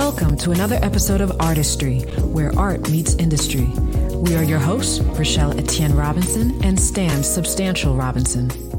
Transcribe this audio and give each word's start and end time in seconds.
Welcome 0.00 0.38
to 0.38 0.52
another 0.52 0.76
episode 0.76 1.20
of 1.20 1.30
Artistry, 1.42 1.98
where 2.22 2.58
art 2.58 2.88
meets 2.90 3.16
industry. 3.16 3.66
We 4.14 4.34
are 4.34 4.42
your 4.42 4.58
hosts, 4.58 4.98
Rochelle 4.98 5.56
Etienne 5.60 5.94
Robinson 5.94 6.64
and 6.64 6.80
Stan 6.80 7.22
Substantial 7.22 7.94
Robinson. 7.94 8.69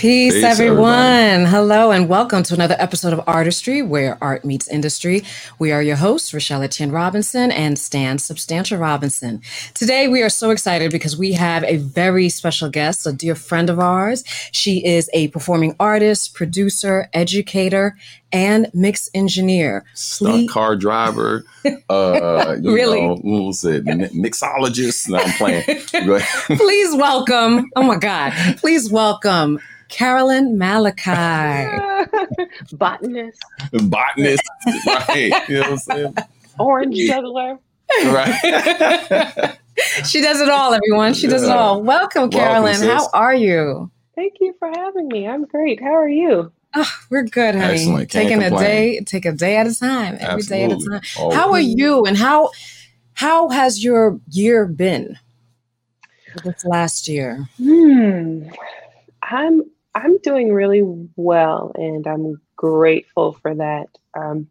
Peace, 0.00 0.32
Peace 0.32 0.44
everyone. 0.44 0.94
Everybody. 0.94 1.50
Hello, 1.50 1.90
and 1.90 2.08
welcome 2.08 2.42
to 2.44 2.54
another 2.54 2.74
episode 2.78 3.12
of 3.12 3.20
Artistry, 3.26 3.82
where 3.82 4.16
art 4.22 4.46
meets 4.46 4.66
industry. 4.66 5.24
We 5.58 5.72
are 5.72 5.82
your 5.82 5.96
hosts, 5.96 6.32
Rochelle 6.32 6.62
Etienne 6.62 6.90
Robinson 6.90 7.50
and 7.50 7.78
Stan 7.78 8.16
Substantial 8.16 8.78
Robinson. 8.78 9.42
Today, 9.74 10.08
we 10.08 10.22
are 10.22 10.30
so 10.30 10.52
excited 10.52 10.90
because 10.90 11.18
we 11.18 11.32
have 11.34 11.64
a 11.64 11.76
very 11.76 12.30
special 12.30 12.70
guest, 12.70 13.06
a 13.06 13.12
dear 13.12 13.34
friend 13.34 13.68
of 13.68 13.78
ours. 13.78 14.24
She 14.52 14.82
is 14.82 15.10
a 15.12 15.28
performing 15.28 15.76
artist, 15.78 16.32
producer, 16.32 17.10
educator, 17.12 17.98
and 18.32 18.68
mix 18.72 19.08
engineer. 19.14 19.84
Stunt 19.94 20.50
car 20.50 20.76
driver. 20.76 21.44
Uh, 21.88 22.56
really? 22.62 23.00
Know, 23.00 23.16
what 23.16 23.24
was 23.24 23.64
it? 23.64 23.84
Mixologist. 23.84 25.08
No, 25.08 25.18
I'm 25.18 25.32
playing. 25.32 25.64
Please 26.58 26.94
welcome. 26.96 27.70
Oh 27.76 27.82
my 27.82 27.96
God. 27.96 28.32
Please 28.58 28.90
welcome 28.90 29.60
Carolyn 29.88 30.58
Malachi. 30.58 31.78
Botanist. 32.72 33.38
Botanist, 33.72 34.42
right. 34.86 35.48
You 35.48 35.54
know 35.56 35.60
what 35.60 35.70
I'm 35.70 35.78
saying? 35.78 36.14
Orange 36.58 36.96
juggler. 36.96 37.58
Right. 38.04 39.58
she 40.04 40.20
does 40.20 40.40
it 40.40 40.48
all, 40.48 40.74
everyone. 40.74 41.14
She 41.14 41.26
yeah. 41.26 41.32
does 41.32 41.42
it 41.42 41.50
all. 41.50 41.82
Welcome, 41.82 42.30
Carolyn. 42.30 42.80
Welcome, 42.80 42.88
How 42.88 43.08
are 43.12 43.34
you? 43.34 43.90
Thank 44.14 44.34
you 44.40 44.54
for 44.58 44.68
having 44.68 45.08
me. 45.08 45.26
I'm 45.26 45.44
great. 45.46 45.80
How 45.80 45.94
are 45.94 46.08
you? 46.08 46.52
Oh, 46.74 46.92
we're 47.10 47.24
good, 47.24 47.54
honey. 47.54 47.74
Excellent. 47.74 48.10
Can't 48.10 48.28
Taking 48.28 48.40
complain. 48.42 48.62
a 48.62 48.66
day, 48.66 49.00
take 49.00 49.24
a 49.24 49.32
day 49.32 49.56
at 49.56 49.66
a 49.66 49.74
time, 49.74 50.14
every 50.20 50.26
Absolutely. 50.42 50.56
day 50.56 50.64
at 50.64 50.72
a 50.72 50.90
time. 50.90 51.00
Always. 51.18 51.36
How 51.36 51.52
are 51.52 51.60
you 51.60 52.04
and 52.04 52.16
how 52.16 52.50
how 53.14 53.48
has 53.48 53.82
your 53.82 54.20
year 54.30 54.66
been 54.66 55.18
this 56.44 56.64
last 56.64 57.08
year? 57.08 57.48
Hmm. 57.56 58.48
I'm 59.22 59.62
I'm 59.94 60.18
doing 60.18 60.52
really 60.52 60.82
well, 61.16 61.72
and 61.74 62.06
I'm 62.06 62.40
grateful 62.56 63.32
for 63.32 63.54
that. 63.54 63.88
Um, 64.14 64.48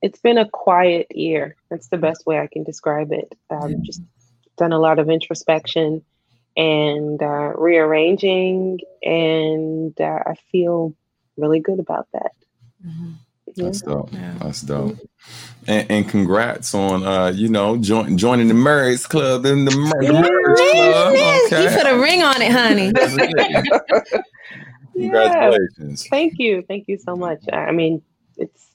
it's 0.00 0.20
been 0.20 0.38
a 0.38 0.48
quiet 0.48 1.08
year. 1.10 1.56
That's 1.70 1.88
the 1.88 1.98
best 1.98 2.24
way 2.26 2.38
I 2.38 2.46
can 2.46 2.64
describe 2.64 3.12
it. 3.12 3.34
Um, 3.50 3.82
just 3.82 4.02
done 4.56 4.72
a 4.72 4.78
lot 4.78 4.98
of 4.98 5.10
introspection 5.10 6.02
and 6.56 7.22
uh, 7.22 7.52
rearranging, 7.54 8.80
and 9.02 10.00
uh, 10.00 10.20
I 10.26 10.34
feel 10.50 10.94
really 11.38 11.60
good 11.60 11.80
about 11.80 12.08
that. 12.12 12.32
Mm-hmm. 12.86 13.12
That's 13.56 13.80
dope. 13.82 14.12
Yeah. 14.12 14.34
That's 14.40 14.60
dope. 14.62 14.98
And, 15.66 15.90
and, 15.90 16.08
congrats 16.08 16.74
on 16.74 17.04
uh, 17.04 17.28
you 17.28 17.48
know, 17.48 17.76
join, 17.76 18.16
joining 18.16 18.48
the 18.48 18.54
Murray's 18.54 19.06
Club 19.06 19.44
in 19.46 19.64
the 19.64 19.76
Murray's 19.76 20.10
Club. 20.10 21.14
Okay. 21.46 21.64
You 21.64 21.70
put 21.76 21.86
a 21.86 21.98
ring 21.98 22.22
on 22.22 22.40
it, 22.42 22.52
honey. 22.52 22.92
Congratulations. 24.94 26.04
Yeah. 26.04 26.10
Thank 26.10 26.34
you. 26.38 26.62
Thank 26.66 26.88
you 26.88 26.98
so 26.98 27.16
much. 27.16 27.40
I 27.52 27.72
mean, 27.72 28.02
it's 28.36 28.66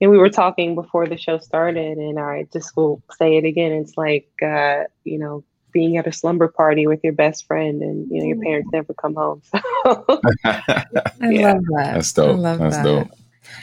and 0.00 0.10
we 0.10 0.18
were 0.18 0.30
talking 0.30 0.74
before 0.74 1.06
the 1.06 1.16
show 1.16 1.38
started 1.38 1.98
and 1.98 2.18
I 2.18 2.46
just 2.52 2.76
will 2.76 3.02
say 3.18 3.36
it 3.36 3.44
again. 3.44 3.72
It's 3.72 3.96
like 3.96 4.28
uh, 4.42 4.84
you 5.04 5.18
know, 5.18 5.44
being 5.76 5.98
at 5.98 6.06
a 6.06 6.12
slumber 6.12 6.48
party 6.48 6.86
with 6.86 7.00
your 7.04 7.12
best 7.12 7.46
friend 7.46 7.82
and 7.82 8.08
you 8.10 8.18
know 8.18 8.26
your 8.28 8.40
parents 8.42 8.70
never 8.72 8.94
come 8.94 9.14
home. 9.14 9.42
So. 9.44 9.60
I 10.44 10.84
yeah. 11.20 11.52
love 11.52 11.64
that. 11.76 11.92
That's 11.94 12.12
dope. 12.14 12.40
That's 12.40 12.76
that. 12.76 12.82
dope. 12.82 13.08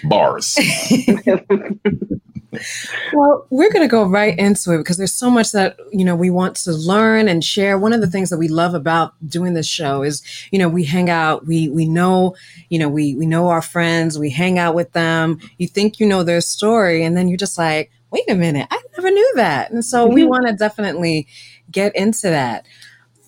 Bars. 0.03 0.59
well, 3.13 3.47
we're 3.49 3.71
going 3.71 3.83
to 3.83 3.91
go 3.91 4.03
right 4.03 4.37
into 4.37 4.73
it 4.73 4.77
because 4.77 4.97
there's 4.97 5.11
so 5.11 5.31
much 5.31 5.53
that, 5.53 5.75
you 5.91 6.05
know, 6.05 6.15
we 6.15 6.29
want 6.29 6.55
to 6.57 6.71
learn 6.71 7.27
and 7.27 7.43
share. 7.43 7.79
One 7.79 7.93
of 7.93 8.01
the 8.01 8.07
things 8.07 8.29
that 8.29 8.37
we 8.37 8.47
love 8.47 8.75
about 8.75 9.13
doing 9.27 9.55
this 9.55 9.67
show 9.67 10.03
is, 10.03 10.21
you 10.51 10.59
know, 10.59 10.69
we 10.69 10.83
hang 10.83 11.09
out, 11.09 11.47
we 11.47 11.67
we 11.69 11.87
know, 11.87 12.35
you 12.69 12.77
know, 12.77 12.89
we 12.89 13.15
we 13.15 13.25
know 13.25 13.47
our 13.47 13.63
friends, 13.63 14.19
we 14.19 14.29
hang 14.29 14.59
out 14.59 14.75
with 14.75 14.91
them. 14.91 15.39
You 15.57 15.67
think 15.67 15.99
you 15.99 16.05
know 16.05 16.21
their 16.21 16.41
story 16.41 17.03
and 17.03 17.17
then 17.17 17.27
you're 17.27 17.37
just 17.37 17.57
like, 17.57 17.91
"Wait 18.11 18.29
a 18.29 18.35
minute, 18.35 18.67
I 18.69 18.81
never 18.95 19.09
knew 19.09 19.33
that." 19.35 19.71
And 19.71 19.83
so 19.83 20.05
mm-hmm. 20.05 20.13
we 20.13 20.23
want 20.25 20.47
to 20.47 20.53
definitely 20.53 21.27
get 21.71 21.95
into 21.95 22.29
that. 22.29 22.65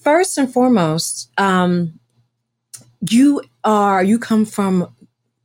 First 0.01 0.37
and 0.37 0.51
foremost, 0.51 1.31
um 1.37 1.99
you 3.11 3.41
are 3.63 4.03
you 4.03 4.19
come 4.19 4.45
from 4.45 4.93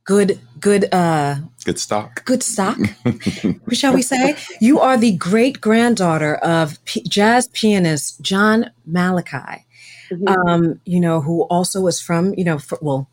good 0.03 0.39
good 0.59 0.93
uh 0.93 1.35
good 1.63 1.79
stock 1.79 2.23
good 2.25 2.43
stock 2.43 2.77
shall 3.71 3.93
we 3.93 4.01
say 4.01 4.35
you 4.59 4.79
are 4.79 4.97
the 4.97 5.11
great 5.13 5.61
granddaughter 5.61 6.35
of 6.35 6.83
P- 6.85 7.03
jazz 7.03 7.47
pianist 7.49 8.21
john 8.21 8.71
malachi 8.85 9.65
mm-hmm. 10.09 10.27
um 10.27 10.79
you 10.85 10.99
know 10.99 11.21
who 11.21 11.43
also 11.43 11.81
was 11.81 11.99
from 11.99 12.33
you 12.35 12.43
know 12.43 12.57
for, 12.57 12.77
well 12.81 13.07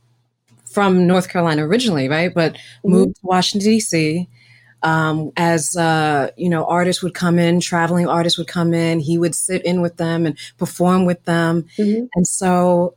from 0.65 1.07
north 1.07 1.29
carolina 1.29 1.67
originally 1.67 2.09
right 2.09 2.33
but 2.35 2.55
mm-hmm. 2.55 2.91
moved 2.91 3.17
to 3.17 3.21
washington 3.23 3.71
d.c 3.71 4.29
um, 4.83 5.33
as 5.37 5.77
uh, 5.77 6.31
you 6.37 6.49
know, 6.49 6.65
artists 6.65 7.03
would 7.03 7.15
come 7.15 7.39
in, 7.39 7.61
traveling 7.61 8.07
artists 8.07 8.39
would 8.39 8.49
come 8.49 8.73
in. 8.75 9.01
He 9.01 9.19
would 9.19 9.35
sit 9.35 9.65
in 9.65 9.81
with 9.81 9.97
them 9.97 10.27
and 10.27 10.39
perform 10.57 11.05
with 11.05 11.25
them, 11.25 11.65
mm-hmm. 11.77 12.07
and 12.15 12.27
so 12.27 12.95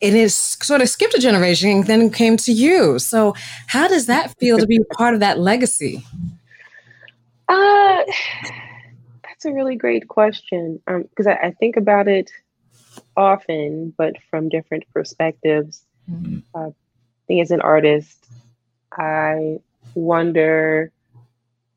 it 0.00 0.14
is 0.14 0.36
sort 0.36 0.80
of 0.80 0.88
skipped 0.88 1.14
a 1.14 1.18
generation 1.18 1.70
and 1.70 1.86
then 1.86 2.10
came 2.10 2.36
to 2.38 2.52
you. 2.52 2.98
So, 2.98 3.34
how 3.66 3.88
does 3.88 4.06
that 4.06 4.34
feel 4.38 4.58
to 4.58 4.66
be 4.66 4.80
part 4.96 5.14
of 5.14 5.20
that 5.20 5.38
legacy? 5.38 6.04
Uh, 7.48 7.98
that's 9.24 9.44
a 9.44 9.52
really 9.52 9.76
great 9.76 10.08
question 10.08 10.80
because 10.86 11.26
um, 11.26 11.32
I, 11.42 11.48
I, 11.48 11.50
think 11.52 11.76
about 11.76 12.06
it 12.06 12.30
often, 13.16 13.94
but 13.96 14.16
from 14.30 14.48
different 14.48 14.84
perspectives. 14.92 15.82
Mm-hmm. 16.10 16.38
Uh, 16.54 16.68
I 16.68 16.72
think 17.26 17.42
as 17.42 17.50
an 17.50 17.60
artist, 17.60 18.26
I 18.92 19.58
wonder 19.98 20.92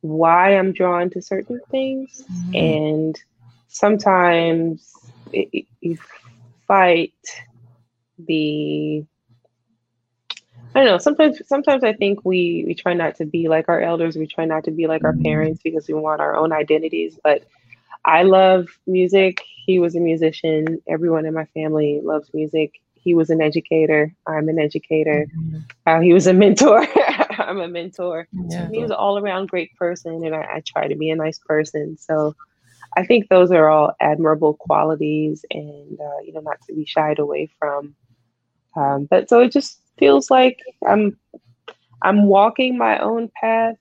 why 0.02 0.58
I'm 0.58 0.74
drawn 0.74 1.10
to 1.12 1.22
certain 1.22 1.62
things, 1.70 2.24
mm-hmm. 2.32 2.56
and 2.56 3.24
sometimes 3.68 4.92
it, 5.32 5.66
you 5.80 5.98
fight 6.68 7.14
the 8.18 9.06
I 10.74 10.80
don't 10.80 10.86
know. 10.86 10.98
Sometimes, 11.00 11.42
sometimes 11.48 11.84
I 11.84 11.94
think 11.94 12.24
we 12.24 12.64
we 12.66 12.74
try 12.74 12.94
not 12.94 13.16
to 13.16 13.26
be 13.26 13.50
like 13.50 13.68
our 13.68 13.82
elders. 13.82 14.16
We 14.16 14.26
try 14.26 14.46
not 14.46 14.64
to 14.66 14.72
be 14.72 14.88
like 14.88 15.04
our 15.04 15.12
mm-hmm. 15.12 15.24
parents 15.24 15.62
because 15.64 15.88
we 15.88 15.94
want 15.94 16.22
our 16.22 16.36
own 16.36 16.54
identities. 16.54 17.20
But 17.22 17.44
I 18.06 18.24
love 18.24 18.68
music. 18.88 19.44
He 19.66 19.80
was 19.80 19.96
a 19.96 20.00
musician. 20.00 20.82
Everyone 20.88 21.26
in 21.26 21.34
my 21.34 21.46
family 21.46 22.00
loves 22.02 22.34
music. 22.34 22.82
He 22.96 23.14
was 23.14 23.30
an 23.30 23.42
educator. 23.42 24.14
I'm 24.26 24.48
an 24.48 24.60
educator. 24.60 25.28
Mm-hmm. 25.36 25.58
Uh, 25.86 26.00
he 26.00 26.14
was 26.14 26.28
a 26.28 26.34
mentor. 26.34 26.88
I'm 27.50 27.60
a 27.60 27.68
mentor. 27.68 28.28
Yeah. 28.32 28.70
He 28.70 28.80
was 28.80 28.92
an 28.92 28.98
all 28.98 29.18
around 29.18 29.50
great 29.50 29.76
person, 29.76 30.24
and 30.26 30.36
I, 30.36 30.56
I 30.56 30.64
try 30.66 30.88
to 30.88 30.96
be 30.96 31.10
a 31.10 31.16
nice 31.16 31.40
person. 31.40 31.98
So 31.98 32.36
I 32.98 33.06
think 33.06 33.30
those 33.30 33.52
are 33.52 33.70
all 33.70 33.94
admirable 34.00 34.56
qualities, 34.56 35.46
and 35.52 36.00
uh, 36.00 36.20
you 36.24 36.34
know, 36.34 36.42
not 36.42 36.62
to 36.68 36.74
be 36.74 36.86
shied 36.86 37.20
away 37.20 37.50
from. 37.60 37.96
Um, 38.76 39.06
but 39.10 39.30
so 39.30 39.42
it 39.42 39.52
just 39.52 39.80
feels 39.98 40.32
like 40.32 40.60
I'm 40.88 41.18
I'm 42.02 42.26
walking 42.26 42.78
my 42.78 43.00
own 43.00 43.30
path, 43.40 43.78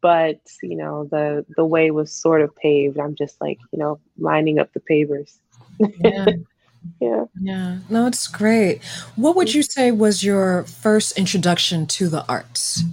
but 0.00 0.40
you 0.62 0.76
know 0.76 1.08
the 1.10 1.44
the 1.56 1.64
way 1.64 1.90
was 1.90 2.12
sort 2.12 2.42
of 2.42 2.54
paved. 2.56 2.98
I'm 2.98 3.14
just 3.14 3.40
like 3.40 3.58
you 3.72 3.78
know 3.78 4.00
lining 4.18 4.58
up 4.58 4.72
the 4.72 4.80
pavers. 4.80 5.38
Yeah. 5.78 6.26
yeah. 7.00 7.24
Yeah. 7.40 7.78
No, 7.88 8.06
it's 8.06 8.28
great. 8.28 8.82
What 9.16 9.36
would 9.36 9.52
you 9.54 9.62
say 9.62 9.90
was 9.90 10.22
your 10.22 10.64
first 10.64 11.18
introduction 11.18 11.86
to 11.88 12.08
the 12.08 12.24
arts? 12.26 12.84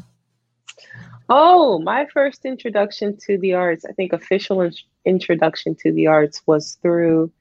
Oh, 1.30 1.80
my 1.80 2.07
first 2.12 2.44
introduction 2.44 3.15
to 3.27 3.38
the 3.38 3.53
arts, 3.53 3.86
I 3.86 3.91
think 3.94 4.13
official 4.13 4.62
in- 4.62 4.74
introduction 5.06 5.75
to 5.81 5.91
the 5.91 6.07
arts 6.07 6.41
was 6.47 6.80
through 6.81 7.31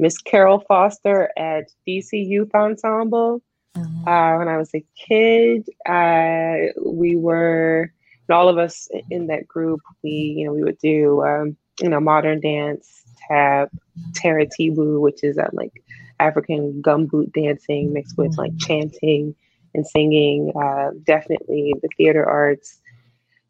Miss 0.00 0.18
Carol 0.18 0.64
Foster 0.66 1.30
at 1.36 1.70
DC 1.86 2.26
Youth 2.26 2.54
Ensemble. 2.54 3.40
Mm-hmm. 3.76 4.08
Uh, 4.08 4.38
when 4.38 4.48
I 4.48 4.56
was 4.56 4.74
a 4.74 4.84
kid, 4.96 5.68
uh, 5.88 6.72
we 6.84 7.14
were, 7.14 7.92
all 8.30 8.48
of 8.48 8.58
us 8.58 8.88
in 9.10 9.28
that 9.28 9.46
group, 9.46 9.80
we, 10.02 10.10
you 10.10 10.46
know, 10.46 10.52
we 10.52 10.64
would 10.64 10.78
do, 10.78 11.22
um, 11.22 11.56
you 11.80 11.88
know, 11.88 12.00
modern 12.00 12.40
dance, 12.40 13.02
tap, 13.28 13.70
taratibu, 14.12 15.00
which 15.00 15.22
is 15.22 15.38
uh, 15.38 15.48
like 15.52 15.82
African 16.20 16.82
gumboot 16.82 17.32
dancing 17.32 17.92
mixed 17.92 18.16
with 18.16 18.36
like 18.38 18.52
mm-hmm. 18.52 18.66
chanting 18.66 19.34
and 19.74 19.86
singing. 19.86 20.52
Uh, 20.60 20.90
definitely 21.04 21.74
the 21.82 21.88
theater 21.96 22.24
arts 22.24 22.80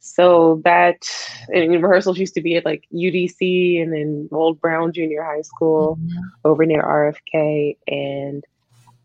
so 0.07 0.63
that 0.65 1.05
and 1.49 1.83
rehearsals 1.83 2.17
used 2.17 2.35
to 2.35 2.41
be 2.41 2.55
at 2.55 2.65
like 2.65 2.85
UDC 2.95 3.83
and 3.83 3.93
then 3.93 4.29
Old 4.31 4.61
Brown 4.61 4.93
Junior 4.93 5.25
High 5.25 5.43
School 5.43 5.99
mm-hmm. 6.01 6.19
over 6.45 6.65
near 6.65 6.83
RFK. 6.83 7.77
And 7.89 8.45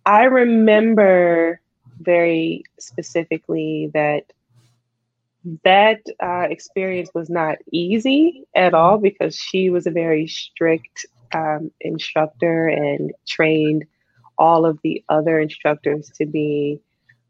I 0.05 0.25
remember 0.25 1.59
very 1.99 2.63
specifically 2.79 3.89
that 3.95 4.25
that 5.63 6.01
uh, 6.21 6.47
experience 6.51 7.09
was 7.15 7.31
not 7.31 7.57
easy 7.71 8.43
at 8.55 8.75
all 8.75 8.99
because 8.99 9.35
she 9.35 9.71
was 9.71 9.87
a 9.87 9.91
very 9.91 10.27
strict 10.27 11.07
um, 11.33 11.71
instructor 11.81 12.67
and 12.67 13.11
trained 13.27 13.85
all 14.37 14.65
of 14.65 14.79
the 14.83 15.03
other 15.09 15.39
instructors 15.39 16.09
to 16.17 16.25
be 16.25 16.79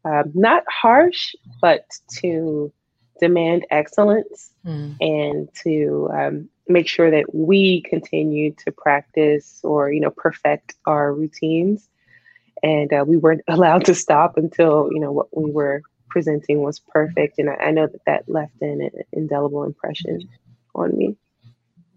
um, 0.04 0.32
not 0.34 0.64
harsh, 0.68 1.34
but 1.60 1.84
to 2.20 2.72
demand 3.20 3.66
excellence 3.70 4.50
mm. 4.66 4.96
and 5.00 5.48
to 5.62 6.10
um, 6.12 6.48
make 6.66 6.88
sure 6.88 7.10
that 7.10 7.34
we 7.34 7.82
continue 7.82 8.52
to 8.64 8.72
practice 8.72 9.60
or 9.62 9.92
you 9.92 10.00
know 10.00 10.10
perfect 10.10 10.74
our 10.86 11.12
routines. 11.12 11.88
And 12.62 12.92
uh, 12.92 13.04
we 13.06 13.16
weren't 13.16 13.42
allowed 13.48 13.84
to 13.86 13.94
stop 13.94 14.36
until 14.36 14.88
you 14.92 15.00
know 15.00 15.12
what 15.12 15.36
we 15.36 15.50
were 15.50 15.82
presenting 16.08 16.62
was 16.62 16.78
perfect. 16.78 17.38
And 17.38 17.48
i, 17.50 17.54
I 17.54 17.70
know 17.70 17.86
that 17.86 18.04
that 18.06 18.28
left 18.28 18.60
an, 18.60 18.90
indelible 19.12 19.64
impression 19.64 20.28
on 20.74 20.96
me 20.96 21.16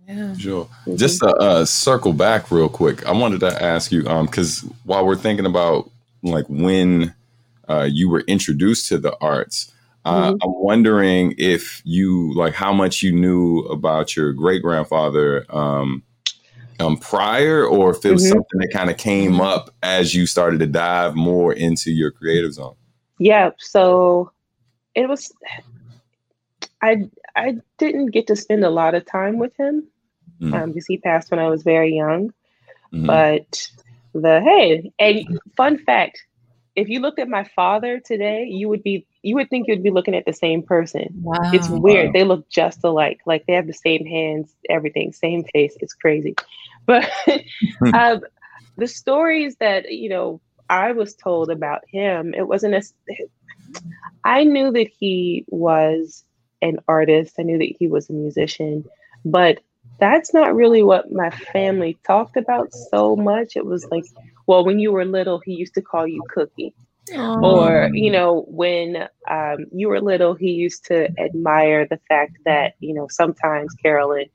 yeah. 0.08 0.36
Sure. 0.36 0.66
Mm-hmm. 0.66 0.96
Just 0.98 1.20
to 1.20 1.28
uh, 1.28 1.66
circle 1.66 2.14
back 2.14 2.52
real 2.52 2.70
quick, 2.70 3.06
I 3.06 3.12
wanted 3.12 3.40
to 3.42 3.64
ask 3.64 3.92
you 3.92 4.04
because 4.04 4.64
um, 4.64 4.76
while 4.84 5.06
we're 5.06 5.16
thinking 5.16 5.46
about 5.46 5.90
like 6.22 6.46
when 6.48 7.14
uh, 7.68 7.88
you 7.90 8.10
were 8.10 8.22
introduced 8.22 8.88
to 8.90 8.98
the 8.98 9.16
arts, 9.20 9.72
uh, 10.04 10.32
mm-hmm. 10.32 10.38
I'm 10.44 10.64
wondering 10.64 11.34
if 11.38 11.82
you 11.86 12.34
like 12.36 12.54
how 12.54 12.72
much 12.72 13.02
you 13.02 13.12
knew 13.12 13.60
about 13.62 14.16
your 14.16 14.34
great 14.34 14.62
grandfather 14.62 15.46
um, 15.50 16.04
um, 16.80 16.98
prior, 16.98 17.66
or 17.66 17.92
if 17.92 18.06
it 18.06 18.12
was 18.12 18.24
mm-hmm. 18.24 18.34
something 18.34 18.60
that 18.60 18.70
kind 18.72 18.92
of 18.92 18.98
came 18.98 19.42
up 19.42 19.74
as 19.82 20.14
you 20.14 20.28
started 20.28 20.60
to 20.60 20.68
dive 20.68 21.16
more 21.16 21.54
into 21.54 21.92
your 21.92 22.12
creative 22.12 22.54
zone. 22.54 22.76
Yeah. 23.18 23.52
So 23.58 24.32
it 24.94 25.10
was. 25.10 25.34
I 26.82 27.10
I 27.36 27.58
didn't 27.80 28.08
get 28.08 28.28
to 28.28 28.36
spend 28.36 28.64
a 28.64 28.70
lot 28.70 28.94
of 28.94 29.06
time 29.06 29.40
with 29.40 29.56
him 29.58 29.88
mm-hmm. 30.42 30.54
um, 30.54 30.72
because 30.72 30.86
he 30.88 30.98
passed 30.98 31.32
when 31.32 31.40
I 31.40 31.50
was 31.50 31.64
very 31.64 31.96
young. 31.96 32.34
Mm-hmm. 32.94 33.06
But 33.06 33.70
the 34.14 34.42
hey, 34.42 34.92
and 35.00 35.40
fun 35.58 35.78
fact, 35.78 36.26
if 36.76 36.90
you 36.90 37.00
looked 37.00 37.20
at 37.20 37.28
my 37.28 37.44
father 37.44 38.00
today, 38.00 38.46
you 38.46 38.70
would 38.70 38.84
be 38.84 39.06
you 39.22 39.36
would 39.36 39.50
think 39.50 39.68
you'd 39.68 39.84
be 39.84 39.92
looking 39.92 40.16
at 40.16 40.26
the 40.26 40.34
same 40.34 40.62
person. 40.62 41.08
Wow. 41.22 41.52
It's 41.52 41.70
weird. 41.70 42.08
Wow. 42.08 42.12
They 42.14 42.24
look 42.24 42.50
just 42.50 42.84
alike. 42.84 43.22
Like 43.26 43.46
they 43.48 43.54
have 43.54 43.68
the 43.68 43.74
same 43.74 44.06
hands, 44.06 44.54
everything, 44.70 45.14
same 45.14 45.44
face. 45.46 45.76
It's 45.80 45.94
crazy. 45.94 46.36
But 46.86 47.10
um, 47.94 48.22
the 48.78 48.88
stories 48.88 49.56
that 49.58 49.92
you 49.92 50.10
know 50.10 50.42
I 50.70 50.92
was 50.92 51.16
told 51.16 51.50
about 51.50 51.84
him, 51.88 52.34
it 52.34 52.48
wasn't 52.48 52.76
as 52.76 52.94
I 54.24 54.44
knew 54.44 54.72
that 54.72 54.88
he 54.88 55.46
was 55.48 56.24
an 56.62 56.78
artist. 56.88 57.36
I 57.40 57.44
knew 57.44 57.58
that 57.58 57.76
he 57.80 57.88
was 57.88 58.10
a 58.10 58.14
musician, 58.14 58.86
but 59.24 59.60
that's 60.00 60.34
not 60.34 60.56
really 60.56 60.84
what 60.84 61.12
my 61.12 61.30
family 61.30 61.98
talked 62.06 62.38
about 62.38 62.74
so 62.74 63.16
much. 63.16 63.56
It 63.56 63.66
was 63.66 63.86
like, 63.92 64.06
well, 64.48 64.66
when 64.66 64.80
you 64.80 64.92
were 64.92 65.06
little, 65.06 65.40
he 65.40 65.54
used 65.54 65.74
to 65.76 65.82
call 65.82 66.06
you 66.08 66.22
Cookie. 66.30 66.74
Aww. 67.12 67.44
Or, 67.44 67.90
you 67.94 68.12
know, 68.12 68.46
when 68.48 69.08
um, 69.30 69.66
you 69.72 69.90
were 69.90 70.02
little, 70.02 70.34
he 70.34 70.52
used 70.52 70.86
to 70.86 71.08
admire 71.20 71.86
the 71.86 72.00
fact 72.10 72.38
that, 72.46 72.74
you 72.80 72.94
know, 72.94 73.08
sometimes, 73.10 73.74
Carolyn, 73.76 74.26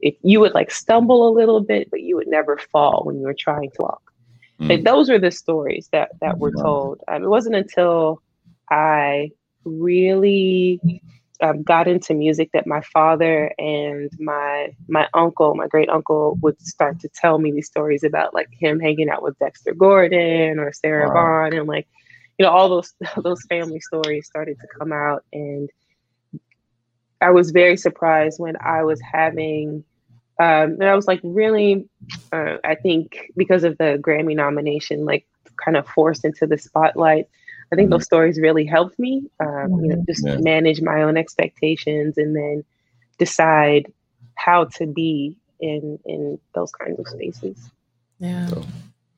if 0.00 0.16
you 0.22 0.40
would 0.40 0.52
like 0.52 0.70
stumble 0.70 1.28
a 1.28 1.30
little 1.30 1.60
bit, 1.60 1.88
but 1.90 2.02
you 2.02 2.16
would 2.16 2.28
never 2.28 2.58
fall 2.58 3.02
when 3.04 3.18
you 3.18 3.26
were 3.26 3.34
trying 3.34 3.70
to 3.70 3.82
walk. 3.82 4.12
Mm. 4.60 4.68
Like, 4.68 4.84
those 4.84 5.08
were 5.08 5.20
the 5.20 5.30
stories 5.30 5.88
that, 5.92 6.10
that 6.20 6.38
were 6.38 6.52
told. 6.52 7.02
Um, 7.08 7.22
it 7.22 7.28
wasn't 7.28 7.56
until 7.56 8.22
I 8.70 9.30
really 9.64 10.80
um, 11.40 11.62
got 11.62 11.88
into 11.88 12.14
music 12.14 12.50
that 12.52 12.66
my 12.66 12.80
father 12.80 13.52
and 13.58 14.10
my 14.18 14.74
my 14.88 15.08
uncle, 15.14 15.54
my 15.54 15.66
great 15.66 15.88
uncle, 15.88 16.38
would 16.42 16.60
start 16.60 17.00
to 17.00 17.08
tell 17.08 17.38
me 17.38 17.52
these 17.52 17.66
stories 17.66 18.04
about 18.04 18.34
like 18.34 18.48
him 18.52 18.80
hanging 18.80 19.08
out 19.08 19.22
with 19.22 19.38
Dexter 19.38 19.74
Gordon 19.74 20.58
or 20.58 20.72
Sarah 20.72 21.08
wow. 21.08 21.14
Vaughan, 21.14 21.58
and 21.58 21.68
like 21.68 21.86
you 22.38 22.44
know 22.44 22.50
all 22.50 22.68
those 22.68 22.94
those 23.22 23.42
family 23.48 23.80
stories 23.80 24.26
started 24.26 24.58
to 24.60 24.66
come 24.78 24.92
out, 24.92 25.24
and 25.32 25.70
I 27.20 27.30
was 27.30 27.50
very 27.50 27.76
surprised 27.76 28.38
when 28.38 28.56
I 28.60 28.84
was 28.84 29.00
having. 29.00 29.84
Um, 30.38 30.72
and 30.72 30.84
I 30.84 30.94
was 30.94 31.06
like, 31.06 31.20
really, 31.22 31.88
uh, 32.30 32.58
I 32.62 32.74
think 32.74 33.32
because 33.38 33.64
of 33.64 33.78
the 33.78 33.98
Grammy 33.98 34.36
nomination, 34.36 35.06
like 35.06 35.26
kind 35.64 35.78
of 35.78 35.88
forced 35.88 36.26
into 36.26 36.46
the 36.46 36.58
spotlight. 36.58 37.28
I 37.72 37.76
think 37.76 37.90
those 37.90 38.00
mm-hmm. 38.00 38.04
stories 38.04 38.40
really 38.40 38.64
helped 38.64 38.98
me, 38.98 39.24
um, 39.40 39.80
you 39.80 39.88
know, 39.88 39.96
mm-hmm. 39.96 40.04
just 40.06 40.26
yeah. 40.26 40.36
manage 40.38 40.80
my 40.80 41.02
own 41.02 41.16
expectations 41.16 42.16
and 42.16 42.34
then 42.36 42.64
decide 43.18 43.92
how 44.34 44.64
to 44.64 44.86
be 44.86 45.36
in 45.60 45.98
in 46.04 46.38
those 46.54 46.70
kinds 46.72 46.98
of 46.98 47.08
spaces. 47.08 47.70
Yeah. 48.18 48.46
So. 48.46 48.64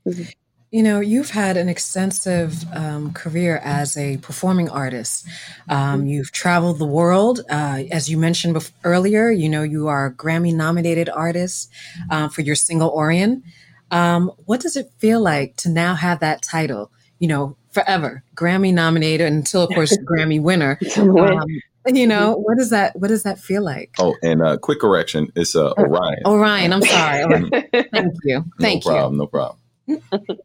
Mm-hmm. 0.06 0.22
You 0.70 0.82
know, 0.82 1.00
you've 1.00 1.30
had 1.30 1.56
an 1.56 1.70
extensive 1.70 2.62
um, 2.74 3.14
career 3.14 3.58
as 3.64 3.96
a 3.96 4.18
performing 4.18 4.68
artist. 4.68 5.26
Um, 5.66 6.00
mm-hmm. 6.00 6.08
you've 6.08 6.30
traveled 6.30 6.78
the 6.78 6.84
world. 6.84 7.40
Uh, 7.48 7.84
as 7.90 8.10
you 8.10 8.18
mentioned 8.18 8.54
bef- 8.54 8.72
earlier, 8.84 9.30
you 9.30 9.48
know, 9.48 9.62
you 9.62 9.88
are 9.88 10.06
a 10.06 10.12
Grammy 10.12 10.54
nominated 10.54 11.08
artist 11.08 11.70
uh, 12.10 12.28
for 12.28 12.42
your 12.42 12.54
single 12.54 12.90
Orion. 12.90 13.44
Um, 13.90 14.30
what 14.44 14.60
does 14.60 14.76
it 14.76 14.92
feel 14.98 15.22
like 15.22 15.56
to 15.56 15.70
now 15.70 15.94
have 15.94 16.20
that 16.20 16.42
title? 16.42 16.92
You 17.18 17.28
know, 17.28 17.56
forever. 17.78 18.22
Grammy 18.34 18.72
nominated 18.72 19.26
until, 19.32 19.62
of 19.62 19.70
course, 19.70 19.96
Grammy 20.10 20.40
winner. 20.40 20.78
Um, 20.96 21.40
you 21.86 22.06
know 22.06 22.34
what 22.34 22.58
does 22.58 22.70
that 22.70 22.94
what 22.96 23.08
does 23.08 23.22
that 23.22 23.38
feel 23.38 23.62
like? 23.62 23.94
Oh 23.98 24.14
and 24.22 24.42
uh 24.42 24.58
quick 24.58 24.80
correction 24.80 25.32
it's 25.34 25.56
uh 25.56 25.72
oh, 25.76 25.82
orion. 25.84 26.22
Orion 26.26 26.72
i'm 26.74 26.82
sorry. 26.82 27.50
Thank 27.72 28.14
you. 28.24 28.44
Thank 28.60 28.84
you. 28.84 28.90
no 28.90 28.96
problem, 28.96 29.16
no 29.16 29.26
problem. 29.26 29.58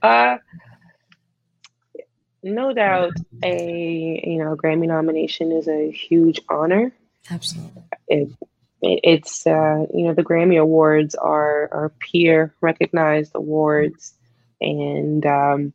Uh 0.00 0.38
no 2.44 2.72
doubt 2.72 3.12
a 3.42 4.22
you 4.24 4.38
know 4.38 4.56
grammy 4.56 4.86
nomination 4.86 5.50
is 5.52 5.66
a 5.66 5.90
huge 5.90 6.40
honor. 6.48 6.92
Absolutely. 7.28 7.82
It, 8.06 8.28
it, 8.80 9.00
it's 9.02 9.46
uh 9.46 9.84
you 9.92 10.06
know 10.06 10.14
the 10.14 10.22
grammy 10.22 10.58
awards 10.58 11.16
are 11.16 11.68
are 11.72 11.92
peer 11.98 12.54
recognized 12.60 13.32
awards. 13.34 14.14
And 14.60 15.26
um 15.26 15.74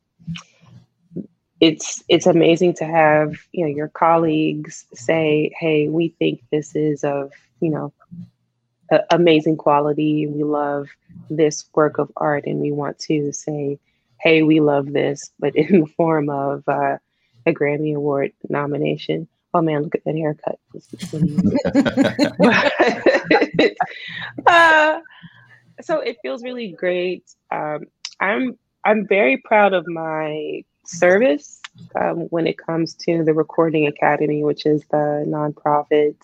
it's 1.63 2.03
it's 2.09 2.25
amazing 2.25 2.73
to 2.73 2.83
have 2.83 3.37
you 3.53 3.63
know 3.63 3.73
your 3.73 3.87
colleagues 3.87 4.85
say 4.93 5.49
hey 5.57 5.87
we 5.87 6.09
think 6.19 6.43
this 6.51 6.75
is 6.75 7.05
of 7.05 7.31
you 7.61 7.69
know 7.69 7.93
a, 8.91 8.99
amazing 9.11 9.55
quality. 9.55 10.27
We 10.27 10.43
love 10.43 10.89
this 11.29 11.63
work 11.73 11.99
of 11.99 12.11
art 12.17 12.43
and 12.47 12.59
we 12.59 12.73
want 12.73 12.99
to 12.99 13.31
say 13.31 13.79
hey 14.19 14.43
we 14.43 14.59
love 14.59 14.91
this 14.91 15.31
but 15.39 15.55
in 15.55 15.79
the 15.81 15.87
form 15.87 16.29
of 16.29 16.67
uh, 16.67 16.97
a 17.45 17.53
grammy 17.53 17.95
award 17.95 18.33
nomination. 18.49 19.29
Oh 19.53 19.61
man 19.61 19.83
look 19.83 19.95
at 19.95 20.03
that 20.03 20.17
haircut. 20.17 20.59
Uh, 24.47 24.99
so 25.81 25.99
it 25.99 26.17
feels 26.21 26.43
really 26.43 26.75
great. 26.77 27.23
Um, 27.51 27.85
i'm 28.19 28.57
i'm 28.85 29.07
very 29.07 29.37
proud 29.37 29.73
of 29.73 29.87
my 29.87 30.63
service 30.85 31.61
um, 31.95 32.21
when 32.29 32.47
it 32.47 32.57
comes 32.57 32.93
to 32.95 33.23
the 33.23 33.33
Recording 33.33 33.87
Academy, 33.87 34.43
which 34.43 34.65
is 34.65 34.83
the 34.91 35.25
nonprofit 35.27 36.15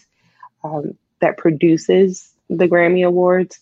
um, 0.64 0.96
that 1.22 1.38
produces 1.38 2.34
the 2.50 2.68
Grammy 2.68 3.06
Awards. 3.06 3.60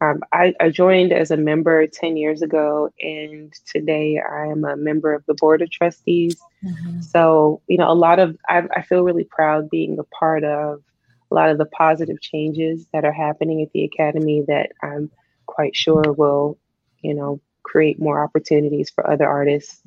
Um, 0.00 0.22
I, 0.32 0.54
I, 0.60 0.70
joined 0.70 1.12
as 1.12 1.32
a 1.32 1.36
member 1.36 1.84
10 1.86 2.16
years 2.16 2.40
ago, 2.40 2.88
and 3.00 3.52
today 3.66 4.20
I 4.20 4.46
am 4.46 4.64
a 4.64 4.76
member 4.76 5.12
of 5.12 5.26
the 5.26 5.34
Board 5.34 5.60
of 5.60 5.72
Trustees. 5.72 6.36
Mm-hmm. 6.64 7.00
So, 7.00 7.62
you 7.66 7.78
know, 7.78 7.90
a 7.90 7.94
lot 7.94 8.20
of, 8.20 8.38
I, 8.48 8.62
I 8.76 8.82
feel 8.82 9.02
really 9.02 9.24
proud 9.24 9.68
being 9.68 9.98
a 9.98 10.04
part 10.04 10.44
of 10.44 10.82
a 11.30 11.34
lot 11.34 11.50
of 11.50 11.58
the 11.58 11.66
positive 11.66 12.20
changes 12.20 12.86
that 12.92 13.04
are 13.04 13.12
happening 13.12 13.60
at 13.60 13.72
the 13.72 13.82
Academy 13.84 14.44
that 14.46 14.70
I'm 14.82 15.10
quite 15.46 15.74
sure 15.74 16.12
will, 16.12 16.58
you 17.00 17.14
know, 17.14 17.40
create 17.68 18.00
more 18.00 18.22
opportunities 18.22 18.88
for 18.90 19.08
other 19.08 19.28
artists, 19.28 19.80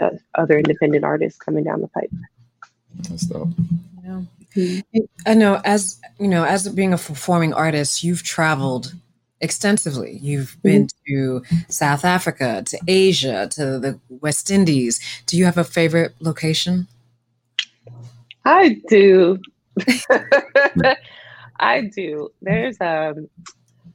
uh, 0.00 0.10
other 0.34 0.58
independent 0.58 1.04
artists 1.04 1.38
coming 1.38 1.64
down 1.64 1.80
the 1.80 1.88
pipe. 1.88 2.10
That's 3.08 3.26
dope. 3.26 3.50
Yeah. 4.04 4.80
I 5.26 5.34
know 5.34 5.60
as 5.64 6.00
you 6.18 6.28
know, 6.28 6.44
as 6.44 6.68
being 6.68 6.92
a 6.92 6.98
performing 6.98 7.54
artist, 7.54 8.02
you've 8.02 8.24
traveled 8.24 8.92
extensively. 9.40 10.18
You've 10.20 10.56
mm-hmm. 10.56 10.68
been 10.68 10.88
to 11.06 11.42
South 11.68 12.04
Africa, 12.04 12.64
to 12.66 12.78
Asia, 12.88 13.48
to 13.52 13.78
the 13.78 14.00
West 14.08 14.50
Indies. 14.50 15.00
Do 15.26 15.36
you 15.36 15.44
have 15.44 15.58
a 15.58 15.64
favorite 15.64 16.14
location? 16.20 16.88
I 18.44 18.80
do. 18.88 19.38
I 21.60 21.82
do. 21.82 22.30
There's 22.42 22.76
um 22.80 23.28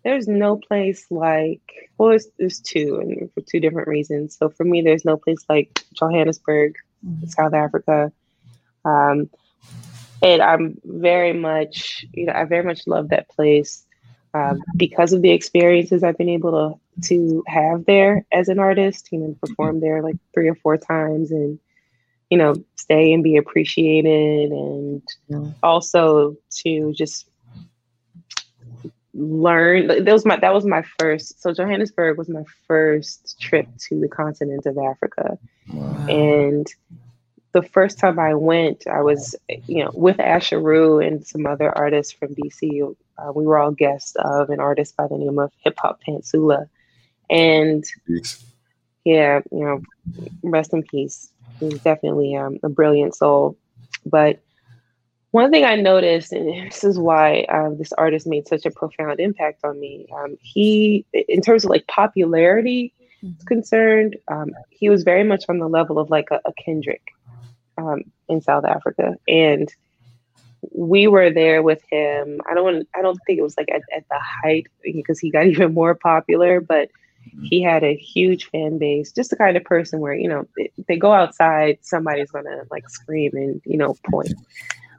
there's 0.04 0.28
no 0.28 0.58
place 0.58 1.06
like 1.10 1.90
well 1.98 2.10
there's, 2.10 2.28
there's 2.38 2.60
two 2.60 3.00
and 3.00 3.32
for 3.34 3.42
two 3.42 3.60
different 3.60 3.88
reasons 3.88 4.38
so 4.38 4.50
for 4.50 4.64
me 4.64 4.82
there's 4.82 5.06
no 5.06 5.18
place 5.18 5.44
like 5.50 5.84
johannesburg 5.94 6.76
mm-hmm. 7.06 7.28
South 7.28 7.54
Africa. 7.54 8.12
Um, 8.86 9.30
and 10.22 10.42
I'm 10.42 10.80
very 10.84 11.34
much, 11.34 12.06
you 12.14 12.26
know, 12.26 12.34
I 12.34 12.46
very 12.46 12.64
much 12.64 12.88
love 12.88 13.10
that 13.10 13.30
place 13.30 13.86
um, 14.34 14.62
because 14.78 15.14
of 15.14 15.22
the 15.22 15.32
experiences 15.32 16.04
I've 16.04 16.18
been 16.18 16.30
able 16.30 16.52
to 16.52 16.80
to 17.02 17.44
have 17.48 17.86
there 17.86 18.24
as 18.32 18.50
an 18.50 18.60
artist. 18.60 19.10
You 19.12 19.20
know, 19.20 19.36
perform 19.42 19.80
there 19.80 20.02
like 20.02 20.16
three 20.34 20.48
or 20.48 20.56
four 20.56 20.78
times, 20.78 21.32
and 21.32 21.60
you 22.30 22.38
know, 22.38 22.56
stay 22.76 23.14
and 23.14 23.24
be 23.24 23.36
appreciated, 23.36 24.52
and 24.52 25.02
also 25.62 26.38
to 26.62 26.94
just 26.94 27.28
learn. 29.14 29.88
That 29.88 30.14
was 30.14 30.26
my 30.26 30.38
that 30.38 30.54
was 30.54 30.66
my 30.66 30.84
first. 31.00 31.42
So 31.42 31.54
Johannesburg 31.54 32.18
was 32.18 32.30
my 32.30 32.44
first 32.68 33.40
trip 33.40 33.68
to 33.90 34.00
the 34.00 34.08
continent 34.08 34.66
of 34.66 34.78
Africa, 34.78 35.38
wow. 35.70 36.06
and 36.08 36.68
the 37.54 37.62
first 37.62 38.00
time 38.00 38.20
I 38.20 38.34
went, 38.34 38.88
I 38.88 39.02
was, 39.02 39.36
you 39.68 39.84
know, 39.84 39.92
with 39.94 40.18
Asheru 40.18 41.06
and 41.06 41.26
some 41.26 41.46
other 41.46 41.76
artists 41.76 42.12
from 42.12 42.36
DC. 42.36 42.96
Uh, 43.18 43.32
we 43.32 43.46
were 43.46 43.60
all 43.60 43.72
guests 43.72 44.16
of 44.18 44.50
an 44.50 44.60
artist 44.60 44.98
by 44.98 45.08
the 45.08 45.18
name 45.18 45.38
of 45.38 45.52
Hip 45.64 45.78
Hop 45.78 46.02
Pantsula. 46.06 46.68
And 47.30 47.84
yeah, 49.06 49.42
you 49.52 49.64
know, 49.64 49.82
rest 50.42 50.74
in 50.74 50.82
peace. 50.82 51.32
He's 51.60 51.80
definitely 51.80 52.36
um, 52.36 52.60
a 52.64 52.70
brilliant 52.70 53.16
soul. 53.16 53.56
But 54.04 54.42
one 55.34 55.50
thing 55.50 55.66
I 55.66 55.76
noticed, 55.76 56.32
and 56.32 56.48
this 56.68 56.84
is 56.84 57.00
why 57.00 57.46
um, 57.50 57.80
this 57.80 57.92
artist 57.94 58.28
made 58.28 58.48
such 58.48 58.68
a 58.68 58.72
profound 58.72 59.20
impact 59.20 59.62
on 59.64 59.80
me, 59.80 60.06
um, 60.16 60.38
he, 60.40 61.08
in 61.12 61.42
terms 61.42 61.66
of 61.66 61.72
like 61.72 61.88
popularity, 61.88 62.94
mm-hmm. 63.24 63.44
concerned, 63.48 64.16
um, 64.28 64.52
he 64.70 64.92
was 64.92 65.02
very 65.02 65.24
much 65.24 65.46
on 65.50 65.58
the 65.58 65.68
level 65.68 65.98
of 65.98 66.12
like 66.12 66.28
a, 66.30 66.40
a 66.46 66.54
Kendrick 66.64 67.02
um, 67.80 68.04
in 68.30 68.42
South 68.42 68.64
Africa, 68.64 69.16
and 69.28 69.74
we 70.72 71.08
were 71.08 71.32
there 71.32 71.64
with 71.64 71.82
him. 71.90 72.40
I 72.48 72.54
don't 72.54 72.64
want. 72.64 72.88
I 72.96 73.02
don't 73.02 73.18
think 73.26 73.40
it 73.40 73.44
was 73.44 73.58
like 73.58 73.72
at, 73.72 73.82
at 73.92 74.08
the 74.10 74.20
height 74.20 74.68
because 74.84 75.18
he 75.18 75.32
got 75.32 75.48
even 75.48 75.74
more 75.74 75.96
popular, 75.96 76.62
but 76.62 76.92
he 77.42 77.64
had 77.64 77.84
a 77.84 77.96
huge 77.96 78.52
fan 78.52 78.78
base. 78.78 79.12
Just 79.12 79.32
the 79.32 79.36
kind 79.36 79.58
of 79.58 79.64
person 79.64 80.00
where 80.00 80.14
you 80.14 80.28
know 80.28 80.46
they, 80.56 80.72
they 80.88 80.98
go 80.98 81.12
outside, 81.12 81.80
somebody's 81.82 82.30
gonna 82.30 82.66
like 82.70 82.88
scream 82.88 83.32
and 83.34 83.64
you 83.66 83.78
know 83.78 83.96
point. 84.12 84.32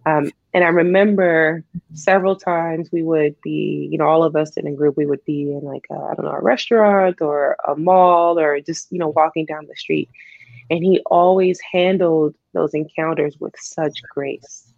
Um, 0.06 0.30
and 0.52 0.64
I 0.64 0.68
remember 0.68 1.64
several 1.94 2.36
times 2.36 2.90
we 2.92 3.02
would 3.02 3.40
be, 3.40 3.88
you 3.90 3.98
know, 3.98 4.06
all 4.06 4.22
of 4.22 4.36
us 4.36 4.56
in 4.56 4.66
a 4.66 4.72
group, 4.72 4.96
we 4.96 5.06
would 5.06 5.24
be 5.24 5.42
in 5.42 5.62
like, 5.62 5.86
I 5.90 6.14
don't 6.14 6.24
know, 6.24 6.30
a 6.30 6.40
restaurant 6.40 7.20
or 7.20 7.56
a 7.66 7.74
mall 7.74 8.38
or 8.38 8.60
just, 8.60 8.92
you 8.92 8.98
know, 8.98 9.08
walking 9.08 9.46
down 9.46 9.66
the 9.66 9.76
street. 9.76 10.08
And 10.70 10.84
he 10.84 11.00
always 11.06 11.58
handled 11.72 12.34
those 12.52 12.74
encounters 12.74 13.36
with 13.40 13.54
such 13.58 14.02
grace 14.14 14.72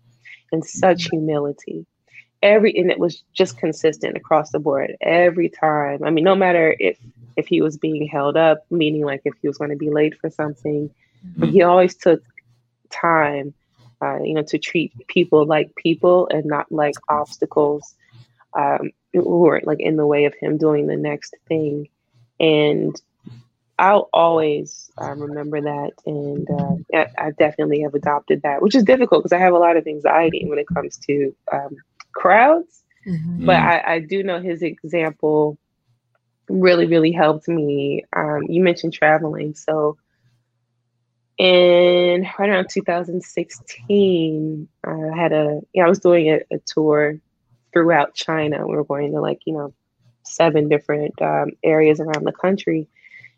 and 0.53 0.65
such 0.65 1.05
mm-hmm. 1.05 1.17
humility. 1.17 1.87
Every 2.43 2.77
and 2.77 2.91
it 2.91 2.99
was 2.99 3.23
just 3.33 3.59
consistent 3.59 4.17
across 4.17 4.51
the 4.51 4.59
board 4.59 4.95
every 5.01 5.49
time. 5.49 6.05
I 6.05 6.11
mean, 6.11 6.25
no 6.25 6.35
matter 6.35 6.77
if 6.79 6.99
if 7.37 7.47
he 7.47 7.61
was 7.63 7.77
being 7.77 8.07
held 8.07 8.37
up, 8.37 8.65
meaning 8.71 9.05
like 9.05 9.23
if 9.25 9.35
he 9.41 9.49
was 9.49 9.59
going 9.59 9.71
to 9.71 9.77
be 9.77 9.91
late 9.91 10.19
for 10.21 10.31
something, 10.31 10.91
but 11.37 11.49
he 11.49 11.63
always 11.63 11.95
took 11.97 12.23
time, 12.91 13.55
uh, 14.03 14.19
you 14.23 14.35
know, 14.35 14.43
to 14.43 14.59
treat 14.59 14.93
people 15.09 15.47
like 15.47 15.75
people 15.77 16.29
and 16.29 16.45
not 16.45 16.71
like 16.71 16.95
obstacles 17.09 17.95
um, 18.55 18.91
who 19.13 19.39
were 19.39 19.61
like 19.65 19.81
in 19.81 19.97
the 19.97 20.07
way 20.07 20.25
of 20.25 20.35
him 20.35 20.59
doing 20.59 20.87
the 20.87 20.97
next 20.97 21.35
thing. 21.49 21.89
And 22.39 23.01
I'll 23.79 24.09
always 24.13 24.91
uh, 25.01 25.15
remember 25.15 25.61
that, 25.61 25.93
and 26.07 26.49
uh, 26.51 26.97
I, 26.97 27.27
I, 27.27 27.31
definitely 27.33 27.83
have 27.83 27.95
adopted 27.95 28.41
that, 28.43 28.63
which 28.63 28.75
is 28.75 28.85
difficult 28.85 29.23
because 29.23 29.35
I 29.35 29.39
have 29.39 29.53
a 29.53 29.59
lot 29.59 29.77
of 29.77 29.87
anxiety 29.87 30.47
when 30.47 30.59
it 30.59 30.67
comes 30.67 30.97
to 31.07 31.35
um, 31.53 31.77
crowds. 32.13 32.83
Mm-hmm. 33.07 33.45
But 33.45 33.57
I, 33.57 33.95
I, 33.95 33.99
do 34.01 34.23
know 34.23 34.41
his 34.41 34.63
example 34.63 35.59
really, 36.49 36.87
really 36.87 37.13
helped 37.13 37.49
me. 37.49 38.05
Um, 38.15 38.45
you 38.49 38.63
mentioned 38.63 38.95
traveling, 38.95 39.55
so 39.55 39.99
in 41.39 42.27
right 42.39 42.49
around 42.49 42.69
2016, 42.71 44.69
I 44.85 45.17
had 45.17 45.33
a 45.33 45.61
yeah, 45.73 45.87
I 45.87 45.89
was 45.89 45.99
doing 45.99 46.29
a, 46.31 46.41
a 46.55 46.59
tour 46.67 47.19
throughout 47.73 48.15
China. 48.15 48.67
We 48.67 48.77
were 48.77 48.85
going 48.85 49.13
to 49.13 49.21
like 49.21 49.41
you 49.47 49.55
know 49.55 49.75
seven 50.23 50.69
different 50.69 51.21
um, 51.23 51.53
areas 51.63 52.01
around 52.01 52.25
the 52.25 52.33
country 52.33 52.89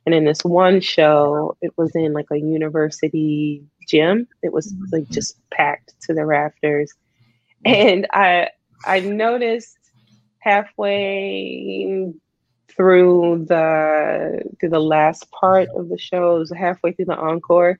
and 0.08 0.14
in 0.14 0.24
this 0.24 0.42
one 0.42 0.80
show, 0.80 1.54
it 1.60 1.70
was 1.76 1.94
in 1.94 2.14
like 2.14 2.28
a 2.32 2.38
university 2.38 3.62
gym. 3.86 4.26
It 4.42 4.54
was 4.54 4.72
like 4.90 5.02
mm-hmm. 5.02 5.12
just 5.12 5.36
packed 5.50 5.92
to 6.04 6.14
the 6.14 6.24
rafters. 6.24 6.94
And 7.66 8.06
I 8.14 8.48
I 8.86 9.00
noticed 9.00 9.76
halfway 10.38 12.10
through 12.78 13.44
the 13.48 14.40
through 14.58 14.70
the 14.70 14.80
last 14.80 15.30
part 15.32 15.68
of 15.74 15.90
the 15.90 15.98
show, 15.98 16.36
it 16.36 16.38
was 16.38 16.52
halfway 16.56 16.92
through 16.92 17.06
the 17.06 17.16
encore, 17.16 17.78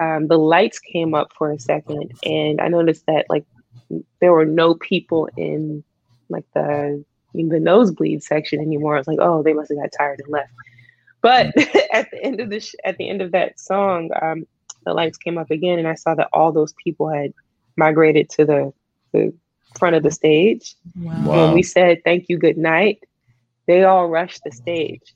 um, 0.00 0.28
the 0.28 0.38
lights 0.38 0.78
came 0.78 1.14
up 1.14 1.32
for 1.36 1.50
a 1.50 1.58
second, 1.58 2.12
and 2.24 2.60
I 2.60 2.68
noticed 2.68 3.06
that 3.06 3.26
like 3.28 3.44
there 4.20 4.32
were 4.32 4.44
no 4.44 4.74
people 4.74 5.28
in 5.36 5.82
like 6.28 6.44
the 6.54 7.04
in 7.34 7.48
the 7.48 7.58
nosebleed 7.58 8.22
section 8.22 8.60
anymore. 8.60 8.94
I 8.94 8.98
was 8.98 9.08
like, 9.08 9.18
oh, 9.20 9.42
they 9.42 9.54
must 9.54 9.70
have 9.70 9.78
got 9.78 9.92
tired 9.96 10.20
and 10.20 10.32
left. 10.32 10.52
But 11.20 11.46
at 11.92 12.10
the 12.10 12.22
end 12.22 12.40
of 12.40 12.50
the 12.50 12.60
sh- 12.60 12.76
at 12.84 12.96
the 12.96 13.08
end 13.08 13.22
of 13.22 13.32
that 13.32 13.58
song, 13.58 14.10
um, 14.22 14.46
the 14.84 14.94
lights 14.94 15.18
came 15.18 15.36
up 15.36 15.50
again, 15.50 15.78
and 15.78 15.88
I 15.88 15.94
saw 15.94 16.14
that 16.14 16.28
all 16.32 16.52
those 16.52 16.74
people 16.74 17.08
had 17.08 17.32
migrated 17.76 18.28
to 18.30 18.44
the, 18.44 18.72
the 19.12 19.32
front 19.78 19.96
of 19.96 20.02
the 20.02 20.10
stage. 20.10 20.74
Wow. 20.96 21.46
When 21.46 21.54
we 21.54 21.62
said 21.62 22.04
thank 22.04 22.28
you, 22.28 22.38
good 22.38 22.58
night, 22.58 23.02
they 23.68 23.84
all 23.84 24.08
rushed 24.08 24.42
the 24.44 24.50
stage, 24.50 25.14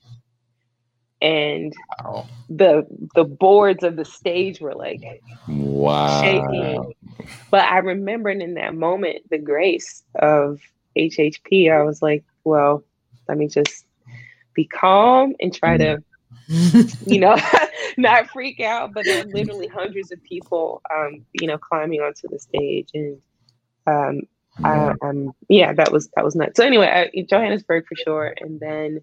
and 1.20 1.72
wow. 2.04 2.26
the 2.48 2.86
the 3.14 3.24
boards 3.24 3.82
of 3.82 3.96
the 3.96 4.04
stage 4.04 4.60
were 4.60 4.74
like 4.74 5.02
wow 5.48 6.20
shaking. 6.20 6.94
But 7.50 7.64
I 7.64 7.78
remembered 7.78 8.40
in 8.40 8.54
that 8.54 8.74
moment 8.74 9.28
the 9.30 9.38
grace 9.38 10.04
of 10.16 10.60
HHP. 10.96 11.72
I 11.72 11.82
was 11.82 12.02
like, 12.02 12.24
well, 12.44 12.84
let 13.28 13.38
me 13.38 13.48
just 13.48 13.86
be 14.54 14.66
calm 14.66 15.34
and 15.40 15.54
try 15.54 15.78
to, 15.78 16.02
mm-hmm. 16.50 17.10
you 17.10 17.20
know, 17.20 17.36
not 17.96 18.28
freak 18.28 18.60
out. 18.60 18.92
But 18.92 19.04
there 19.04 19.22
are 19.22 19.28
literally 19.28 19.68
hundreds 19.68 20.12
of 20.12 20.22
people, 20.22 20.82
um, 20.94 21.24
you 21.32 21.46
know, 21.46 21.58
climbing 21.58 22.00
onto 22.00 22.28
the 22.28 22.38
stage, 22.38 22.90
and 22.94 23.18
um, 23.86 24.22
I, 24.62 24.94
um, 25.02 25.34
yeah, 25.48 25.72
that 25.72 25.92
was 25.92 26.08
that 26.14 26.24
was 26.24 26.36
nuts. 26.36 26.56
So 26.56 26.66
anyway, 26.66 27.10
I, 27.14 27.22
Johannesburg 27.22 27.86
for 27.86 27.96
sure, 27.96 28.34
and 28.40 28.60
then 28.60 29.00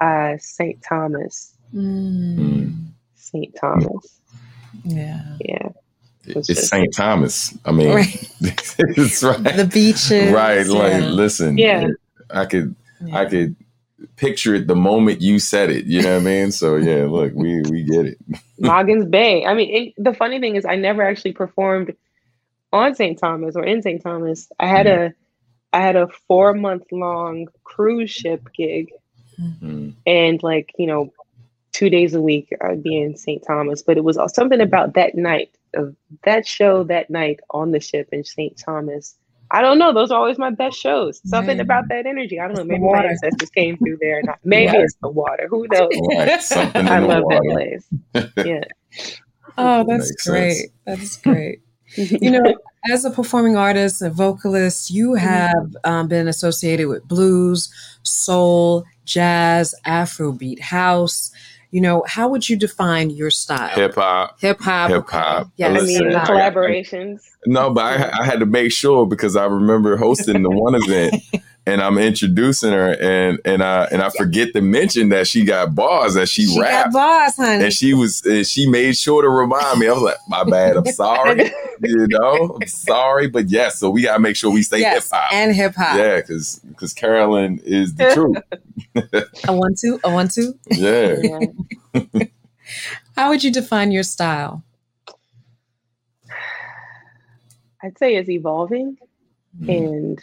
uh, 0.00 0.36
St. 0.38 0.82
Thomas. 0.82 1.54
Mm. 1.74 2.88
St. 3.14 3.54
Thomas. 3.60 4.20
Yeah. 4.84 5.22
Yeah. 5.40 5.68
It's, 6.24 6.68
St. 6.68 6.94
Thomas. 6.94 7.56
I 7.64 7.72
mean, 7.72 7.94
right. 7.94 8.30
it's 8.40 9.22
right. 9.22 9.42
The 9.42 9.68
beaches. 9.72 10.32
Right. 10.32 10.66
Yeah. 10.66 10.72
Like, 10.72 11.02
listen. 11.04 11.58
Yeah. 11.58 11.88
I 12.30 12.44
could, 12.44 12.74
yeah. 13.04 13.18
I 13.18 13.24
could 13.24 13.56
picture 14.16 14.54
it 14.54 14.66
the 14.66 14.76
moment 14.76 15.22
you 15.22 15.38
said 15.38 15.70
it. 15.70 15.86
You 15.86 16.02
know 16.02 16.14
what 16.14 16.22
I 16.22 16.24
mean? 16.24 16.52
So 16.52 16.76
yeah, 16.76 17.06
look, 17.06 17.32
we 17.34 17.62
we 17.62 17.82
get 17.82 18.06
it. 18.06 18.18
Magens 18.60 19.10
Bay. 19.10 19.44
I 19.44 19.54
mean, 19.54 19.74
it, 19.74 19.94
the 19.96 20.12
funny 20.12 20.38
thing 20.40 20.56
is, 20.56 20.64
I 20.64 20.76
never 20.76 21.02
actually 21.02 21.32
performed 21.32 21.94
on 22.72 22.94
St. 22.94 23.18
Thomas 23.18 23.56
or 23.56 23.64
in 23.64 23.82
St. 23.82 24.02
Thomas. 24.02 24.50
I 24.58 24.66
had 24.66 24.86
mm-hmm. 24.86 25.06
a 25.06 25.76
I 25.76 25.82
had 25.82 25.96
a 25.96 26.08
four 26.26 26.54
month 26.54 26.84
long 26.92 27.48
cruise 27.64 28.10
ship 28.10 28.48
gig, 28.56 28.90
mm-hmm. 29.38 29.90
and 30.06 30.42
like 30.42 30.72
you 30.78 30.86
know, 30.86 31.12
two 31.72 31.90
days 31.90 32.14
a 32.14 32.20
week 32.20 32.48
I'd 32.62 32.82
be 32.82 32.96
in 32.96 33.16
St. 33.16 33.42
Thomas. 33.46 33.82
But 33.82 33.96
it 33.96 34.04
was 34.04 34.18
something 34.34 34.60
about 34.60 34.94
that 34.94 35.14
night 35.14 35.50
of 35.74 35.94
that 36.24 36.46
show 36.46 36.84
that 36.84 37.10
night 37.10 37.40
on 37.50 37.72
the 37.72 37.80
ship 37.80 38.08
in 38.12 38.24
St. 38.24 38.56
Thomas 38.56 39.16
I 39.50 39.62
don't 39.62 39.78
know. 39.78 39.94
Those 39.94 40.10
are 40.10 40.18
always 40.18 40.38
my 40.38 40.50
best 40.50 40.78
shows. 40.78 41.20
Something 41.24 41.56
right. 41.56 41.64
about 41.64 41.88
that 41.88 42.06
energy. 42.06 42.38
I 42.38 42.46
don't 42.46 42.56
know. 42.56 42.64
Maybe 42.64 42.82
my 42.82 43.04
ancestors 43.04 43.48
came 43.50 43.78
through 43.78 43.98
there. 44.00 44.22
Not, 44.22 44.38
maybe 44.44 44.76
it's 44.76 44.96
the 45.00 45.08
water. 45.08 45.46
Who 45.48 45.66
knows? 45.70 45.90
Right. 46.10 46.76
I 46.76 46.98
love 46.98 47.24
that 47.28 47.42
place. 47.42 47.88
Yeah. 48.44 48.64
oh, 49.56 49.84
that's 49.88 50.10
Makes 50.10 50.26
great. 50.26 50.54
Sense. 50.54 50.72
That's 50.84 51.16
great. 51.16 51.60
you 51.96 52.30
know, 52.30 52.54
as 52.90 53.04
a 53.04 53.10
performing 53.10 53.56
artist, 53.56 54.02
a 54.02 54.10
vocalist, 54.10 54.90
you 54.90 55.10
mm-hmm. 55.10 55.26
have 55.26 55.76
um, 55.84 56.08
been 56.08 56.28
associated 56.28 56.88
with 56.88 57.06
blues, 57.06 57.72
soul, 58.02 58.84
jazz, 59.04 59.74
Afrobeat, 59.86 60.60
house 60.60 61.32
you 61.70 61.82
know, 61.82 62.02
how 62.06 62.28
would 62.28 62.48
you 62.48 62.56
define 62.56 63.10
your 63.10 63.30
style? 63.30 63.74
Hip 63.74 63.94
hop. 63.94 64.40
Hip 64.40 64.58
hop. 64.60 64.90
Hip 64.90 65.08
hop. 65.08 65.50
Yes. 65.56 65.82
I 65.82 65.84
mean, 65.84 66.00
collaborations. 66.12 67.20
No, 67.46 67.70
but 67.70 67.84
I, 67.84 68.20
I, 68.20 68.24
had 68.24 68.40
to 68.40 68.46
make 68.46 68.72
sure 68.72 69.06
because 69.06 69.36
I 69.36 69.44
remember 69.44 69.96
hosting 69.96 70.42
the 70.42 70.50
one 70.50 70.74
event 70.74 71.22
and 71.72 71.80
I'm 71.82 71.98
introducing 71.98 72.72
her, 72.72 72.96
and 73.00 73.38
and 73.44 73.62
I 73.62 73.84
and 73.92 74.02
I 74.02 74.08
forget 74.10 74.52
to 74.54 74.60
mention 74.60 75.10
that 75.10 75.26
she 75.26 75.44
got 75.44 75.74
bars 75.74 76.14
that 76.14 76.28
she, 76.28 76.46
She 76.46 76.60
rapped, 76.60 76.92
got 76.92 76.98
bars, 76.98 77.36
honey. 77.36 77.64
and 77.64 77.72
she 77.72 77.94
was 77.94 78.24
and 78.24 78.46
she 78.46 78.68
made 78.68 78.96
sure 78.96 79.22
to 79.22 79.28
remind 79.28 79.78
me. 79.78 79.88
I 79.88 79.92
was 79.92 80.02
like, 80.02 80.16
my 80.28 80.44
bad, 80.44 80.76
I'm 80.76 80.86
sorry, 80.86 81.50
you 81.82 82.06
know, 82.08 82.58
I'm 82.60 82.66
sorry, 82.68 83.28
but 83.28 83.48
yes, 83.50 83.78
so 83.78 83.90
we 83.90 84.02
gotta 84.02 84.20
make 84.20 84.36
sure 84.36 84.50
we 84.52 84.62
stay 84.62 84.82
hip 84.82 85.02
hop 85.10 85.32
and 85.32 85.54
hip 85.54 85.74
hop. 85.76 85.96
Yeah, 85.96 86.16
because 86.16 86.60
because 86.68 86.92
Carolyn 86.94 87.60
is 87.64 87.94
the 87.94 88.10
truth. 88.14 89.24
I 89.46 89.50
want 89.52 89.78
to, 89.78 90.00
I 90.04 90.08
want 90.08 90.30
to, 90.32 90.52
Yeah. 90.70 91.16
Yeah. 91.94 92.24
How 93.16 93.30
would 93.30 93.42
you 93.42 93.50
define 93.50 93.90
your 93.92 94.02
style? 94.02 94.62
I'd 97.82 97.96
say 97.98 98.16
it's 98.16 98.28
evolving. 98.28 98.96
Mhm. 99.60 99.68
And 99.78 100.18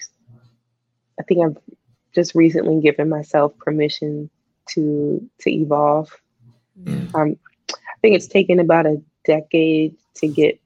I 1.20 1.24
think 1.24 1.46
I've 1.46 1.58
just 2.14 2.36
recently 2.36 2.82
given 2.82 3.10
myself 3.10 3.58
permission 3.58 4.30
to 4.70 5.30
to 5.40 5.50
evolve. 5.50 6.10
Um, 7.14 7.38
I 7.70 7.98
think 8.02 8.16
it's 8.16 8.28
taken 8.28 8.60
about 8.60 8.86
a 8.86 9.02
decade 9.26 9.96
to 10.16 10.28
get 10.28 10.60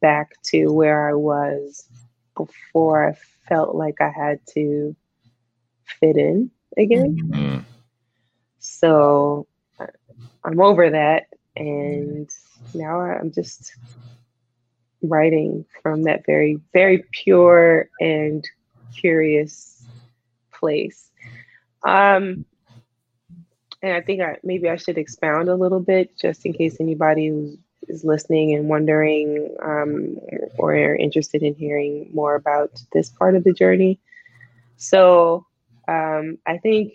back 0.00 0.30
to 0.44 0.68
where 0.68 1.08
I 1.08 1.14
was 1.14 1.88
before 2.36 3.08
I 3.08 3.16
felt 3.48 3.74
like 3.74 4.00
I 4.00 4.10
had 4.10 4.40
to 4.54 4.94
fit 6.00 6.16
in 6.16 6.50
again. 6.76 7.16
Mhm. 7.16 7.64
So 8.58 9.46
uh, 9.78 9.86
I'm 10.44 10.60
over 10.60 10.90
that, 10.90 11.28
and 11.56 12.28
now 12.74 13.00
I'm 13.00 13.30
just 13.32 13.74
writing 15.02 15.64
from 15.82 16.02
that 16.04 16.24
very, 16.26 16.60
very 16.72 17.04
pure 17.12 17.88
and 18.00 18.48
curious 19.00 19.84
place. 20.52 21.10
Um, 21.82 22.44
and 23.82 23.92
I 23.92 24.00
think 24.00 24.22
I, 24.22 24.38
maybe 24.42 24.68
I 24.68 24.76
should 24.76 24.98
expound 24.98 25.48
a 25.48 25.54
little 25.54 25.80
bit 25.80 26.16
just 26.18 26.46
in 26.46 26.52
case 26.52 26.76
anybody 26.80 27.28
who 27.28 27.58
is 27.88 28.04
listening 28.04 28.54
and 28.54 28.68
wondering 28.68 29.54
um, 29.62 30.16
or 30.58 30.74
are 30.74 30.96
interested 30.96 31.42
in 31.42 31.54
hearing 31.54 32.10
more 32.12 32.34
about 32.34 32.80
this 32.92 33.10
part 33.10 33.36
of 33.36 33.44
the 33.44 33.52
journey. 33.52 34.00
So 34.76 35.46
um, 35.86 36.38
I 36.46 36.58
think 36.58 36.94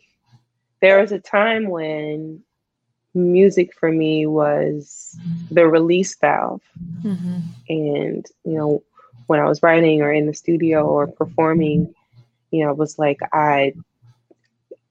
there 0.81 0.99
was 0.99 1.11
a 1.11 1.19
time 1.19 1.69
when 1.69 2.43
music 3.13 3.73
for 3.77 3.91
me 3.91 4.25
was 4.25 5.17
the 5.49 5.67
release 5.67 6.15
valve 6.17 6.61
Mm-hmm. 7.03 7.39
and 7.69 8.25
you 8.45 8.53
know 8.53 8.83
when 9.31 9.39
i 9.39 9.45
was 9.45 9.63
writing 9.63 10.01
or 10.01 10.11
in 10.11 10.27
the 10.27 10.33
studio 10.33 10.85
or 10.85 11.07
performing 11.07 11.93
you 12.51 12.63
know 12.63 12.71
it 12.71 12.77
was 12.77 12.99
like 12.99 13.19
i 13.33 13.73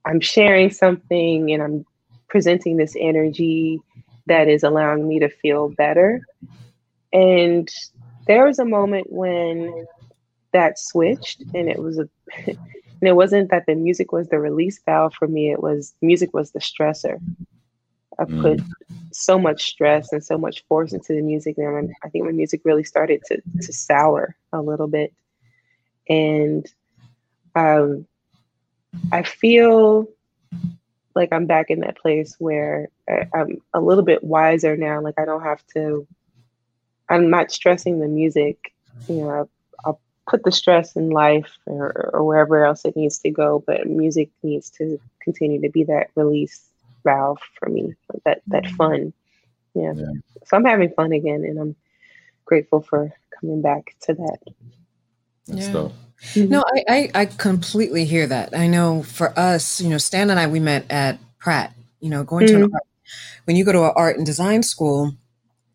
i'm 0.07 0.21
sharing 0.21 0.71
something 0.71 1.53
and 1.53 1.63
i'm 1.63 1.85
presenting 2.31 2.77
this 2.77 2.97
energy 2.99 3.81
that 4.31 4.49
is 4.49 4.63
allowing 4.63 5.09
me 5.09 5.19
to 5.19 5.29
feel 5.29 5.69
better. 5.71 6.21
And 7.13 7.69
there 8.29 8.47
was 8.47 8.61
a 8.61 8.65
moment 8.65 9.09
when 9.11 9.87
that 10.53 10.79
switched 10.79 11.43
and 11.55 11.69
it 11.69 11.79
was 11.79 11.99
a 11.99 12.09
and 12.47 13.09
it 13.09 13.17
wasn't 13.17 13.51
that 13.51 13.65
the 13.67 13.75
music 13.75 14.13
was 14.13 14.29
the 14.29 14.39
release 14.39 14.81
valve 14.85 15.15
for 15.15 15.29
me 15.29 15.51
it 15.51 15.63
was 15.63 15.95
music 16.03 16.35
was 16.35 16.51
the 16.51 16.59
stressor 16.59 17.19
i 18.19 18.25
mm. 18.25 18.43
put 18.43 18.61
so 19.13 19.39
much 19.39 19.71
stress 19.71 20.13
and 20.13 20.25
so 20.25 20.39
much 20.39 20.65
force 20.67 20.93
into 20.93 21.13
the 21.15 21.23
music 21.23 21.57
and 21.59 21.95
i 22.05 22.09
think 22.09 22.25
my 22.25 22.33
music 22.33 22.61
really 22.65 22.85
started 22.85 23.23
to 23.27 23.41
to 23.61 23.73
sour 23.73 24.37
a 24.53 24.61
little 24.61 24.87
bit. 24.87 25.13
And 26.09 26.67
um 27.55 28.07
i 29.13 29.23
feel 29.23 30.09
like 31.15 31.33
i'm 31.33 31.47
back 31.47 31.71
in 31.71 31.81
that 31.81 31.99
place 31.99 32.37
where 32.39 32.89
I, 33.09 33.27
i'm 33.35 33.61
a 33.75 33.81
little 33.81 34.05
bit 34.05 34.23
wiser 34.23 34.77
now 34.77 35.01
like 35.01 35.19
i 35.19 35.25
don't 35.25 35.43
have 35.43 35.65
to 35.75 36.07
i'm 37.09 37.31
not 37.31 37.51
stressing 37.51 37.99
the 37.99 38.09
music 38.09 38.73
you 39.09 39.17
know 39.17 39.31
i'll, 39.31 39.51
I'll 39.85 40.01
put 40.29 40.45
the 40.45 40.53
stress 40.53 40.95
in 40.97 41.11
life 41.11 41.59
or, 41.67 42.11
or 42.13 42.25
wherever 42.25 42.65
else 42.65 42.85
it 42.85 42.97
needs 42.97 43.19
to 43.21 43.31
go 43.31 43.63
but 43.67 43.87
music 43.87 44.31
needs 44.43 44.71
to 44.71 45.01
continue 45.23 45.61
to 45.61 45.69
be 45.69 45.85
that 45.85 46.11
release 46.15 46.70
valve 47.05 47.39
for 47.59 47.69
me 47.69 47.95
like 48.13 48.23
that 48.25 48.43
that 48.47 48.65
mm. 48.65 48.77
fun 48.77 49.13
yeah. 49.75 49.93
Yeah. 49.95 50.13
so 50.45 50.57
i'm 50.57 50.65
having 50.65 50.91
fun 50.91 51.13
again 51.13 51.45
and 51.45 51.59
i'm 51.59 51.77
grateful 52.45 52.81
for 52.81 53.13
coming 53.39 53.63
back 53.63 53.95
to 54.03 54.15
that 54.15 54.39
That's 55.47 55.67
Yeah. 55.67 55.73
dope. 55.73 55.93
Mm-hmm. 56.35 56.51
No, 56.51 56.65
I, 56.67 56.85
I 56.89 57.11
I 57.23 57.25
completely 57.27 58.05
hear 58.05 58.27
that. 58.27 58.55
I 58.55 58.67
know 58.67 59.03
for 59.03 59.37
us, 59.39 59.81
you 59.81 59.89
know, 59.89 59.97
Stan 59.97 60.29
and 60.29 60.39
I 60.39 60.47
we 60.47 60.61
met 60.61 60.85
at 60.91 61.19
Pratt. 61.39 61.73
You 62.01 62.11
know, 62.11 62.25
going 62.25 62.47
to 62.47 62.55
an 62.57 62.63
mm-hmm. 62.63 62.75
art, 62.75 62.83
when 63.45 63.57
you 63.57 63.65
go 63.65 63.73
to 63.73 63.85
an 63.85 63.93
art 63.97 64.17
and 64.17 64.27
design 64.27 64.63
school, 64.63 65.15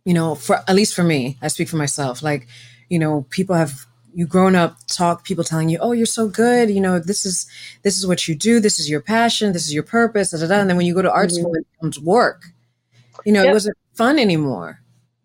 you 0.05 0.13
know, 0.13 0.35
for 0.35 0.57
at 0.67 0.75
least 0.75 0.93
for 0.93 1.03
me, 1.03 1.37
I 1.41 1.47
speak 1.47 1.67
for 1.67 1.77
myself. 1.77 2.21
Like, 2.21 2.47
you 2.89 2.99
know, 2.99 3.25
people 3.29 3.55
have 3.55 3.87
you 4.15 4.25
grown 4.25 4.55
up 4.55 4.77
talk 4.87 5.25
people 5.25 5.43
telling 5.43 5.67
you, 5.67 5.77
oh, 5.79 5.91
you're 5.91 6.05
so 6.05 6.27
good. 6.29 6.69
You 6.69 6.79
know, 6.79 6.99
this 6.99 7.25
is 7.25 7.45
this 7.83 7.97
is 7.97 8.07
what 8.07 8.27
you 8.27 8.33
do. 8.33 8.59
This 8.61 8.79
is 8.79 8.89
your 8.89 9.01
passion. 9.01 9.51
This 9.51 9.67
is 9.67 9.73
your 9.73 9.83
purpose. 9.83 10.31
Da, 10.31 10.37
da, 10.39 10.47
da. 10.47 10.55
And 10.61 10.69
then 10.69 10.77
when 10.77 10.85
you 10.85 10.93
go 10.95 11.01
to 11.01 11.11
art 11.11 11.29
Mhm. 11.29 11.33
school, 11.41 11.53
it 11.55 11.67
becomes 11.73 11.99
work. 11.99 12.45
You 13.25 13.33
know, 13.33 13.43
it 13.43 13.51
wasn't 13.51 13.77
fun 13.93 14.17
anymore. 14.17 14.79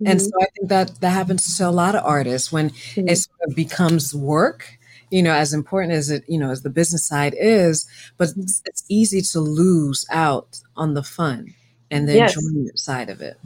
And 0.04 0.18
Mhm. 0.18 0.24
so 0.24 0.30
I 0.42 0.46
think 0.56 0.68
that 0.68 1.00
that 1.00 1.10
happens 1.10 1.56
to 1.58 1.68
a 1.68 1.70
lot 1.70 1.94
of 1.94 2.04
artists 2.04 2.50
when 2.50 2.70
Mhm. 2.70 3.10
it 3.10 3.16
sort 3.16 3.38
of 3.48 3.54
becomes 3.54 4.14
work 4.14 4.76
you 5.12 5.22
know 5.24 5.32
as 5.32 5.52
important 5.52 5.92
as 5.92 6.08
it 6.08 6.22
you 6.28 6.38
know 6.38 6.50
as 6.50 6.62
the 6.62 6.70
business 6.70 7.04
side 7.04 7.34
is 7.36 7.84
but 8.16 8.28
it's, 8.36 8.62
it's 8.64 8.84
easy 8.88 9.20
to 9.20 9.40
lose 9.40 10.06
out 10.12 10.60
on 10.76 10.94
the 10.94 11.02
fun 11.02 11.52
and 11.90 12.08
the 12.08 12.14
Yes. 12.14 12.36
enjoyment 12.36 12.78
side 12.78 13.10
of 13.10 13.20
it 13.20 13.36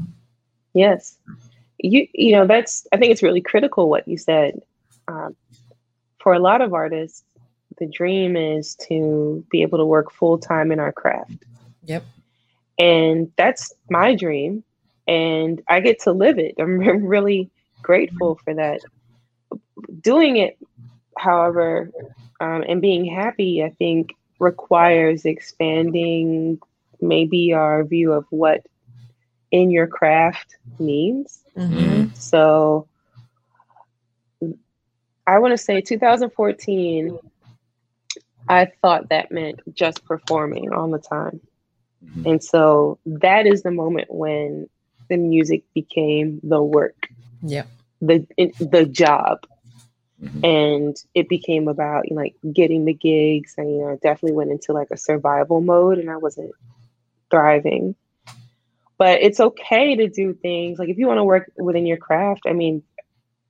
Yes. 0.74 1.16
You 1.78 2.06
you 2.12 2.32
know 2.36 2.46
that's 2.46 2.86
I 2.92 2.98
think 2.98 3.12
it's 3.12 3.22
really 3.22 3.40
critical 3.40 3.88
what 3.88 4.06
you 4.06 4.18
said. 4.18 4.60
Um, 5.08 5.36
for 6.18 6.32
a 6.32 6.38
lot 6.38 6.60
of 6.60 6.72
artists, 6.72 7.24
the 7.78 7.86
dream 7.86 8.36
is 8.36 8.76
to 8.88 9.44
be 9.50 9.62
able 9.62 9.78
to 9.78 9.84
work 9.84 10.12
full 10.12 10.38
time 10.38 10.72
in 10.72 10.80
our 10.80 10.92
craft, 10.92 11.44
yep 11.84 12.04
and 12.78 13.30
that's 13.36 13.72
my 13.88 14.14
dream, 14.14 14.64
and 15.06 15.62
I 15.68 15.80
get 15.80 16.00
to 16.02 16.12
live 16.12 16.38
it. 16.38 16.54
I'm 16.58 16.78
really 16.78 17.50
grateful 17.82 18.40
for 18.44 18.54
that. 18.54 18.80
Doing 20.00 20.36
it, 20.36 20.58
however, 21.16 21.90
um, 22.40 22.64
and 22.66 22.80
being 22.80 23.04
happy, 23.04 23.62
I 23.62 23.70
think 23.70 24.14
requires 24.38 25.24
expanding 25.24 26.58
maybe 27.00 27.52
our 27.52 27.84
view 27.84 28.12
of 28.12 28.24
what 28.30 28.66
in 29.50 29.70
your 29.70 29.86
craft 29.86 30.56
means. 30.78 31.40
mm-hmm. 31.56 32.12
So 32.14 32.88
I 35.26 35.38
want 35.38 35.52
to 35.52 35.58
say 35.58 35.80
2014, 35.80 37.18
I 38.48 38.66
thought 38.82 39.08
that 39.08 39.32
meant 39.32 39.60
just 39.74 40.04
performing 40.04 40.72
all 40.72 40.90
the 40.90 40.98
time. 40.98 41.40
Mhm. 42.04 42.30
And 42.32 42.44
so 42.44 42.98
that 43.06 43.46
is 43.46 43.62
the 43.62 43.70
moment 43.70 44.08
when 44.12 44.68
the 45.08 45.16
music 45.16 45.64
became 45.74 46.40
the 46.42 46.62
work, 46.62 47.08
Yeah. 47.42 47.64
the 48.00 48.26
it, 48.36 48.54
the 48.58 48.84
job. 48.86 49.46
Mhm. 50.22 50.44
And 50.44 50.96
it 51.14 51.28
became 51.28 51.68
about 51.68 52.08
you 52.08 52.16
know, 52.16 52.22
like 52.22 52.34
getting 52.52 52.84
the 52.84 52.94
gigs. 52.94 53.54
And 53.56 53.70
you 53.70 53.78
know, 53.78 53.88
I 53.90 53.96
definitely 53.96 54.36
went 54.36 54.50
into 54.52 54.72
like 54.72 54.88
a 54.90 54.96
survival 54.96 55.60
mode 55.60 55.98
and 55.98 56.10
I 56.10 56.16
wasn't 56.16 56.52
thriving. 57.30 57.94
But 58.98 59.22
it's 59.22 59.40
okay 59.40 59.96
to 59.96 60.08
do 60.08 60.34
things 60.34 60.78
like 60.78 60.88
if 60.88 60.98
you 60.98 61.06
want 61.08 61.18
to 61.18 61.24
work 61.24 61.50
within 61.56 61.86
your 61.86 61.96
craft, 61.96 62.42
I 62.46 62.52
mean, 62.52 62.82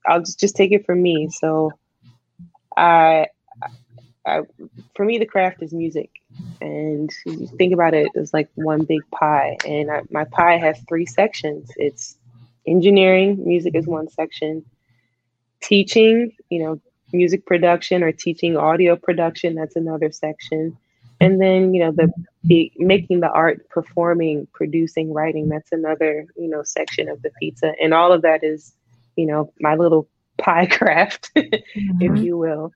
I'll 0.07 0.21
just, 0.21 0.41
just 0.41 0.57
take 0.57 0.73
it 0.73 0.85
from 0.87 1.03
me. 1.03 1.29
So 1.31 1.73
I, 2.77 3.27
I 4.27 4.41
for 4.95 5.05
me 5.05 5.19
the 5.19 5.27
craft 5.27 5.63
is 5.63 5.73
music. 5.73 6.11
And 6.61 7.13
you 7.27 7.47
think 7.59 7.73
about 7.73 7.95
it 7.95 8.09
as 8.17 8.33
like 8.33 8.49
one 8.55 8.85
big 8.85 9.03
pie. 9.13 9.57
And 9.67 9.91
I, 9.91 10.03
my 10.11 10.25
pie 10.25 10.57
has 10.57 10.81
three 10.89 11.07
sections. 11.07 11.71
It's 11.77 12.17
engineering, 12.67 13.45
music 13.47 13.75
is 13.75 13.87
one 13.87 14.09
section. 14.09 14.65
Teaching, 15.63 16.33
you 16.51 16.63
know, 16.63 16.81
music 17.13 17.47
production 17.47 18.03
or 18.03 18.11
teaching 18.11 18.57
audio 18.57 18.97
production, 18.97 19.55
that's 19.55 19.77
another 19.77 20.11
section. 20.11 20.77
And 21.21 21.41
then, 21.41 21.73
you 21.73 21.81
know, 21.81 21.93
the, 21.93 22.13
the 22.43 22.73
making 22.77 23.21
the 23.21 23.31
art, 23.31 23.69
performing, 23.71 24.49
producing, 24.53 25.13
writing, 25.13 25.49
that's 25.49 25.71
another, 25.71 26.27
you 26.37 26.49
know, 26.49 26.63
section 26.65 27.09
of 27.09 27.23
the 27.23 27.31
pizza. 27.39 27.75
And 27.81 27.95
all 27.95 28.13
of 28.13 28.23
that 28.23 28.43
is, 28.43 28.75
you 29.17 29.27
know, 29.27 29.53
my 29.61 29.75
little 29.75 30.09
pie 30.39 30.67
craft, 30.71 31.31
if 31.35 32.19
you 32.23 32.37
will. 32.37 32.73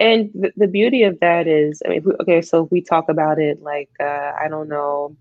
And 0.00 0.30
the, 0.34 0.52
the 0.56 0.66
beauty 0.66 1.04
of 1.04 1.20
that 1.20 1.46
is, 1.46 1.82
I 1.84 1.90
mean, 1.90 2.02
we, 2.04 2.12
okay, 2.20 2.42
so 2.42 2.64
if 2.64 2.72
we 2.72 2.80
talk 2.80 3.08
about 3.08 3.38
it 3.38 3.62
like, 3.62 3.90
uh, 4.00 4.32
I 4.38 4.48
don't 4.48 4.68
know, 4.68 5.16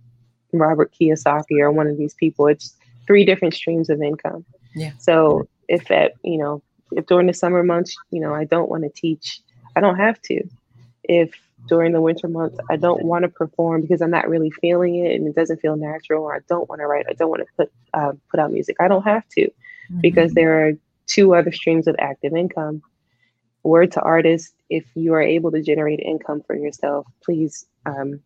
Robert 0.53 0.93
Kiyosaki 0.99 1.60
or 1.60 1.71
one 1.71 1.88
of 1.88 1.97
these 1.97 2.13
people, 2.15 2.47
it's 2.47 2.75
three 3.05 3.23
different 3.23 3.53
streams 3.53 3.89
of 3.89 4.01
income. 4.01 4.43
Yeah. 4.75 4.91
So 4.97 5.47
if 5.67 5.91
at, 5.91 6.13
you 6.23 6.38
know, 6.38 6.63
if 6.91 7.05
during 7.05 7.27
the 7.27 7.34
summer 7.34 7.63
months, 7.63 7.95
you 8.10 8.19
know, 8.19 8.34
I 8.34 8.45
don't 8.45 8.69
want 8.69 8.84
to 8.84 8.89
teach, 8.89 9.41
I 9.75 9.81
don't 9.81 9.97
have 9.97 10.21
to. 10.23 10.43
If 11.03 11.34
during 11.67 11.93
the 11.93 12.01
winter 12.01 12.27
months. 12.27 12.57
I 12.69 12.75
don't 12.75 13.03
want 13.03 13.23
to 13.23 13.29
perform 13.29 13.81
because 13.81 14.01
I'm 14.01 14.12
not 14.12 14.29
really 14.29 14.51
feeling 14.51 15.05
it 15.05 15.15
and 15.15 15.27
it 15.27 15.36
doesn't 15.36 15.62
feel 15.62 15.75
natural. 15.75 16.23
Or 16.23 16.36
I 16.36 16.39
don't 16.47 16.69
want 16.69 16.81
to 16.81 16.88
write. 16.88 17.05
I 17.10 17.13
don't 17.13 17.29
want 17.29 17.41
to 17.41 17.47
put 17.57 17.71
uh, 17.93 18.13
put 18.29 18.39
out 18.39 18.51
music. 18.51 18.77
I 18.79 18.88
don't 18.88 19.03
have 19.03 19.27
to 19.38 19.49
mm-hmm. 19.91 20.01
because 20.01 20.34
there 20.34 20.65
are 20.65 20.73
two 21.08 21.36
other 21.36 21.51
streams 21.51 21.88
of 21.88 21.95
active 21.99 22.34
income. 22.34 22.82
Word 23.63 23.91
to 23.91 24.01
artists: 24.01 24.54
If 24.69 24.86
you 24.95 25.13
are 25.13 25.21
able 25.21 25.51
to 25.51 25.62
generate 25.62 25.99
income 25.99 26.41
for 26.47 26.56
yourself, 26.56 27.06
please 27.23 27.65
um, 27.86 28.21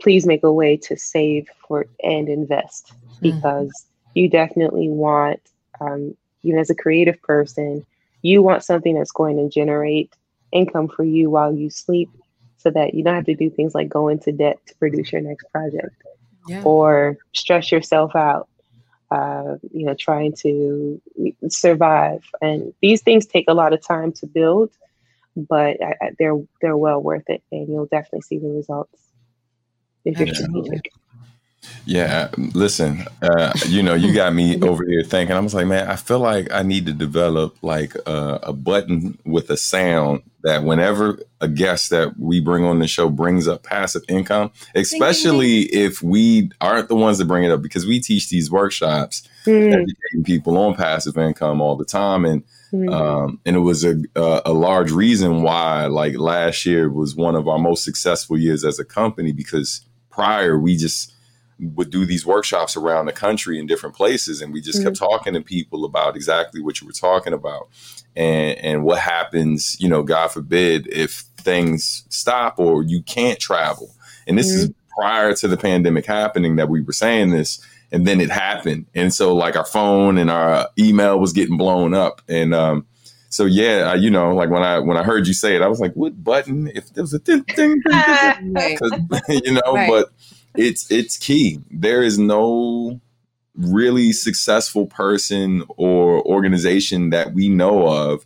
please 0.00 0.26
make 0.26 0.42
a 0.42 0.52
way 0.52 0.76
to 0.76 0.96
save 0.96 1.48
for 1.66 1.86
and 2.02 2.28
invest 2.28 2.92
mm-hmm. 2.92 3.16
because 3.20 3.68
mm-hmm. 3.68 4.18
you 4.18 4.28
definitely 4.28 4.88
want 4.88 5.40
um, 5.80 6.14
you 6.42 6.54
know 6.54 6.60
as 6.60 6.70
a 6.70 6.74
creative 6.74 7.20
person 7.22 7.84
you 8.22 8.42
want 8.42 8.64
something 8.64 8.94
that's 8.94 9.12
going 9.12 9.36
to 9.36 9.48
generate 9.48 10.12
income 10.52 10.88
for 10.88 11.04
you 11.04 11.30
while 11.30 11.54
you 11.54 11.68
sleep 11.68 12.10
so 12.56 12.70
that 12.70 12.94
you 12.94 13.02
don't 13.02 13.14
have 13.14 13.24
to 13.26 13.34
do 13.34 13.50
things 13.50 13.74
like 13.74 13.88
go 13.88 14.08
into 14.08 14.32
debt 14.32 14.58
to 14.66 14.74
produce 14.76 15.12
your 15.12 15.20
next 15.20 15.44
project 15.50 16.02
yeah. 16.48 16.62
or 16.64 17.16
stress 17.32 17.70
yourself 17.72 18.14
out 18.14 18.48
uh, 19.10 19.56
you 19.72 19.86
know 19.86 19.94
trying 19.94 20.34
to 20.42 21.00
survive. 21.48 22.24
And 22.40 22.72
these 22.80 23.02
things 23.02 23.26
take 23.26 23.46
a 23.48 23.54
lot 23.54 23.72
of 23.72 23.82
time 23.82 24.12
to 24.12 24.26
build 24.26 24.70
but 25.36 25.82
I, 25.82 25.94
I, 26.00 26.10
they're 26.18 26.40
they're 26.60 26.76
well 26.76 27.02
worth 27.02 27.28
it 27.28 27.42
and 27.50 27.68
you'll 27.68 27.86
definitely 27.86 28.22
see 28.22 28.38
the 28.38 28.48
results 28.48 29.00
if 30.04 30.18
you're 30.18 30.34
strategic 30.34 30.92
yeah, 31.86 32.28
listen, 32.36 33.06
uh, 33.22 33.52
you 33.66 33.82
know, 33.82 33.94
you 33.94 34.14
got 34.14 34.34
me 34.34 34.60
over 34.62 34.84
here 34.84 35.02
thinking. 35.02 35.36
I 35.36 35.40
was 35.40 35.54
like, 35.54 35.66
man, 35.66 35.88
I 35.88 35.96
feel 35.96 36.18
like 36.18 36.52
I 36.52 36.62
need 36.62 36.86
to 36.86 36.92
develop 36.92 37.56
like 37.62 37.94
uh, 38.06 38.38
a 38.42 38.52
button 38.52 39.18
with 39.24 39.50
a 39.50 39.56
sound 39.56 40.22
that 40.44 40.62
whenever 40.62 41.18
a 41.40 41.48
guest 41.48 41.90
that 41.90 42.18
we 42.18 42.38
bring 42.38 42.64
on 42.64 42.78
the 42.78 42.86
show 42.86 43.08
brings 43.08 43.48
up 43.48 43.62
passive 43.62 44.02
income, 44.08 44.50
especially 44.74 45.62
if 45.62 46.02
we 46.02 46.50
aren't 46.60 46.88
the 46.88 46.94
ones 46.94 47.18
that 47.18 47.24
bring 47.24 47.44
it 47.44 47.50
up, 47.50 47.62
because 47.62 47.86
we 47.86 47.98
teach 47.98 48.28
these 48.28 48.50
workshops 48.50 49.26
mm. 49.46 49.72
educating 49.72 50.24
people 50.24 50.56
on 50.58 50.74
passive 50.74 51.16
income 51.16 51.60
all 51.60 51.76
the 51.76 51.84
time, 51.84 52.26
and 52.26 52.44
mm. 52.72 52.92
um, 52.92 53.40
and 53.46 53.56
it 53.56 53.60
was 53.60 53.84
a, 53.84 53.96
a 54.14 54.42
a 54.46 54.52
large 54.52 54.90
reason 54.90 55.42
why 55.42 55.86
like 55.86 56.18
last 56.18 56.66
year 56.66 56.90
was 56.90 57.16
one 57.16 57.34
of 57.34 57.48
our 57.48 57.58
most 57.58 57.82
successful 57.82 58.38
years 58.38 58.64
as 58.64 58.78
a 58.78 58.84
company 58.84 59.32
because 59.32 59.80
prior 60.10 60.58
we 60.58 60.76
just 60.76 61.13
would 61.60 61.90
do 61.90 62.04
these 62.04 62.26
workshops 62.26 62.76
around 62.76 63.06
the 63.06 63.12
country 63.12 63.58
in 63.58 63.66
different 63.66 63.94
places 63.94 64.40
and 64.40 64.52
we 64.52 64.60
just 64.60 64.78
mm-hmm. 64.78 64.88
kept 64.88 64.96
talking 64.96 65.34
to 65.34 65.40
people 65.40 65.84
about 65.84 66.16
exactly 66.16 66.60
what 66.60 66.80
you 66.80 66.86
were 66.86 66.92
talking 66.92 67.32
about 67.32 67.68
and 68.16 68.58
and 68.58 68.84
what 68.84 68.98
happens 68.98 69.76
you 69.80 69.88
know 69.88 70.02
god 70.02 70.28
forbid 70.28 70.86
if 70.88 71.24
things 71.36 72.04
stop 72.08 72.58
or 72.58 72.82
you 72.82 73.02
can't 73.02 73.38
travel 73.38 73.94
and 74.26 74.38
this 74.38 74.50
mm-hmm. 74.50 74.64
is 74.64 74.72
prior 74.98 75.34
to 75.34 75.48
the 75.48 75.56
pandemic 75.56 76.06
happening 76.06 76.56
that 76.56 76.68
we 76.68 76.80
were 76.80 76.92
saying 76.92 77.30
this 77.30 77.64
and 77.92 78.06
then 78.06 78.20
it 78.20 78.30
happened 78.30 78.86
and 78.94 79.14
so 79.14 79.34
like 79.34 79.56
our 79.56 79.66
phone 79.66 80.18
and 80.18 80.30
our 80.30 80.68
email 80.78 81.18
was 81.18 81.32
getting 81.32 81.56
blown 81.56 81.94
up 81.94 82.20
and 82.28 82.54
um 82.54 82.86
so 83.34 83.46
yeah, 83.46 83.90
I, 83.90 83.94
you 83.96 84.10
know, 84.10 84.32
like 84.32 84.48
when 84.48 84.62
I 84.62 84.78
when 84.78 84.96
I 84.96 85.02
heard 85.02 85.26
you 85.26 85.34
say 85.34 85.56
it, 85.56 85.60
I 85.60 85.66
was 85.66 85.80
like, 85.80 85.92
"What 85.94 86.22
button? 86.22 86.70
If 86.72 86.94
there 86.94 87.02
was 87.02 87.12
a 87.14 87.18
thing, 87.18 87.42
thing, 87.42 87.82
thing, 87.82 88.78
you 89.44 89.54
know." 89.54 89.74
Right. 89.74 89.90
But 89.90 90.12
it's 90.56 90.90
it's 90.90 91.16
key. 91.16 91.60
There 91.70 92.02
is 92.02 92.18
no 92.18 93.00
really 93.56 94.12
successful 94.12 94.86
person 94.86 95.64
or 95.76 96.24
organization 96.26 97.10
that 97.10 97.32
we 97.32 97.48
know 97.48 97.86
of 97.86 98.24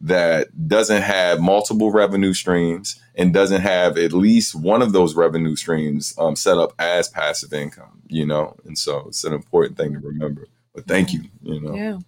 that 0.00 0.48
doesn't 0.66 1.02
have 1.02 1.40
multiple 1.40 1.92
revenue 1.92 2.32
streams 2.32 2.98
and 3.14 3.34
doesn't 3.34 3.60
have 3.60 3.98
at 3.98 4.14
least 4.14 4.54
one 4.54 4.80
of 4.80 4.92
those 4.92 5.14
revenue 5.14 5.54
streams 5.54 6.14
um, 6.16 6.34
set 6.34 6.56
up 6.56 6.72
as 6.78 7.08
passive 7.08 7.52
income 7.52 8.00
you 8.10 8.26
know? 8.26 8.56
And 8.66 8.76
so 8.76 9.04
it's 9.08 9.24
an 9.24 9.32
important 9.32 9.78
thing 9.78 9.94
to 9.94 10.00
remember. 10.00 10.46
But 10.74 10.86
thank 10.86 11.12
you 11.12 11.22
you 11.42 11.60
know? 11.60 11.74
Yeah. 11.74 11.98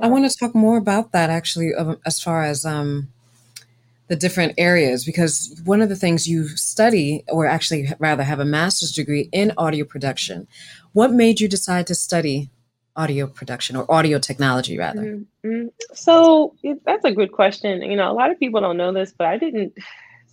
I 0.00 0.08
want 0.08 0.30
to 0.30 0.36
talk 0.36 0.54
more 0.54 0.76
about 0.76 1.12
that 1.12 1.30
actually 1.30 1.72
as 2.04 2.20
far 2.20 2.42
as 2.44 2.64
um 2.64 3.08
the 4.08 4.16
different 4.16 4.54
areas 4.56 5.04
because 5.04 5.60
one 5.64 5.82
of 5.82 5.88
the 5.88 5.96
things 5.96 6.28
you 6.28 6.48
study 6.48 7.24
or 7.28 7.46
actually 7.46 7.88
rather 7.98 8.22
have 8.22 8.38
a 8.38 8.44
master's 8.44 8.92
degree 8.92 9.28
in 9.32 9.52
audio 9.56 9.84
production 9.84 10.46
what 10.92 11.12
made 11.12 11.40
you 11.40 11.48
decide 11.48 11.86
to 11.86 11.94
study 11.94 12.50
audio 12.94 13.26
production 13.26 13.76
or 13.76 13.90
audio 13.92 14.18
technology 14.18 14.78
rather? 14.78 15.20
Mm-hmm. 15.44 15.66
so 15.92 16.54
that's 16.84 17.04
a 17.04 17.12
good 17.12 17.32
question. 17.32 17.82
You 17.82 17.96
know 17.96 18.10
a 18.10 18.14
lot 18.14 18.30
of 18.30 18.38
people 18.38 18.60
don't 18.60 18.76
know 18.76 18.92
this 18.92 19.12
but 19.16 19.26
i 19.26 19.36
didn't 19.36 19.74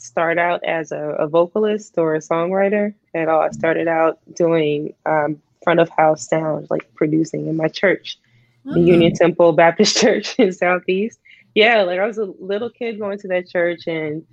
start 0.04 0.38
out 0.38 0.64
as 0.64 0.92
a, 0.92 1.02
a 1.20 1.28
vocalist 1.28 1.98
or 1.98 2.16
a 2.16 2.20
songwriter 2.20 2.94
at 3.14 3.30
all. 3.30 3.42
I 3.42 3.50
started 3.52 3.88
out 3.88 4.20
doing 4.36 4.94
um, 5.06 5.42
front 5.64 5.80
of 5.80 5.90
house 5.90 6.28
sound 6.28 6.68
like 6.70 6.94
producing 6.94 7.48
in 7.48 7.56
my 7.56 7.70
church 7.70 8.20
the 8.66 8.72
mm-hmm. 8.72 8.88
union 8.88 9.14
temple 9.14 9.54
baptist 9.54 9.98
church 10.02 10.36
in 10.38 10.52
southeast 10.52 11.20
yeah, 11.56 11.84
like 11.84 12.00
I 12.00 12.08
was 12.08 12.18
a 12.18 12.34
little 12.40 12.70
kid 12.70 13.00
going 13.00 13.20
to 13.20 13.28
that 13.30 13.50
church, 13.50 13.88
and 13.88 14.26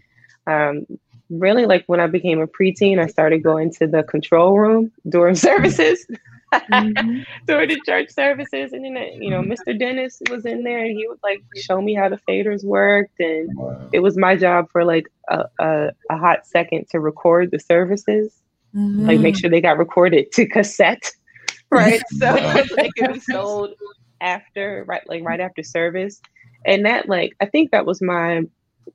um, 0.47 0.87
really, 1.29 1.67
like 1.67 1.85
when 1.87 2.01
I 2.01 2.07
became 2.07 2.41
a 2.41 2.47
preteen, 2.47 2.99
I 2.99 3.07
started 3.07 3.43
going 3.43 3.73
to 3.75 3.87
the 3.87 4.03
control 4.03 4.59
room 4.59 4.91
during 5.09 5.35
services, 5.49 6.07
mm-hmm. 6.53 7.23
during 7.47 7.69
the 7.69 7.81
church 7.85 8.11
services, 8.11 8.73
and 8.73 8.85
then 8.85 8.97
you 9.23 9.31
know, 9.31 9.43
Mr. 9.43 9.79
Dennis 9.79 10.21
was 10.31 10.47
in 10.47 10.65
there, 10.65 10.85
and 10.85 10.97
he 10.97 11.07
would 11.09 11.21
like 11.23 11.43
show 11.57 11.81
me 11.83 11.95
how 11.95 12.09
the 12.09 12.21
faders 12.29 12.65
worked, 12.65 13.21
and 13.21 13.51
it 13.93 14.01
was 14.01 14.17
my 14.17 14.35
job 14.35 14.71
for 14.71 14.85
like 14.85 15.07
a, 15.29 15.45
a, 15.59 15.91
a 16.11 16.17
hot 16.17 16.47
second 16.47 16.89
to 16.91 17.01
record 17.01 17.51
the 17.51 17.61
services, 17.61 18.41
mm-hmm. 18.75 19.07
like 19.07 19.21
make 19.21 19.37
sure 19.37 19.51
they 19.51 19.61
got 19.61 19.79
recorded 19.79 20.33
to 20.33 20.47
cassette, 20.47 21.11
right? 21.71 22.01
so 22.19 22.33
like 22.77 22.93
it 22.97 23.11
was 23.11 23.27
sold 23.27 23.75
after, 24.23 24.85
right, 24.89 25.07
like 25.07 25.23
right 25.23 25.41
after 25.41 25.63
service 25.63 26.21
and 26.65 26.85
that 26.85 27.09
like 27.09 27.35
i 27.41 27.47
think 27.47 27.71
that 27.71 27.87
was 27.87 28.01
my 28.03 28.43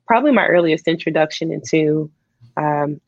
probably 0.06 0.32
my 0.32 0.46
earliest 0.46 0.86
introduction 0.88 1.52
into 1.52 2.10
um, 2.56 3.00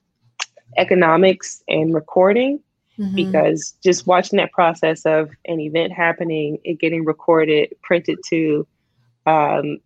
economics 0.76 1.62
and 1.68 1.94
recording 1.94 2.60
mm-hmm. 2.98 3.14
because 3.14 3.74
just 3.82 4.06
watching 4.06 4.36
that 4.36 4.52
process 4.52 5.04
of 5.06 5.30
an 5.46 5.60
event 5.60 5.92
happening 5.92 6.58
it 6.64 6.78
getting 6.78 7.04
recorded 7.04 7.72
printed 7.82 8.18
to 8.26 8.66
um, 9.26 9.78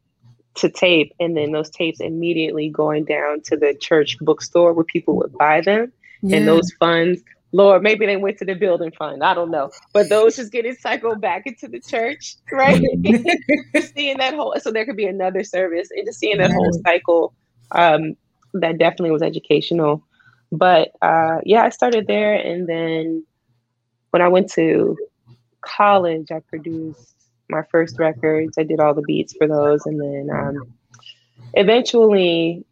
to 0.55 0.69
tape 0.69 1.13
and 1.19 1.37
then 1.37 1.53
those 1.53 1.71
tapes 1.71 2.01
immediately 2.01 2.69
going 2.69 3.05
down 3.05 3.41
to 3.41 3.57
the 3.57 3.75
church 3.81 4.19
bookstore 4.21 4.73
where 4.73 4.85
people 4.85 5.17
would 5.17 5.33
buy 5.33 5.61
them 5.61 5.93
yeah. 6.23 6.37
and 6.37 6.49
those 6.49 6.71
funds 6.79 7.23
Lord, 7.53 7.83
maybe 7.83 8.07
they 8.07 8.17
went 8.17 8.39
to 8.39 8.45
the 8.45 8.55
building 8.55 8.93
fund. 8.93 9.23
I 9.23 9.35
don't 9.35 9.51
know. 9.51 9.71
But 9.93 10.09
those 10.09 10.37
just 10.37 10.53
getting 10.53 10.75
cycled 10.75 11.21
back 11.21 11.47
into 11.47 11.69
the 11.69 11.81
church, 11.81 12.37
right? 12.51 12.81
seeing 13.95 14.19
that 14.19 14.35
whole, 14.35 14.55
so 14.59 14.71
there 14.71 14.87
could 14.87 14.97
be 14.97 15.07
another 15.07 15.45
service 15.45 15.89
and 15.91 16.07
just 16.07 16.19
seeing 16.19 16.39
that 16.39 16.51
whole 16.51 16.73
cycle. 16.85 17.35
Um, 17.73 18.17
that 18.55 18.79
definitely 18.79 19.11
was 19.11 19.23
educational. 19.23 20.03
But 20.51 20.93
uh, 21.01 21.39
yeah, 21.45 21.63
I 21.63 21.71
started 21.71 22.07
there. 22.07 22.35
And 22.35 22.69
then 22.69 23.25
when 24.11 24.23
I 24.23 24.29
went 24.29 24.51
to 24.53 24.97
college, 25.61 26.31
I 26.31 26.41
produced 26.41 27.17
my 27.49 27.63
first 27.71 27.99
records. 27.99 28.57
I 28.59 28.63
did 28.63 28.81
all 28.81 28.95
the 28.95 29.03
beats 29.03 29.35
for 29.37 29.47
those. 29.47 29.85
And 29.87 30.01
then 30.01 30.29
um, 30.35 30.75
eventually 31.55 32.65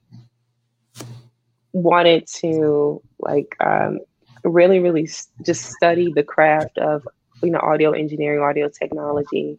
wanted 1.72 2.26
to 2.26 3.02
like 3.18 3.56
um, 3.60 4.00
really, 4.44 4.78
really 4.78 5.08
just 5.44 5.64
study 5.72 6.12
the 6.12 6.22
craft 6.22 6.78
of 6.78 7.06
you 7.42 7.50
know 7.50 7.60
audio 7.60 7.92
engineering, 7.92 8.40
audio 8.40 8.68
technology, 8.68 9.58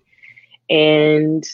and 0.69 1.45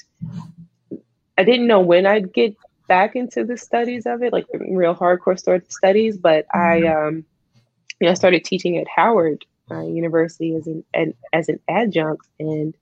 I 1.38 1.44
didn't 1.44 1.68
know 1.68 1.80
when 1.80 2.06
I'd 2.06 2.34
get 2.34 2.56
back 2.88 3.16
into 3.16 3.44
the 3.44 3.58
studies 3.58 4.06
of 4.06 4.24
it, 4.24 4.34
like 4.34 4.46
real 4.54 4.96
hardcore 4.96 5.38
studies. 5.70 6.18
But 6.18 6.46
I, 6.54 6.82
mm-hmm. 6.82 7.08
um, 7.08 7.26
you 8.00 8.06
know, 8.06 8.12
I 8.12 8.16
started 8.16 8.44
teaching 8.44 8.78
at 8.78 8.88
Howard 8.88 9.46
uh, 9.70 9.82
University 9.82 10.56
as 10.56 10.68
an 10.68 11.14
as 11.34 11.50
an 11.50 11.60
adjunct, 11.70 12.28
and 12.40 12.74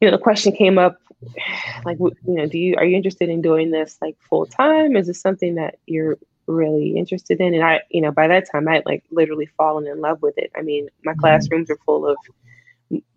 you 0.00 0.10
know, 0.10 0.16
the 0.16 0.22
question 0.22 0.52
came 0.52 0.78
up 0.78 0.98
like, 1.84 1.98
you 1.98 2.14
know, 2.26 2.46
do 2.46 2.58
you 2.58 2.74
are 2.76 2.84
you 2.84 2.96
interested 2.96 3.28
in 3.28 3.42
doing 3.42 3.70
this 3.70 3.98
like 4.00 4.16
full 4.28 4.46
time? 4.46 4.96
Is 4.96 5.06
this 5.06 5.20
something 5.20 5.56
that 5.56 5.78
you're 5.86 6.18
really 6.50 6.96
interested 6.96 7.40
in. 7.40 7.54
And 7.54 7.64
I, 7.64 7.80
you 7.90 8.00
know, 8.00 8.12
by 8.12 8.28
that 8.28 8.50
time 8.50 8.68
I 8.68 8.74
had 8.74 8.86
like 8.86 9.04
literally 9.10 9.46
fallen 9.56 9.86
in 9.86 10.00
love 10.00 10.22
with 10.22 10.36
it. 10.36 10.50
I 10.56 10.62
mean, 10.62 10.88
my 11.04 11.12
mm-hmm. 11.12 11.20
classrooms 11.20 11.70
are 11.70 11.78
full 11.84 12.06
of 12.06 12.16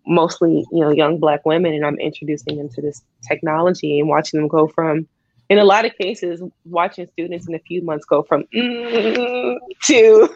mostly, 0.06 0.64
you 0.70 0.80
know, 0.80 0.90
young 0.90 1.18
black 1.18 1.44
women 1.44 1.74
and 1.74 1.84
I'm 1.84 1.98
introducing 1.98 2.58
them 2.58 2.68
to 2.70 2.82
this 2.82 3.02
technology 3.26 3.98
and 3.98 4.08
watching 4.08 4.40
them 4.40 4.48
go 4.48 4.68
from 4.68 5.08
in 5.50 5.58
a 5.58 5.64
lot 5.64 5.84
of 5.84 5.96
cases, 5.98 6.42
watching 6.64 7.06
students 7.06 7.46
in 7.48 7.54
a 7.54 7.58
few 7.58 7.82
months 7.82 8.04
go 8.06 8.22
from 8.22 8.44
mm, 8.54 9.56
to 9.84 10.34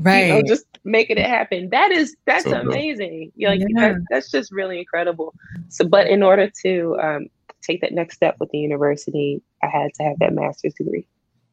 right, 0.00 0.26
you 0.26 0.34
know, 0.34 0.42
just 0.42 0.66
making 0.84 1.18
it 1.18 1.26
happen. 1.26 1.68
That 1.70 1.92
is 1.92 2.16
that's 2.26 2.44
so 2.44 2.60
amazing. 2.60 3.32
Cool. 3.38 3.48
Like 3.48 3.60
yeah. 3.60 3.88
that, 3.88 3.96
that's 4.10 4.30
just 4.30 4.50
really 4.52 4.78
incredible. 4.78 5.34
So, 5.68 5.86
but 5.86 6.08
in 6.08 6.22
order 6.22 6.50
to 6.62 6.98
um, 7.00 7.26
take 7.62 7.80
that 7.82 7.92
next 7.92 8.16
step 8.16 8.36
with 8.40 8.50
the 8.50 8.58
university, 8.58 9.42
I 9.62 9.68
had 9.68 9.94
to 9.94 10.02
have 10.04 10.18
that 10.18 10.32
master's 10.32 10.74
degree. 10.74 11.06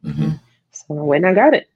Mm-hmm. 0.06 0.32
So 0.72 1.00
I 1.00 1.02
went 1.02 1.26
and 1.26 1.32
I 1.32 1.42
got 1.42 1.54
it. 1.54 1.70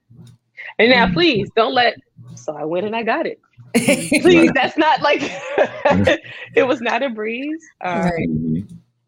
And 0.78 0.90
now, 0.90 1.04
mm-hmm. 1.04 1.14
please 1.14 1.48
don't 1.56 1.74
let. 1.74 1.96
So 2.36 2.56
I 2.56 2.64
went 2.64 2.86
and 2.86 2.94
I 2.94 3.02
got 3.02 3.26
it. 3.26 3.40
please, 4.22 4.50
that's 4.54 4.76
not 4.76 5.02
like 5.02 5.20
it 6.54 6.66
was 6.66 6.80
not 6.80 7.02
a 7.02 7.10
breeze 7.10 7.62
um, 7.82 8.00
right. 8.00 8.64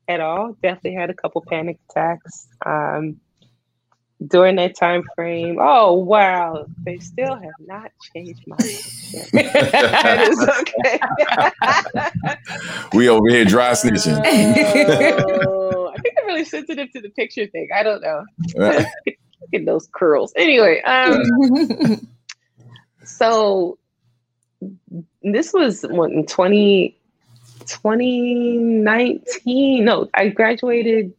at 0.09 0.21
all. 0.21 0.57
Definitely 0.63 0.95
had 0.95 1.11
a 1.11 1.15
couple 1.15 1.43
panic 1.49 1.79
attacks. 1.91 2.49
Um, 2.65 3.21
during 4.29 4.57
that 4.57 4.77
time 4.77 5.03
frame. 5.15 5.59
Oh 5.61 5.95
wow, 5.95 6.67
they 6.85 6.99
still 6.99 7.35
have 7.35 7.51
not 7.61 7.91
changed 8.15 8.45
my 8.47 8.57
that 9.33 10.29
is 10.29 10.41
okay. 10.61 10.99
we 12.97 13.09
over 13.09 13.29
here 13.29 13.45
dry 13.45 13.73
snitching. 13.73 14.21
Oh, 14.25 15.59
I 15.59 15.62
think 16.03 16.15
I'm 16.21 16.27
really 16.27 16.45
sensitive 16.45 16.93
to 16.93 17.01
the 17.01 17.09
picture 17.11 17.47
thing. 17.47 17.69
I 17.75 17.83
don't 17.83 18.03
know. 18.03 18.25
Look 18.57 18.87
at 19.55 19.65
those 19.65 19.89
curls. 19.93 20.33
Anyway, 20.37 20.83
um, 20.83 21.23
so 23.05 23.79
this 25.23 25.53
was 25.53 25.83
what 25.83 26.11
in 26.11 26.25
20, 26.27 26.97
2019. 27.67 29.85
No, 29.85 30.09
I 30.15 30.29
graduated 30.29 31.13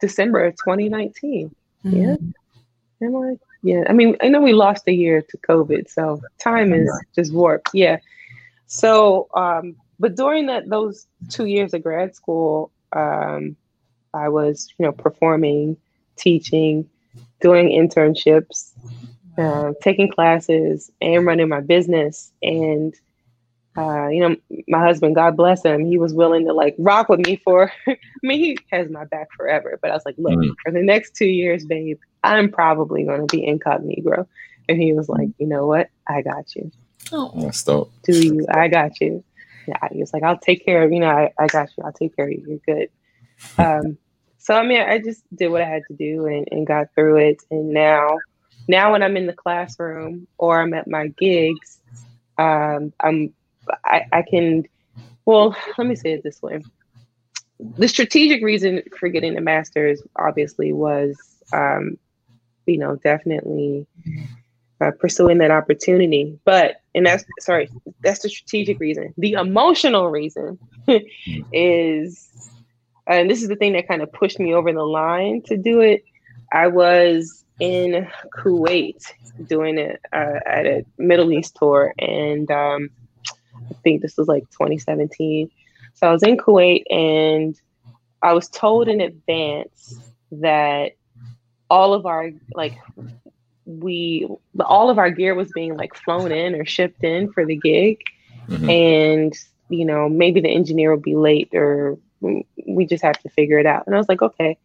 December 0.00 0.46
of 0.46 0.56
2019. 0.56 1.54
Mm-hmm. 1.84 1.96
Yeah. 1.96 2.16
Am 3.06 3.16
I? 3.16 3.36
Yeah. 3.62 3.84
I 3.88 3.92
mean, 3.92 4.16
I 4.20 4.26
know 4.28 4.40
we 4.40 4.52
lost 4.52 4.88
a 4.88 4.92
year 4.92 5.22
to 5.22 5.38
COVID, 5.38 5.88
so 5.88 6.20
time 6.38 6.74
is 6.74 6.90
just 7.14 7.32
warped. 7.32 7.70
Yeah. 7.72 7.98
So, 8.66 9.28
um, 9.34 9.76
but 9.98 10.16
during 10.16 10.46
that 10.46 10.68
those 10.68 11.06
two 11.28 11.46
years 11.46 11.74
of 11.74 11.82
grad 11.82 12.14
school, 12.16 12.70
um, 12.92 13.56
I 14.14 14.28
was, 14.28 14.72
you 14.78 14.86
know, 14.86 14.92
performing, 14.92 15.76
teaching, 16.16 16.88
doing 17.40 17.68
internships, 17.68 18.72
uh, 19.38 19.72
taking 19.82 20.10
classes, 20.10 20.90
and 21.00 21.26
running 21.26 21.48
my 21.48 21.60
business. 21.60 22.32
And 22.42 22.94
uh, 23.76 24.08
you 24.08 24.20
know, 24.20 24.36
my 24.68 24.80
husband, 24.80 25.14
God 25.14 25.36
bless 25.36 25.64
him, 25.64 25.86
he 25.86 25.96
was 25.96 26.12
willing 26.12 26.46
to 26.46 26.52
like 26.52 26.74
rock 26.78 27.08
with 27.08 27.20
me 27.20 27.36
for, 27.36 27.72
I 27.88 27.96
mean, 28.22 28.38
he 28.38 28.58
has 28.70 28.90
my 28.90 29.04
back 29.06 29.28
forever, 29.34 29.78
but 29.80 29.90
I 29.90 29.94
was 29.94 30.04
like, 30.04 30.16
look, 30.18 30.34
mm-hmm. 30.34 30.52
for 30.62 30.72
the 30.72 30.82
next 30.82 31.16
two 31.16 31.26
years, 31.26 31.64
babe, 31.64 31.98
I'm 32.22 32.50
probably 32.50 33.04
going 33.04 33.26
to 33.26 33.34
be 33.34 33.46
incognito. 33.46 34.28
And 34.68 34.80
he 34.80 34.92
was 34.92 35.08
like, 35.08 35.28
you 35.38 35.46
know 35.46 35.66
what? 35.66 35.88
I 36.06 36.22
got 36.22 36.54
you. 36.54 36.70
Oh, 37.12 37.32
that's 37.36 37.62
dope. 37.62 37.92
Do 38.04 38.12
you? 38.12 38.46
I 38.48 38.68
got 38.68 39.00
you. 39.00 39.24
Yeah, 39.66 39.88
he 39.90 39.98
was 39.98 40.12
like, 40.12 40.22
I'll 40.22 40.38
take 40.38 40.64
care 40.64 40.82
of, 40.82 40.92
you 40.92 41.00
know, 41.00 41.08
I, 41.08 41.32
I 41.38 41.46
got 41.46 41.70
you. 41.76 41.84
I'll 41.84 41.92
take 41.92 42.14
care 42.14 42.26
of 42.26 42.32
you. 42.32 42.44
You're 42.46 42.76
good. 42.76 42.90
Um, 43.58 43.98
so, 44.42 44.54
I 44.54 44.66
mean, 44.66 44.82
I 44.82 44.98
just 44.98 45.22
did 45.36 45.48
what 45.48 45.62
I 45.62 45.68
had 45.68 45.82
to 45.86 45.94
do 45.94 46.26
and, 46.26 46.48
and 46.50 46.66
got 46.66 46.88
through 46.96 47.18
it. 47.18 47.42
And 47.52 47.70
now, 47.70 48.18
now 48.66 48.90
when 48.90 49.00
I'm 49.00 49.16
in 49.16 49.28
the 49.28 49.32
classroom 49.32 50.26
or 50.36 50.60
I'm 50.60 50.74
at 50.74 50.88
my 50.88 51.06
gigs, 51.06 51.78
um, 52.38 52.92
I'm 52.98 53.32
I, 53.84 54.04
I 54.10 54.22
can, 54.22 54.64
well, 55.24 55.56
let 55.78 55.86
me 55.86 55.94
say 55.94 56.12
it 56.12 56.24
this 56.24 56.42
way. 56.42 56.60
The 57.78 57.86
strategic 57.86 58.42
reason 58.42 58.82
for 58.98 59.08
getting 59.08 59.34
the 59.34 59.40
master's 59.40 60.02
obviously 60.16 60.72
was, 60.72 61.16
um, 61.52 61.96
you 62.66 62.78
know, 62.78 62.96
definitely 62.96 63.86
uh, 64.80 64.90
pursuing 64.98 65.38
that 65.38 65.52
opportunity. 65.52 66.36
But, 66.44 66.80
and 66.96 67.06
that's, 67.06 67.24
sorry, 67.38 67.70
that's 68.02 68.20
the 68.20 68.28
strategic 68.28 68.80
reason. 68.80 69.14
The 69.16 69.34
emotional 69.34 70.08
reason 70.08 70.58
is, 71.52 72.28
and 73.06 73.30
this 73.30 73.42
is 73.42 73.48
the 73.48 73.56
thing 73.56 73.72
that 73.72 73.88
kind 73.88 74.02
of 74.02 74.12
pushed 74.12 74.38
me 74.38 74.54
over 74.54 74.72
the 74.72 74.82
line 74.82 75.42
to 75.46 75.56
do 75.56 75.80
it. 75.80 76.04
I 76.52 76.68
was 76.68 77.44
in 77.60 78.08
Kuwait 78.36 79.02
doing 79.46 79.78
it 79.78 80.00
uh, 80.12 80.40
at 80.46 80.66
a 80.66 80.84
Middle 80.98 81.32
East 81.32 81.56
tour, 81.56 81.94
and 81.98 82.50
um, 82.50 82.90
I 83.70 83.74
think 83.82 84.02
this 84.02 84.16
was 84.16 84.28
like 84.28 84.44
2017. 84.50 85.50
So 85.94 86.08
I 86.08 86.12
was 86.12 86.22
in 86.22 86.36
Kuwait 86.36 86.84
and 86.90 87.58
I 88.22 88.32
was 88.32 88.48
told 88.48 88.88
in 88.88 89.00
advance 89.00 89.98
that 90.32 90.92
all 91.68 91.94
of 91.94 92.06
our 92.06 92.30
like 92.54 92.78
we 93.64 94.28
all 94.60 94.90
of 94.90 94.98
our 94.98 95.10
gear 95.10 95.34
was 95.34 95.50
being 95.52 95.76
like 95.76 95.94
flown 95.94 96.32
in 96.32 96.54
or 96.54 96.64
shipped 96.64 97.02
in 97.04 97.32
for 97.32 97.46
the 97.46 97.56
gig 97.56 97.98
mm-hmm. 98.48 98.68
and 98.68 99.34
you 99.68 99.84
know 99.84 100.08
maybe 100.08 100.40
the 100.40 100.48
engineer 100.48 100.90
will 100.90 101.00
be 101.00 101.14
late 101.14 101.50
or 101.54 101.96
we 102.66 102.86
just 102.86 103.02
have 103.02 103.18
to 103.18 103.28
figure 103.28 103.58
it 103.58 103.66
out 103.66 103.84
and 103.86 103.94
i 103.94 103.98
was 103.98 104.08
like 104.08 104.22
okay 104.22 104.56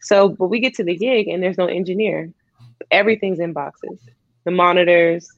so 0.00 0.28
but 0.28 0.46
we 0.46 0.60
get 0.60 0.74
to 0.74 0.84
the 0.84 0.96
gig 0.96 1.28
and 1.28 1.42
there's 1.42 1.58
no 1.58 1.66
engineer 1.66 2.30
everything's 2.90 3.40
in 3.40 3.52
boxes 3.52 3.98
the 4.44 4.50
monitors 4.50 5.28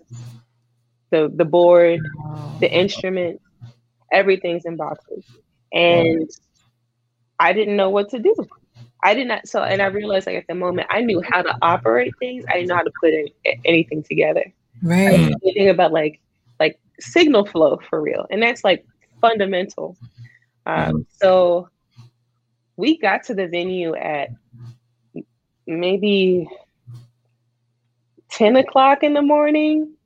the 1.11 1.31
the 1.35 1.45
board, 1.45 2.01
the 2.61 2.71
instrument, 2.71 3.41
everything's 4.12 4.64
in 4.64 4.77
boxes. 4.77 5.25
And 5.73 6.29
I 7.38 7.53
didn't 7.53 7.77
know 7.77 7.91
what 7.91 8.11
to 8.11 8.19
do. 8.19 8.35
I 9.03 9.14
did 9.14 9.29
not 9.29 9.47
so 9.47 9.62
and 9.62 9.81
I 9.81 9.87
realized 9.87 10.27
like 10.27 10.37
at 10.37 10.47
the 10.49 10.55
moment 10.55 10.88
I 10.91 11.01
knew 11.03 11.23
how 11.23 11.43
to 11.43 11.57
operate 11.62 12.12
things. 12.19 12.45
I 12.49 12.55
didn't 12.55 12.69
know 12.69 12.77
how 12.77 12.83
to 12.83 12.93
put 13.01 13.14
in, 13.14 13.29
anything 13.64 14.03
together. 14.03 14.53
Right. 14.83 15.09
I 15.09 15.33
Anything 15.45 15.69
about 15.69 15.93
like 15.93 16.21
like 16.59 16.79
signal 16.99 17.47
flow 17.47 17.81
for 17.88 18.01
real. 18.01 18.27
And 18.31 18.43
that's 18.43 18.64
like 18.64 18.85
fundamental. 19.21 19.97
Um, 20.68 21.07
so 21.20 21.68
we 22.76 22.98
got 22.98 23.24
to 23.24 23.35
the 23.35 23.48
venue 23.48 23.94
at 23.94 24.28
maybe 25.66 26.48
10 28.31 28.57
o'clock 28.57 29.02
in 29.02 29.14
the 29.14 29.22
morning 29.22 29.96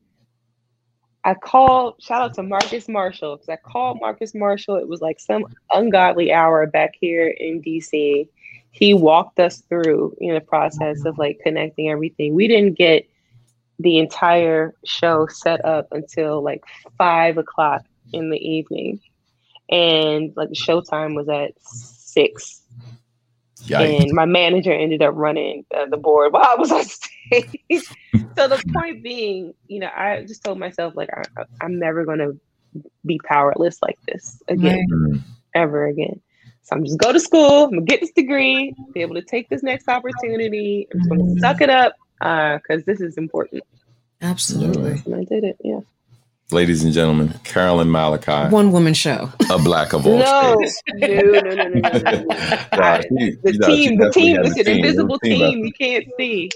I 1.25 1.35
called, 1.35 1.95
shout 2.01 2.23
out 2.23 2.35
to 2.35 2.43
Marcus 2.43 2.89
Marshall, 2.89 3.37
because 3.37 3.49
I 3.49 3.57
called 3.57 4.01
Marcus 4.01 4.35
Marshall. 4.35 4.77
It 4.77 4.89
was 4.89 5.01
like 5.01 5.21
some 5.21 5.47
ungodly 5.73 6.33
hour 6.33 6.67
back 6.67 6.95
here 7.01 7.29
in 7.29 7.63
DC. 7.63 8.29
He 8.73 8.95
walked 8.95 9.39
us 9.39 9.61
through 9.69 10.17
in 10.21 10.35
the 10.35 10.41
process 10.41 11.05
of 11.05 11.19
like 11.19 11.39
connecting 11.45 11.91
everything. 11.91 12.35
We 12.35 12.49
didn't 12.49 12.77
get 12.77 13.09
the 13.79 13.99
entire 13.99 14.75
show 14.85 15.27
set 15.29 15.65
up 15.65 15.89
until 15.93 16.43
like 16.43 16.65
five 16.99 17.39
o'clock 17.39 17.85
in 18.13 18.31
the 18.31 18.39
evening. 18.39 19.01
And 19.71 20.33
like 20.37 20.51
the 20.51 20.57
showtime 20.57 21.15
was 21.15 21.29
at 21.29 21.53
six 21.61 22.63
Yikes. 23.67 24.03
And 24.03 24.13
my 24.13 24.25
manager 24.25 24.73
ended 24.73 25.03
up 25.03 25.15
running 25.15 25.65
uh, 25.75 25.87
the 25.87 25.97
board 25.97 26.33
while 26.33 26.45
I 26.45 26.57
was 26.57 26.73
on 26.73 26.85
stage. 26.85 27.63
so 28.37 28.49
the 28.49 28.63
point 28.73 29.03
being, 29.03 29.55
you 29.69 29.81
know, 29.81 29.91
I 29.95 30.25
just 30.27 30.43
told 30.43 30.59
myself 30.59 30.95
like 30.97 31.11
I, 31.13 31.45
am 31.65 31.79
never 31.79 32.05
going 32.05 32.19
to 32.19 32.39
be 33.07 33.21
powerless 33.25 33.79
like 33.81 33.99
this 34.09 34.43
again, 34.49 34.87
right. 34.91 35.21
ever 35.55 35.87
again. 35.87 36.21
So 36.63 36.77
I'm 36.77 36.85
just 36.85 36.99
go 36.99 37.13
to 37.13 37.21
school. 37.21 37.65
I'm 37.65 37.71
gonna 37.71 37.83
get 37.83 38.01
this 38.01 38.13
degree, 38.13 38.75
be 38.95 39.01
able 39.01 39.17
to 39.17 39.23
take 39.23 39.49
this 39.49 39.63
next 39.65 39.89
opportunity. 39.89 40.87
I'm 40.93 41.01
just 41.01 41.11
gonna 41.11 41.23
mm. 41.25 41.41
suck 41.41 41.61
it 41.61 41.71
up 41.71 41.95
because 42.19 42.83
uh, 42.83 42.85
this 42.87 43.01
is 43.01 43.19
important. 43.19 43.65
Absolutely. 44.21 45.03
And 45.05 45.15
I 45.17 45.25
did 45.25 45.43
it. 45.43 45.57
Yeah 45.63 45.81
ladies 46.53 46.85
and 46.85 46.93
gentlemen, 46.93 47.35
Carolyn 47.45 47.91
Malachi. 47.91 48.53
One 48.53 48.73
woman 48.73 48.95
show. 48.95 49.31
A 49.51 49.59
black 49.59 49.93
of 49.93 50.07
all 50.07 50.19
no, 50.19 50.55
no, 50.95 51.09
no, 51.09 51.41
no, 51.41 51.41
no, 51.41 51.65
no, 51.65 51.79
no. 51.79 51.91
the 53.43 53.59
team, 53.67 53.99
the 53.99 54.11
team, 54.13 54.41
it's 54.43 54.59
an 54.59 54.69
invisible 54.69 55.19
team, 55.19 55.65
you 55.65 55.73
can't 55.73 56.07
see. 56.19 56.51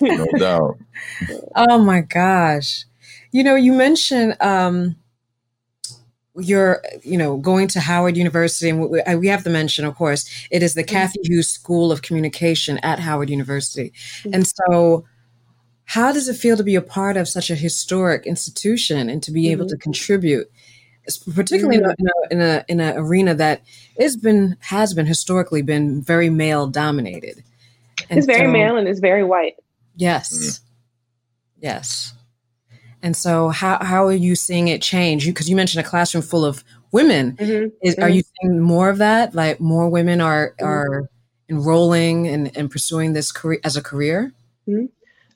no 0.00 0.26
doubt. 0.38 0.78
Oh 1.56 1.78
my 1.78 2.00
gosh. 2.00 2.84
You 3.32 3.42
know, 3.42 3.54
you 3.54 3.72
mentioned 3.72 4.36
um, 4.40 4.96
you're, 6.36 6.82
you 7.02 7.16
know, 7.16 7.36
going 7.36 7.68
to 7.68 7.80
Howard 7.80 8.16
University, 8.16 8.70
and 8.70 8.80
we, 8.80 9.02
we, 9.16 9.28
have 9.28 9.44
to 9.44 9.50
mention, 9.50 9.84
of 9.84 9.94
course, 9.94 10.28
it 10.50 10.62
is 10.62 10.74
the 10.74 10.84
Cathy 10.84 11.20
Hughes 11.22 11.48
School 11.48 11.92
of 11.92 12.02
Communication 12.02 12.78
at 12.78 12.98
Howard 12.98 13.30
University. 13.30 13.92
Mm-hmm. 14.20 14.34
And 14.34 14.46
so 14.46 15.04
how 15.84 16.12
does 16.12 16.28
it 16.28 16.36
feel 16.36 16.56
to 16.56 16.62
be 16.62 16.74
a 16.74 16.82
part 16.82 17.16
of 17.16 17.28
such 17.28 17.50
a 17.50 17.54
historic 17.54 18.26
institution 18.26 19.08
and 19.08 19.22
to 19.22 19.30
be 19.30 19.44
mm-hmm. 19.44 19.52
able 19.52 19.66
to 19.66 19.74
mm-hmm. 19.74 19.82
contribute, 19.82 20.50
particularly 21.34 21.78
mm-hmm. 21.78 22.06
in, 22.30 22.40
a, 22.40 22.40
in 22.40 22.40
a 22.40 22.64
in 22.68 22.80
an 22.80 22.96
arena 22.96 23.34
that 23.34 23.62
has 23.98 24.16
been 24.16 24.56
has 24.60 24.94
been 24.94 25.06
historically 25.06 25.62
been 25.62 26.02
very 26.02 26.30
male 26.30 26.66
dominated? 26.66 27.42
And 28.08 28.18
it's 28.18 28.26
very 28.26 28.46
so, 28.46 28.52
male 28.52 28.76
and 28.76 28.88
it's 28.88 29.00
very 29.00 29.24
white. 29.24 29.56
Yes, 29.96 30.32
mm-hmm. 30.32 30.64
yes. 31.60 32.14
And 33.02 33.14
so, 33.14 33.50
how 33.50 33.84
how 33.84 34.06
are 34.06 34.12
you 34.12 34.34
seeing 34.34 34.68
it 34.68 34.80
change? 34.80 35.26
Because 35.26 35.48
you, 35.48 35.52
you, 35.52 35.56
mentioned 35.56 35.84
a 35.84 35.88
classroom 35.88 36.22
full 36.22 36.44
of 36.44 36.64
women. 36.90 37.36
Mm-hmm. 37.36 37.68
Is, 37.82 37.96
are 37.96 38.08
you 38.08 38.22
mm-hmm. 38.22 38.48
seeing 38.48 38.60
more 38.60 38.88
of 38.88 38.98
that? 38.98 39.34
Like 39.34 39.60
more 39.60 39.90
women 39.90 40.22
are 40.22 40.54
are 40.58 41.10
enrolling 41.50 42.26
and, 42.26 42.56
and 42.56 42.70
pursuing 42.70 43.12
this 43.12 43.30
career 43.30 43.60
as 43.62 43.76
a 43.76 43.82
career? 43.82 44.32
Mm-hmm. 44.66 44.86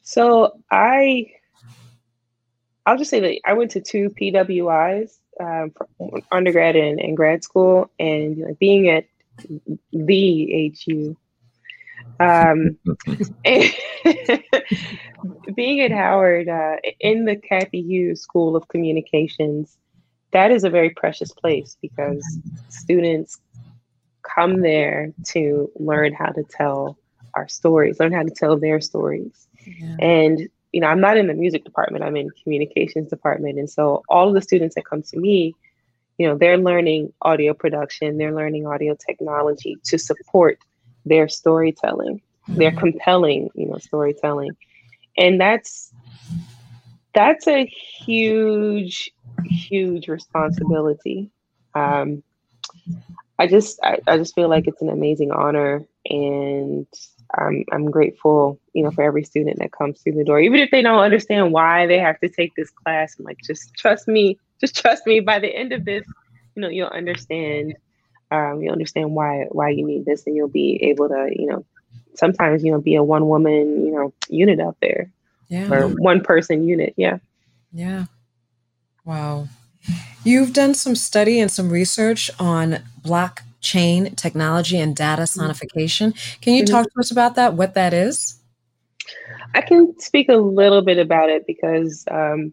So 0.09 0.59
I, 0.71 1.27
I'll 2.87 2.97
just 2.97 3.11
say 3.11 3.21
that 3.21 3.41
I 3.45 3.53
went 3.53 3.73
to 3.73 3.83
two 3.83 4.09
PWIs, 4.19 5.19
um, 5.39 5.75
undergrad 6.33 6.77
and, 6.77 6.99
and 6.99 7.15
grad 7.15 7.45
school, 7.45 7.91
and 7.99 8.57
being 8.59 8.89
at 8.89 9.05
the 9.93 10.73
HU, 10.83 11.15
Um, 12.21 12.79
being 15.55 15.83
at 15.83 15.93
Howard 15.93 16.49
uh, 16.49 16.77
in 17.01 17.27
the 17.27 17.37
Cathy 17.37 17.83
Hughes 17.83 18.23
School 18.23 18.57
of 18.57 18.67
Communications, 18.69 19.77
that 20.33 20.51
is 20.51 20.65
a 20.65 20.71
very 20.71 20.89
precious 20.89 21.33
place 21.33 21.77
because 21.83 22.25
students 22.71 23.39
come 24.23 24.63
there 24.63 25.13
to 25.33 25.71
learn 25.79 26.15
how 26.15 26.31
to 26.31 26.45
tell 26.45 26.97
our 27.35 27.47
stories, 27.47 28.01
learn 28.01 28.15
how 28.15 28.23
to 28.23 28.31
tell 28.31 28.59
their 28.59 28.81
stories. 28.81 29.49
Yeah. 29.79 29.97
And 30.01 30.49
you 30.73 30.81
know, 30.81 30.89
I'm 30.89 31.01
not 31.01 31.17
in 31.17 31.29
the 31.29 31.35
music 31.35 31.65
department, 31.65 32.05
I'm 32.05 32.17
in 32.17 32.31
communications 32.43 33.09
department. 33.09 33.59
And 33.59 33.71
so 33.71 34.03
all 34.09 34.29
of 34.29 34.35
the 34.35 34.43
students 34.43 34.75
that 34.75 34.85
come 34.85 35.03
to 35.03 35.19
me, 35.19 35.55
you 36.19 36.27
know, 36.27 36.37
they're 36.37 36.59
learning 36.59 37.13
audio 37.23 37.55
production, 37.55 38.19
they're 38.19 38.35
learning 38.35 38.67
audio 38.67 38.95
technology 38.95 39.79
to 39.85 39.99
support 39.99 40.59
their 41.07 41.29
storytelling, 41.29 42.21
mm-hmm. 42.49 42.59
their 42.59 42.73
compelling, 42.73 43.49
you 43.55 43.67
know, 43.67 43.79
storytelling. 43.79 44.57
And 45.17 45.41
that's 45.41 45.93
that's 47.15 47.49
a 47.49 47.65
huge, 47.65 49.11
huge 49.45 50.09
responsibility. 50.09 51.31
Um, 51.75 52.23
I 53.39 53.47
just 53.47 53.81
I, 53.83 53.99
I 54.07 54.19
just 54.19 54.35
feel 54.35 54.49
like 54.49 54.67
it's 54.67 54.83
an 54.83 54.91
amazing 54.91 55.31
honor 55.31 55.85
and 56.09 56.87
I'm 57.35 57.65
I'm 57.73 57.91
grateful, 57.91 58.59
you 58.73 58.83
know, 58.83 58.91
for 58.91 59.03
every 59.03 59.25
student 59.25 59.59
that 59.59 59.73
comes 59.73 60.01
through 60.01 60.15
the 60.15 60.25
door, 60.25 60.41
even 60.41 60.61
if 60.61 60.71
they 60.71 60.83
don't 60.83 61.01
understand 61.01 61.53
why 61.53 61.87
they 61.87 61.99
have 61.99 62.19
to 62.21 62.29
take 62.29 62.55
this 62.55 62.71
class. 62.71 63.17
I'm 63.19 63.25
like, 63.25 63.39
just 63.45 63.75
trust 63.75 64.09
me, 64.09 64.39
just 64.61 64.77
trust 64.77 65.07
me. 65.07 65.21
By 65.21 65.39
the 65.39 65.55
end 65.55 65.73
of 65.73 65.85
this, 65.85 66.07
you 66.55 66.63
know, 66.63 66.69
you'll 66.69 66.89
understand. 66.89 67.77
Um, 68.31 68.61
you'll 68.63 68.73
understand 68.73 69.15
why 69.15 69.47
why 69.51 69.71
you 69.71 69.87
need 69.87 70.05
this, 70.05 70.27
and 70.27 70.37
you'll 70.37 70.49
be 70.49 70.79
able 70.83 71.09
to, 71.09 71.29
you 71.35 71.47
know, 71.47 71.65
sometimes 72.15 72.65
you 72.65 72.73
know, 72.73 72.81
be 72.81 72.95
a 72.95 73.03
one 73.03 73.29
woman, 73.29 73.87
you 73.87 73.93
know, 73.93 74.13
unit 74.29 74.61
out 74.61 74.77
there, 74.81 75.11
yeah, 75.49 75.73
or 75.73 75.89
one 75.89 76.23
person 76.23 76.67
unit. 76.67 76.95
Yeah, 76.97 77.19
yeah. 77.73 78.07
Wow. 79.05 79.49
You've 80.25 80.53
done 80.53 80.75
some 80.75 80.95
study 80.95 81.41
and 81.41 81.51
some 81.51 81.71
research 81.71 82.31
on 82.39 82.81
blockchain 83.61 84.17
technology 84.17 84.79
and 84.79 84.97
data 84.97 85.23
mm-hmm. 85.23 85.41
sonification. 85.41 86.41
Can 86.41 86.55
you 86.55 86.65
mm-hmm. 86.65 86.75
talk 86.75 86.87
to 86.93 87.01
us 87.01 87.11
about 87.11 87.35
that, 87.37 87.55
what 87.55 87.75
that 87.75 87.93
is? 87.93 88.39
I 89.55 89.63
can 89.63 89.99
speak 89.99 90.29
a 90.29 90.37
little 90.37 90.83
bit 90.83 90.99
about 90.99 91.31
it 91.31 91.47
because 91.47 92.05
um, 92.11 92.53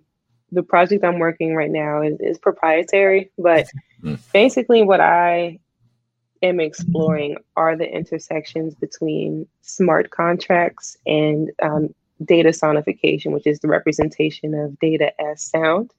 the 0.51 0.63
project 0.63 1.03
I'm 1.03 1.19
working 1.19 1.53
right 1.55 1.71
now 1.71 2.01
is, 2.01 2.19
is 2.19 2.37
proprietary, 2.37 3.31
but 3.37 3.65
mm-hmm. 4.01 4.15
basically, 4.31 4.83
what 4.83 5.01
I 5.01 5.59
am 6.41 6.59
exploring 6.59 7.37
are 7.57 7.75
the 7.75 7.89
intersections 7.89 8.75
between 8.75 9.47
smart 9.61 10.11
contracts 10.11 10.97
and 11.05 11.51
um, 11.61 11.93
data 12.23 12.49
sonification, 12.49 13.31
which 13.31 13.47
is 13.47 13.59
the 13.59 13.67
representation 13.67 14.53
of 14.53 14.79
data 14.79 15.11
as 15.21 15.43
sound. 15.43 15.91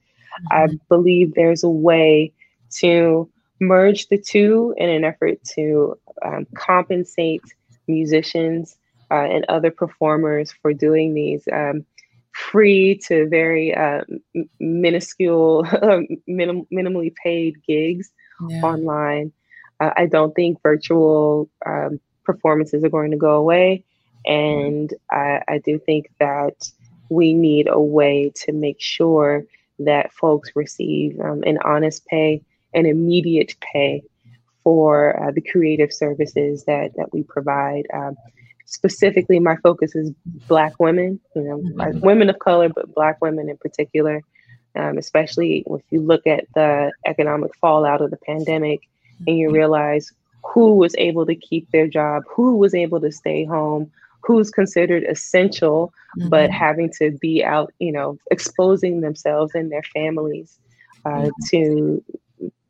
I 0.49 0.65
mm-hmm. 0.65 0.75
believe 0.89 1.35
there's 1.35 1.63
a 1.63 1.69
way 1.69 2.33
to 2.79 3.29
merge 3.59 4.07
the 4.07 4.17
two 4.17 4.73
in 4.77 4.89
an 4.89 5.03
effort 5.03 5.43
to 5.55 5.97
um, 6.23 6.45
compensate 6.55 7.41
musicians 7.87 8.77
uh, 9.11 9.15
and 9.15 9.45
other 9.49 9.71
performers 9.71 10.51
for 10.61 10.73
doing 10.73 11.13
these 11.13 11.47
um, 11.51 11.85
free 12.31 12.95
to 13.07 13.27
very 13.27 13.73
uh, 13.73 14.01
minuscule, 14.59 15.65
minim- 16.27 16.67
minimally 16.71 17.13
paid 17.15 17.55
gigs 17.65 18.11
yeah. 18.47 18.61
online. 18.61 19.31
Uh, 19.79 19.91
I 19.95 20.05
don't 20.05 20.35
think 20.35 20.61
virtual 20.61 21.49
um, 21.65 21.99
performances 22.23 22.83
are 22.83 22.89
going 22.89 23.11
to 23.11 23.17
go 23.17 23.35
away. 23.35 23.83
And 24.25 24.93
I, 25.09 25.41
I 25.47 25.57
do 25.59 25.79
think 25.79 26.11
that 26.19 26.69
we 27.09 27.33
need 27.33 27.67
a 27.69 27.79
way 27.79 28.31
to 28.43 28.51
make 28.51 28.81
sure 28.81 29.45
that 29.79 30.13
folks 30.13 30.51
receive 30.55 31.19
um, 31.19 31.43
an 31.43 31.59
honest 31.63 32.05
pay 32.07 32.41
and 32.73 32.87
immediate 32.87 33.55
pay 33.61 34.03
for 34.63 35.21
uh, 35.21 35.31
the 35.31 35.41
creative 35.41 35.93
services 35.93 36.65
that 36.65 36.93
that 36.95 37.13
we 37.13 37.23
provide. 37.23 37.85
Um, 37.93 38.15
specifically, 38.65 39.39
my 39.39 39.55
focus 39.57 39.95
is 39.95 40.11
Black 40.47 40.73
women, 40.79 41.19
you 41.35 41.43
know, 41.43 41.57
mm-hmm. 41.57 41.99
women 42.01 42.29
of 42.29 42.39
color, 42.39 42.69
but 42.69 42.93
Black 42.93 43.21
women 43.21 43.49
in 43.49 43.57
particular. 43.57 44.21
Um, 44.75 44.99
especially 44.99 45.63
if 45.65 45.81
you 45.89 46.01
look 46.01 46.27
at 46.27 46.45
the 46.53 46.91
economic 47.07 47.55
fallout 47.55 47.99
of 48.01 48.11
the 48.11 48.17
pandemic 48.17 48.81
and 49.25 49.35
you 49.35 49.47
mm-hmm. 49.47 49.55
realize 49.55 50.11
who 50.43 50.75
was 50.75 50.93
able 50.97 51.25
to 51.25 51.35
keep 51.35 51.69
their 51.71 51.87
job, 51.87 52.23
who 52.29 52.57
was 52.57 52.75
able 52.75 53.01
to 53.01 53.11
stay 53.11 53.43
home, 53.43 53.91
who's 54.21 54.49
considered 54.49 55.03
essential, 55.03 55.93
mm-hmm. 56.19 56.29
but 56.29 56.51
having 56.51 56.91
to 56.99 57.11
be 57.11 57.43
out, 57.43 57.73
you 57.79 57.91
know, 57.91 58.17
exposing 58.31 59.01
themselves 59.01 59.55
and 59.55 59.71
their 59.71 59.83
families 59.83 60.59
uh, 61.05 61.09
mm-hmm. 61.09 61.29
to 61.49 62.03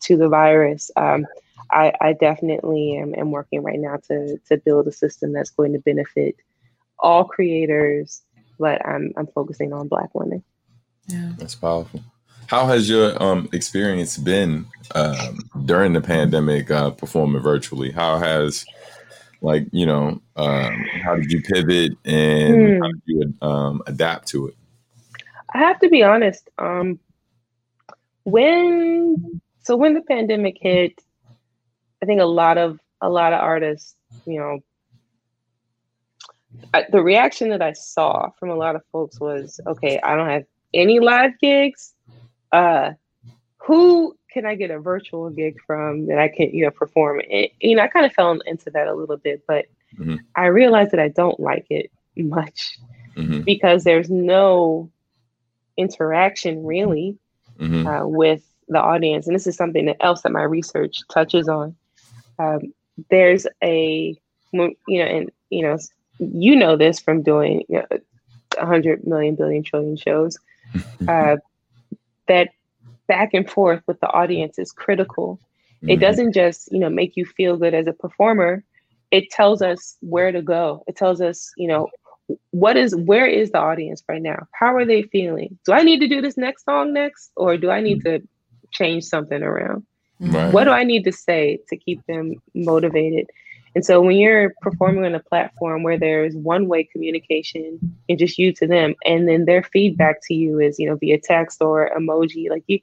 to 0.02 0.18
the 0.18 0.30
virus. 0.30 0.92
Um, 0.96 1.26
I, 1.72 1.92
I, 2.00 2.14
definitely 2.14 2.96
am, 2.98 3.14
am, 3.16 3.32
working 3.32 3.62
right 3.62 3.80
now 3.80 3.98
to 4.08 4.38
to 4.48 4.58
build 4.58 4.88
a 4.88 4.92
system 4.92 5.34
that's 5.34 5.50
going 5.50 5.74
to 5.74 5.80
benefit 5.80 6.38
all 7.00 7.26
creators, 7.26 8.22
but 8.58 8.86
I'm 8.86 9.12
I'm 9.18 9.28
focusing 9.28 9.74
on 9.74 9.88
Black 9.90 10.16
women. 10.16 10.44
Yeah, 11.08 11.32
that's 11.38 11.56
powerful. 11.56 12.02
How 12.48 12.66
has 12.68 12.88
your 12.88 13.22
um, 13.22 13.50
experience 13.52 14.18
been 14.18 14.66
um, 14.96 15.40
during 15.66 15.92
the 15.92 16.00
pandemic, 16.00 16.72
uh, 16.72 16.92
performing 16.92 17.42
virtually? 17.42 17.92
How 17.92 18.18
has 18.18 18.66
like 19.42 19.68
you 19.72 19.86
know 19.86 20.22
um, 20.36 20.86
how 21.04 21.16
did 21.16 21.32
you 21.32 21.42
pivot 21.42 21.94
and 22.06 22.56
mm. 22.56 22.80
how 22.80 22.88
did 22.88 23.02
you 23.06 23.34
um, 23.42 23.82
adapt 23.88 24.28
to 24.28 24.48
it 24.48 24.56
i 25.54 25.60
have 25.60 25.80
to 25.80 25.90
be 25.90 26.04
honest 26.04 26.50
um, 26.58 27.00
when 28.24 29.42
so 29.68 29.76
when 29.76 29.94
the 29.94 30.02
pandemic 30.02 30.58
hit 30.60 31.02
i 32.02 32.06
think 32.06 32.22
a 32.22 32.26
lot 32.26 32.58
of 32.58 32.80
a 33.02 33.10
lot 33.10 33.34
of 33.34 33.40
artists 33.40 33.96
you 34.26 34.40
know 34.40 34.60
I, 36.74 36.86
the 36.90 37.02
reaction 37.02 37.50
that 37.50 37.62
i 37.62 37.74
saw 37.74 38.30
from 38.40 38.50
a 38.50 38.56
lot 38.56 38.76
of 38.76 38.82
folks 38.92 39.20
was 39.20 39.60
okay 39.68 40.00
i 40.02 40.16
don't 40.16 40.30
have 40.30 40.46
any 40.74 41.00
live 41.00 41.38
gigs 41.40 41.94
uh 42.52 42.92
who 43.58 44.18
can 44.32 44.46
I 44.46 44.56
get 44.56 44.72
a 44.72 44.80
virtual 44.80 45.30
gig 45.30 45.58
from 45.66 46.06
that 46.08 46.20
I 46.20 46.28
can, 46.28 46.52
you 46.52 46.64
know, 46.64 46.72
perform? 46.72 47.22
And, 47.30 47.48
you 47.60 47.76
know, 47.76 47.82
I 47.82 47.88
kind 47.88 48.06
of 48.06 48.14
fell 48.14 48.40
into 48.46 48.70
that 48.70 48.88
a 48.88 48.94
little 48.94 49.18
bit, 49.18 49.44
but 49.48 49.66
mm-hmm. 49.98 50.18
I 50.36 50.46
realized 50.46 50.92
that 50.92 51.00
I 51.00 51.08
don't 51.08 51.40
like 51.40 51.66
it 51.70 51.92
much 52.16 52.78
mm-hmm. 53.16 53.42
because 53.42 53.84
there's 53.84 54.10
no 54.10 54.92
interaction 55.76 56.66
really 56.66 57.18
mm-hmm. 57.60 57.88
uh, 57.88 58.06
with 58.06 58.44
the 58.68 58.80
audience. 58.80 59.28
And 59.28 59.36
this 59.36 59.48
is 59.48 59.56
something 59.56 59.94
else 60.02 60.22
that 60.22 60.32
my 60.32 60.44
research 60.44 61.00
touches 61.12 61.48
on. 61.48 61.76
Um, 62.40 62.74
there's 63.10 63.48
a, 63.64 64.18
you 64.52 64.76
know, 64.86 65.06
and, 65.06 65.32
you 65.50 65.62
know, 65.62 65.78
you 66.20 66.56
know 66.56 66.76
this 66.76 67.00
from 67.00 67.22
doing 67.22 67.64
you 67.70 67.78
know, 67.78 67.86
100 68.58 69.06
million, 69.06 69.36
billion, 69.36 69.64
trillion 69.64 69.96
shows, 69.96 70.38
uh, 71.08 71.38
that 72.28 72.50
back 73.08 73.34
and 73.34 73.50
forth 73.50 73.82
with 73.88 74.00
the 74.00 74.12
audience 74.12 74.60
is 74.60 74.72
critical. 74.72 75.40
Mm-hmm. 75.78 75.90
It 75.92 76.00
doesn't 76.00 76.34
just, 76.34 76.72
you 76.72 76.80
know, 76.80 76.90
make 76.90 77.16
you 77.16 77.26
feel 77.26 77.58
good 77.58 77.74
as 77.74 77.88
a 77.88 77.94
performer. 77.94 78.64
It 79.12 79.30
tells 79.30 79.62
us 79.62 79.96
where 80.02 80.32
to 80.32 80.42
go. 80.42 80.84
It 80.88 80.96
tells 80.96 81.22
us, 81.22 81.52
you 81.56 81.68
know, 81.68 81.90
what 82.52 82.76
is 82.76 82.94
where 82.94 83.26
is 83.26 83.52
the 83.52 83.60
audience 83.60 84.04
right 84.10 84.22
now? 84.22 84.48
How 84.52 84.76
are 84.76 84.86
they 84.86 85.04
feeling? 85.04 85.58
Do 85.66 85.72
I 85.72 85.84
need 85.84 86.00
to 86.00 86.10
do 86.10 86.22
this 86.22 86.36
next 86.36 86.66
song 86.66 86.94
next 86.94 87.32
or 87.38 87.56
do 87.56 87.70
I 87.70 87.80
need 87.80 88.04
to 88.04 88.22
change 88.78 89.04
something 89.04 89.42
around? 89.42 89.86
Right. 90.19 90.54
What 90.54 90.63
do 90.63 90.71
I 90.71 90.84
need 90.84 91.04
to 91.06 91.12
say 91.12 91.60
to 91.69 91.78
keep 91.78 92.06
them 92.08 92.36
motivated? 92.56 93.30
And 93.75 93.86
so 93.86 94.02
when 94.02 94.17
you're 94.17 94.54
performing 94.62 95.06
on 95.06 95.13
a 95.13 95.19
platform 95.19 95.84
where 95.84 96.00
there's 96.00 96.36
one 96.36 96.67
way 96.67 96.84
communication 96.84 97.80
and 98.10 98.17
just 98.17 98.40
you 98.40 98.52
to 98.54 98.65
them, 98.65 98.96
and 99.06 99.28
then 99.28 99.46
their 99.46 99.62
feedback 99.62 100.17
to 100.23 100.34
you 100.34 100.60
is, 100.60 100.80
you 100.80 100.90
know, 100.90 100.96
via 100.96 101.19
text 101.19 101.62
or 101.62 101.92
emoji, 101.96 102.50
like 102.50 102.63
you, 102.65 102.80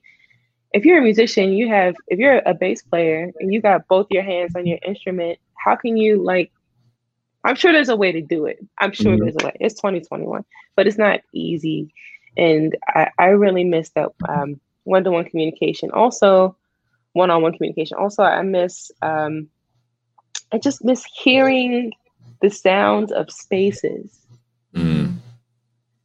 if 0.72 0.84
you're 0.84 0.98
a 0.98 1.02
musician, 1.02 1.52
you 1.52 1.68
have, 1.68 1.96
if 2.08 2.18
you're 2.18 2.42
a 2.46 2.54
bass 2.54 2.82
player 2.82 3.32
and 3.40 3.52
you 3.52 3.60
got 3.60 3.88
both 3.88 4.06
your 4.10 4.22
hands 4.22 4.54
on 4.54 4.66
your 4.66 4.78
instrument, 4.86 5.38
how 5.56 5.74
can 5.74 5.96
you 5.96 6.22
like, 6.22 6.52
I'm 7.42 7.56
sure 7.56 7.72
there's 7.72 7.88
a 7.88 7.96
way 7.96 8.12
to 8.12 8.20
do 8.20 8.46
it. 8.46 8.64
I'm 8.78 8.92
sure 8.92 9.12
mm-hmm. 9.12 9.22
there's 9.22 9.36
a 9.40 9.46
way. 9.46 9.56
It's 9.60 9.74
2021, 9.74 10.44
but 10.76 10.86
it's 10.86 10.98
not 10.98 11.20
easy. 11.32 11.92
And 12.36 12.76
I, 12.86 13.10
I 13.18 13.26
really 13.26 13.64
miss 13.64 13.90
that 13.90 14.10
um, 14.28 14.60
one-to-one 14.84 15.24
communication. 15.24 15.90
Also, 15.90 16.56
one-on-one 17.12 17.52
communication. 17.52 17.96
Also, 17.98 18.22
I 18.22 18.42
miss 18.42 18.90
um, 19.02 19.48
I 20.52 20.58
just 20.58 20.84
miss 20.84 21.04
hearing 21.04 21.92
the 22.40 22.50
sounds 22.50 23.10
of 23.10 23.30
spaces. 23.30 24.26
Mm. 24.74 25.16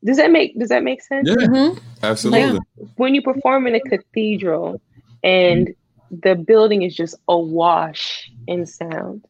Does 0.03 0.17
that 0.17 0.31
make 0.31 0.57
Does 0.57 0.69
that 0.69 0.83
make 0.83 1.01
sense? 1.01 1.29
Yeah, 1.29 1.35
mm-hmm. 1.35 1.77
absolutely. 2.03 2.51
Like 2.53 2.61
when 2.95 3.13
you 3.13 3.21
perform 3.21 3.67
in 3.67 3.75
a 3.75 3.79
cathedral 3.79 4.81
and 5.23 5.73
the 6.09 6.35
building 6.35 6.81
is 6.81 6.95
just 6.95 7.15
awash 7.27 8.31
in 8.47 8.65
sound, 8.65 9.25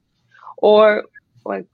or 0.57 1.03
like 1.45 1.65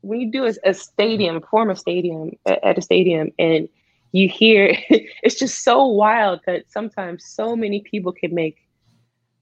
when 0.00 0.20
you 0.20 0.30
do 0.30 0.46
a, 0.46 0.52
a 0.64 0.74
stadium, 0.74 1.42
form 1.42 1.70
a 1.70 1.76
stadium 1.76 2.32
at 2.46 2.78
a 2.78 2.82
stadium, 2.82 3.32
and 3.38 3.68
you 4.14 4.28
hear 4.28 4.78
it's 4.90 5.34
just 5.34 5.64
so 5.64 5.84
wild 5.84 6.40
that 6.46 6.70
sometimes 6.70 7.24
so 7.24 7.56
many 7.56 7.80
people 7.80 8.12
can 8.12 8.34
make. 8.34 8.58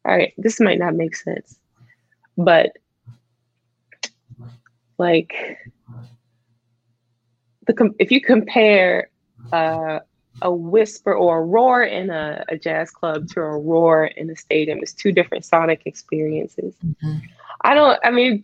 All 0.05 0.17
right, 0.17 0.33
this 0.37 0.59
might 0.59 0.79
not 0.79 0.97
make 0.97 1.15
sense, 1.15 1.61
but 2.37 2.73
like 4.99 5.33
the 7.67 7.95
if 8.01 8.11
you 8.11 8.21
compare 8.21 9.11
uh, 9.53 10.01
a 10.41 10.53
whisper 10.53 11.15
or 11.15 11.39
a 11.39 11.45
roar 11.45 11.85
in 11.85 12.11
a, 12.11 12.43
a, 12.49 12.57
jazz 12.57 12.91
club 12.91 13.29
to 13.29 13.41
a 13.41 13.59
roar 13.59 14.07
in 14.07 14.31
a 14.31 14.35
stadium, 14.35 14.79
it's 14.81 14.93
two 14.93 15.13
different 15.13 15.45
sonic 15.45 15.83
experiences. 15.85 16.75
Mm-hmm. 16.85 17.19
I 17.61 17.75
don't. 17.75 18.01
I 18.03 18.11
mean, 18.11 18.43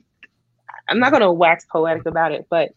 I'm 0.88 1.00
not 1.00 1.10
going 1.10 1.22
to 1.22 1.32
wax 1.32 1.64
poetic 1.64 2.06
about 2.06 2.32
it, 2.32 2.46
but 2.50 2.70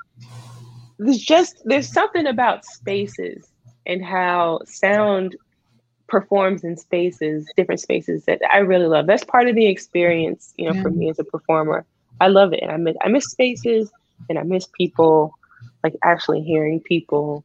there's 1.01 1.17
just 1.17 1.63
there's 1.65 1.91
something 1.91 2.27
about 2.27 2.63
spaces 2.63 3.47
and 3.87 4.05
how 4.05 4.59
sound 4.65 5.35
performs 6.07 6.63
in 6.63 6.77
spaces, 6.77 7.49
different 7.57 7.81
spaces 7.81 8.25
that 8.25 8.39
I 8.51 8.59
really 8.59 8.85
love. 8.85 9.07
That's 9.07 9.23
part 9.23 9.47
of 9.47 9.55
the 9.55 9.65
experience, 9.65 10.53
you 10.57 10.69
know, 10.69 10.75
yeah. 10.75 10.81
for 10.83 10.91
me 10.91 11.09
as 11.09 11.17
a 11.17 11.23
performer. 11.23 11.85
I 12.19 12.27
love 12.27 12.53
it, 12.53 12.59
and 12.61 12.71
I 12.71 12.77
miss 12.77 12.95
I 13.01 13.07
miss 13.07 13.25
spaces, 13.25 13.91
and 14.29 14.37
I 14.37 14.43
miss 14.43 14.67
people, 14.77 15.33
like 15.83 15.95
actually 16.03 16.41
hearing 16.41 16.79
people. 16.79 17.43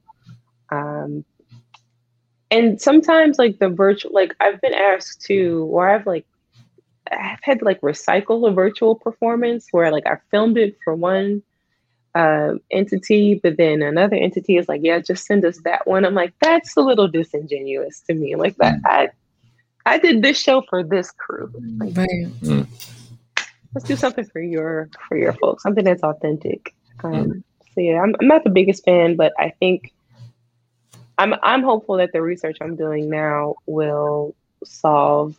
Um, 0.70 1.24
and 2.50 2.80
sometimes 2.80 3.38
like 3.38 3.58
the 3.58 3.70
virtual, 3.70 4.12
like 4.12 4.36
I've 4.38 4.60
been 4.60 4.74
asked 4.74 5.22
to, 5.22 5.66
or 5.70 5.88
I've 5.88 6.06
like 6.06 6.26
I've 7.10 7.42
had 7.42 7.60
to 7.60 7.64
like 7.64 7.80
recycle 7.80 8.46
a 8.46 8.52
virtual 8.52 8.96
performance 8.96 9.68
where 9.70 9.90
like 9.90 10.06
I 10.06 10.18
filmed 10.30 10.58
it 10.58 10.76
for 10.84 10.94
one 10.94 11.42
uh, 12.16 12.54
entity, 12.70 13.38
but 13.42 13.58
then 13.58 13.82
another 13.82 14.16
entity 14.16 14.56
is 14.56 14.68
like, 14.68 14.80
yeah, 14.82 14.98
just 15.00 15.26
send 15.26 15.44
us 15.44 15.58
that 15.64 15.86
one. 15.86 16.06
I'm 16.06 16.14
like, 16.14 16.32
that's 16.40 16.74
a 16.76 16.80
little 16.80 17.08
disingenuous 17.08 18.00
to 18.02 18.14
me. 18.14 18.36
Like 18.36 18.56
that, 18.56 18.76
mm. 18.76 18.80
I 18.86 19.08
I 19.84 19.98
did 19.98 20.22
this 20.22 20.40
show 20.40 20.62
for 20.70 20.82
this 20.82 21.10
crew. 21.10 21.52
Like, 21.78 21.90
mm. 21.92 22.66
Let's 23.74 23.86
do 23.86 23.96
something 23.96 24.24
for 24.24 24.40
your 24.40 24.88
for 25.06 25.18
your 25.18 25.34
folks, 25.34 25.62
something 25.62 25.84
that's 25.84 26.02
authentic. 26.02 26.74
Um, 27.04 27.12
mm. 27.12 27.42
So 27.74 27.82
yeah, 27.82 28.00
I'm, 28.00 28.14
I'm 28.18 28.28
not 28.28 28.44
the 28.44 28.50
biggest 28.50 28.84
fan, 28.86 29.16
but 29.16 29.34
I 29.38 29.50
think 29.60 29.92
I'm 31.18 31.34
I'm 31.42 31.62
hopeful 31.62 31.98
that 31.98 32.12
the 32.14 32.22
research 32.22 32.56
I'm 32.62 32.76
doing 32.76 33.10
now 33.10 33.56
will 33.66 34.34
solve 34.64 35.38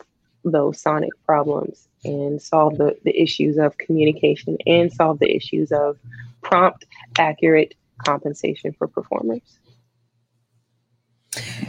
those 0.50 0.80
sonic 0.80 1.10
problems 1.24 1.88
and 2.04 2.40
solve 2.40 2.78
the, 2.78 2.96
the 3.04 3.20
issues 3.20 3.58
of 3.58 3.76
communication 3.78 4.56
and 4.66 4.92
solve 4.92 5.18
the 5.18 5.34
issues 5.34 5.72
of 5.72 5.98
prompt, 6.42 6.86
accurate 7.18 7.74
compensation 8.04 8.72
for 8.72 8.86
performers. 8.86 9.58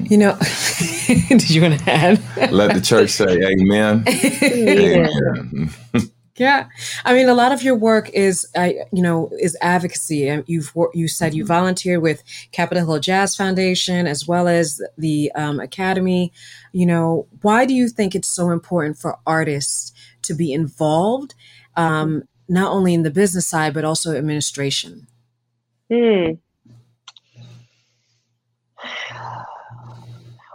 You 0.02 0.18
know, 0.18 0.38
did 1.08 1.50
you 1.50 1.62
want 1.62 1.80
to 1.80 1.92
add? 1.92 2.52
Let 2.52 2.74
the 2.74 2.82
church 2.82 3.10
say 3.10 3.26
amen. 3.26 4.06
amen. 4.44 5.70
Yeah, 6.40 6.70
I 7.04 7.14
mean, 7.14 7.28
a 7.28 7.34
lot 7.34 7.52
of 7.52 7.62
your 7.64 7.76
work 7.76 8.10
is, 8.12 8.48
uh, 8.56 8.70
you 8.94 9.02
know, 9.02 9.30
is 9.42 9.58
advocacy. 9.60 10.42
You've 10.48 10.72
you 10.94 11.10
said 11.10 11.34
you 11.34 11.46
volunteered 11.46 12.02
with 12.02 12.24
Capitol 12.54 12.86
Hill 12.86 13.00
Jazz 13.02 13.36
Foundation 13.36 14.08
as 14.08 14.26
well 14.26 14.48
as 14.48 14.82
the 14.98 15.34
um, 15.36 15.60
Academy. 15.60 16.32
You 16.72 16.86
know, 16.86 17.28
why 17.42 17.66
do 17.66 17.74
you 17.74 17.90
think 17.90 18.16
it's 18.16 18.30
so 18.30 18.52
important 18.52 18.98
for 18.98 19.20
artists 19.28 19.92
to 20.22 20.34
be 20.34 20.54
involved, 20.54 21.36
um, 21.76 22.24
not 22.48 22.72
only 22.72 22.94
in 22.94 23.04
the 23.04 23.12
business 23.12 23.46
side 23.46 23.74
but 23.74 23.84
also 23.84 24.16
administration? 24.16 25.08
Hmm. 25.92 26.32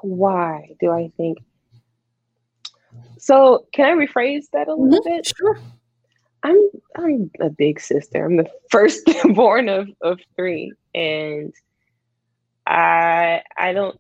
Why 0.03 0.71
do 0.81 0.91
I 0.91 1.13
think? 1.19 1.39
So, 3.19 3.67
can 3.73 3.87
I 3.87 4.07
rephrase 4.07 4.47
that 4.55 4.69
a 4.69 4.75
little 4.75 5.01
mm-hmm. 5.01 5.17
bit? 5.17 5.33
Sure. 5.37 5.59
I'm 6.45 6.69
I'm 6.95 7.31
a 7.41 7.51
big 7.51 7.81
sister. 7.81 8.25
I'm 8.25 8.37
the 8.37 8.51
first 8.71 9.09
born 9.35 9.69
of 9.69 9.89
of 10.01 10.21
three, 10.37 10.73
and 10.95 11.53
I 12.67 13.43
I 13.57 13.73
don't 13.73 13.99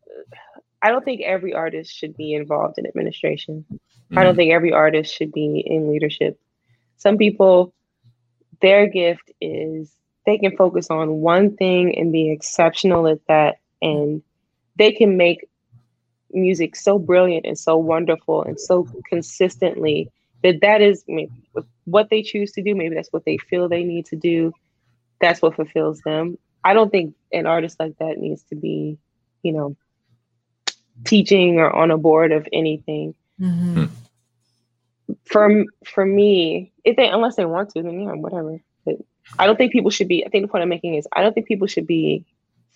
I 0.82 0.90
don't 0.90 1.04
think 1.04 1.22
every 1.22 1.54
artist 1.54 1.92
should 1.92 2.16
be 2.16 2.34
involved 2.34 2.78
in 2.78 2.86
administration. 2.86 3.64
Mm-hmm. 3.72 4.18
I 4.18 4.22
don't 4.22 4.34
mm. 4.34 4.36
think 4.36 4.52
every 4.52 4.72
artist 4.72 5.14
should 5.14 5.32
be 5.32 5.64
in 5.66 5.90
leadership. 5.90 6.38
Some 6.98 7.16
people, 7.16 7.72
their 8.60 8.86
gift 8.86 9.32
is 9.40 9.96
they 10.26 10.38
can 10.38 10.56
focus 10.56 10.88
on 10.90 11.20
one 11.20 11.56
thing 11.56 11.98
and 11.98 12.12
be 12.12 12.30
exceptional 12.30 13.08
at 13.08 13.26
that, 13.28 13.56
and 13.80 14.22
they 14.76 14.92
can 14.92 15.16
make 15.16 15.48
music 16.30 16.76
so 16.76 16.98
brilliant 16.98 17.46
and 17.46 17.58
so 17.58 17.76
wonderful 17.76 18.42
and 18.42 18.60
so 18.60 18.86
consistently 19.08 20.10
that 20.44 20.60
that 20.60 20.80
is 20.80 21.04
what 21.84 22.10
they 22.10 22.22
choose 22.22 22.52
to 22.52 22.62
do. 22.62 22.76
Maybe 22.76 22.94
that's 22.94 23.12
what 23.12 23.24
they 23.24 23.38
feel 23.38 23.68
they 23.68 23.82
need 23.82 24.06
to 24.06 24.16
do. 24.16 24.52
That's 25.20 25.42
what 25.42 25.56
fulfills 25.56 26.00
them. 26.02 26.38
I 26.62 26.74
don't 26.74 26.90
think 26.90 27.14
an 27.32 27.46
artist 27.46 27.80
like 27.80 27.98
that 27.98 28.18
needs 28.18 28.42
to 28.44 28.54
be, 28.54 28.98
you 29.42 29.52
know, 29.52 29.76
teaching 31.04 31.58
or 31.58 31.74
on 31.74 31.90
a 31.90 31.98
board 31.98 32.30
of 32.30 32.46
anything. 32.52 33.14
Mm-hmm. 33.40 33.86
For 35.24 35.64
for 35.84 36.06
me, 36.06 36.72
if 36.84 36.96
they 36.96 37.08
unless 37.08 37.36
they 37.36 37.44
want 37.44 37.70
to, 37.70 37.82
then 37.82 38.00
yeah, 38.00 38.12
whatever. 38.12 38.60
But 38.84 38.96
I 39.38 39.46
don't 39.46 39.56
think 39.56 39.72
people 39.72 39.90
should 39.90 40.08
be. 40.08 40.24
I 40.24 40.28
think 40.28 40.44
the 40.44 40.48
point 40.48 40.62
I'm 40.62 40.68
making 40.68 40.94
is 40.94 41.08
I 41.12 41.22
don't 41.22 41.32
think 41.32 41.48
people 41.48 41.66
should 41.66 41.86
be 41.86 42.24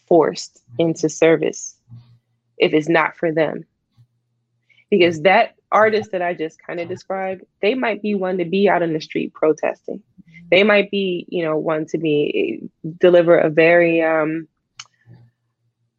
forced 0.07 0.63
into 0.79 1.09
service 1.09 1.77
if 2.57 2.73
it's 2.73 2.89
not 2.89 3.17
for 3.17 3.31
them, 3.31 3.65
because 4.91 5.23
that 5.23 5.55
artists 5.71 6.13
that 6.13 6.23
I 6.23 6.35
just 6.35 6.63
kind 6.63 6.81
of 6.81 6.85
uh-huh. 6.85 6.95
described, 6.95 7.45
they 7.61 7.75
might 7.75 8.03
be 8.03 8.15
one 8.15 8.39
to 8.39 8.45
be 8.45 8.69
out 8.69 8.83
in 8.83 8.93
the 8.93 9.01
street 9.01 9.33
protesting. 9.33 10.03
They 10.51 10.63
might 10.65 10.91
be, 10.91 11.27
you 11.29 11.45
know, 11.45 11.59
one 11.59 11.87
to 11.87 11.99
be 11.99 12.61
eh, 12.63 12.91
deliver 12.99 13.39
a 13.39 13.51
very 13.51 14.03
um 14.03 14.49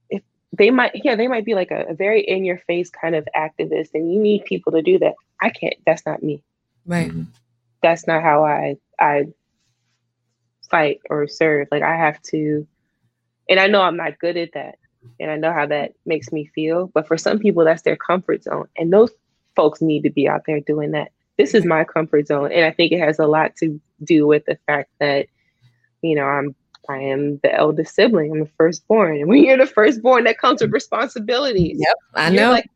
if 0.10 0.24
they 0.54 0.72
might 0.72 0.92
yeah, 1.04 1.16
they 1.16 1.28
might 1.28 1.46
be 1.46 1.54
like 1.54 1.72
a, 1.72 1.86
a 1.90 1.94
very 1.94 2.22
in 2.22 2.46
your 2.46 2.58
face 2.58 2.90
kind 2.90 3.16
of 3.16 3.28
activist 3.36 3.90
and 3.94 4.12
you 4.12 4.20
need 4.20 4.46
people 4.46 4.72
to 4.72 4.82
do 4.82 4.98
that. 5.00 5.14
I 5.42 5.50
can't 5.50 5.76
that's 5.86 6.06
not 6.06 6.24
me. 6.24 6.42
Right. 6.86 7.10
Mm-hmm. 7.10 7.24
That's 7.84 8.08
not 8.08 8.24
how 8.24 8.44
I 8.44 8.78
I 9.00 9.28
fight 10.72 11.02
or 11.10 11.28
serve. 11.28 11.68
Like 11.72 11.84
I 11.84 11.96
have 11.96 12.20
to 12.24 12.68
and 13.48 13.60
I 13.60 13.68
know 13.68 13.82
I'm 13.82 13.98
not 13.98 14.18
good 14.18 14.38
at 14.38 14.54
that 14.54 14.80
and 15.20 15.32
I 15.32 15.36
know 15.36 15.54
how 15.54 15.66
that 15.68 15.94
makes 16.06 16.32
me 16.32 16.50
feel. 16.54 16.88
But 16.88 17.08
for 17.08 17.18
some 17.18 17.40
people, 17.40 17.64
that's 17.64 17.84
their 17.84 17.96
comfort 17.96 18.44
zone, 18.44 18.68
and 18.78 18.92
those 18.92 19.12
folks 19.60 19.82
need 19.82 20.04
to 20.04 20.10
be 20.10 20.26
out 20.26 20.44
there 20.48 20.62
doing 20.62 20.92
that. 20.92 21.12
This 21.38 21.54
is 21.54 21.66
my 21.66 21.84
comfort 21.84 22.28
zone. 22.28 22.50
And 22.50 22.64
I 22.64 22.72
think 22.72 22.94
it 22.94 23.00
has 23.00 23.20
a 23.20 23.28
lot 23.28 23.58
to 23.58 23.78
do 24.06 24.26
with 24.26 24.46
the 24.46 24.58
fact 24.66 24.90
that, 25.02 25.28
you 26.02 26.16
know, 26.16 26.24
I'm 26.24 26.56
I 26.88 27.00
am 27.00 27.40
the 27.44 27.54
eldest 27.54 27.94
sibling. 27.94 28.32
I'm 28.32 28.40
the 28.40 28.50
firstborn. 28.58 29.18
And 29.18 29.28
when 29.28 29.44
you're 29.44 29.58
the 29.58 29.66
firstborn, 29.66 30.24
that 30.24 30.40
comes 30.40 30.62
with 30.62 30.72
responsibilities. 30.72 31.78
Yep, 31.78 31.96
I 32.16 32.30
know. 32.30 32.52
Like, 32.52 32.70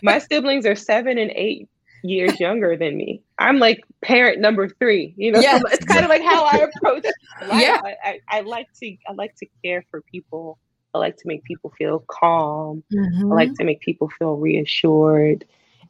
my 0.02 0.18
siblings 0.18 0.64
are 0.64 0.74
seven 0.74 1.18
and 1.18 1.30
eight 1.34 1.68
years 2.02 2.40
younger 2.40 2.74
than 2.74 2.96
me. 2.96 3.22
I'm 3.38 3.58
like 3.58 3.84
parent 4.00 4.40
number 4.40 4.66
three. 4.66 5.12
You 5.18 5.32
know, 5.32 5.40
yes. 5.40 5.60
so 5.60 5.68
it's 5.68 5.84
kind 5.84 6.04
of 6.04 6.08
like 6.08 6.22
how 6.22 6.44
I 6.44 6.56
approach 6.74 7.04
life. 7.42 7.62
Yeah. 7.62 7.80
I, 7.84 7.96
I, 8.02 8.20
I, 8.38 8.40
like 8.40 8.66
to 8.80 8.96
I 9.06 9.12
like 9.12 9.36
to 9.36 9.46
care 9.62 9.84
for 9.90 10.00
people 10.00 10.58
I 10.94 10.98
like 10.98 11.16
to 11.18 11.26
make 11.26 11.44
people 11.44 11.72
feel 11.76 12.04
calm. 12.08 12.82
Mm-hmm. 12.92 13.32
I 13.32 13.34
like 13.34 13.54
to 13.54 13.64
make 13.64 13.80
people 13.80 14.10
feel 14.18 14.36
reassured. 14.36 15.44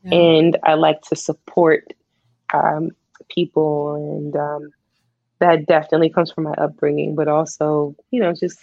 Yeah. 0.04 0.14
And 0.14 0.58
I 0.62 0.74
like 0.74 1.02
to 1.02 1.16
support 1.16 1.92
um, 2.52 2.90
people. 3.28 3.94
And 3.94 4.36
um, 4.36 4.70
that 5.40 5.66
definitely 5.66 6.10
comes 6.10 6.30
from 6.30 6.44
my 6.44 6.52
upbringing, 6.52 7.14
but 7.14 7.28
also, 7.28 7.96
you 8.10 8.20
know, 8.20 8.32
just, 8.32 8.58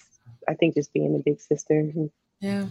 I 0.47 0.53
think 0.53 0.75
just 0.75 0.93
being 0.93 1.15
a 1.15 1.19
big 1.19 1.39
sister. 1.41 1.91
Yeah. 2.39 2.65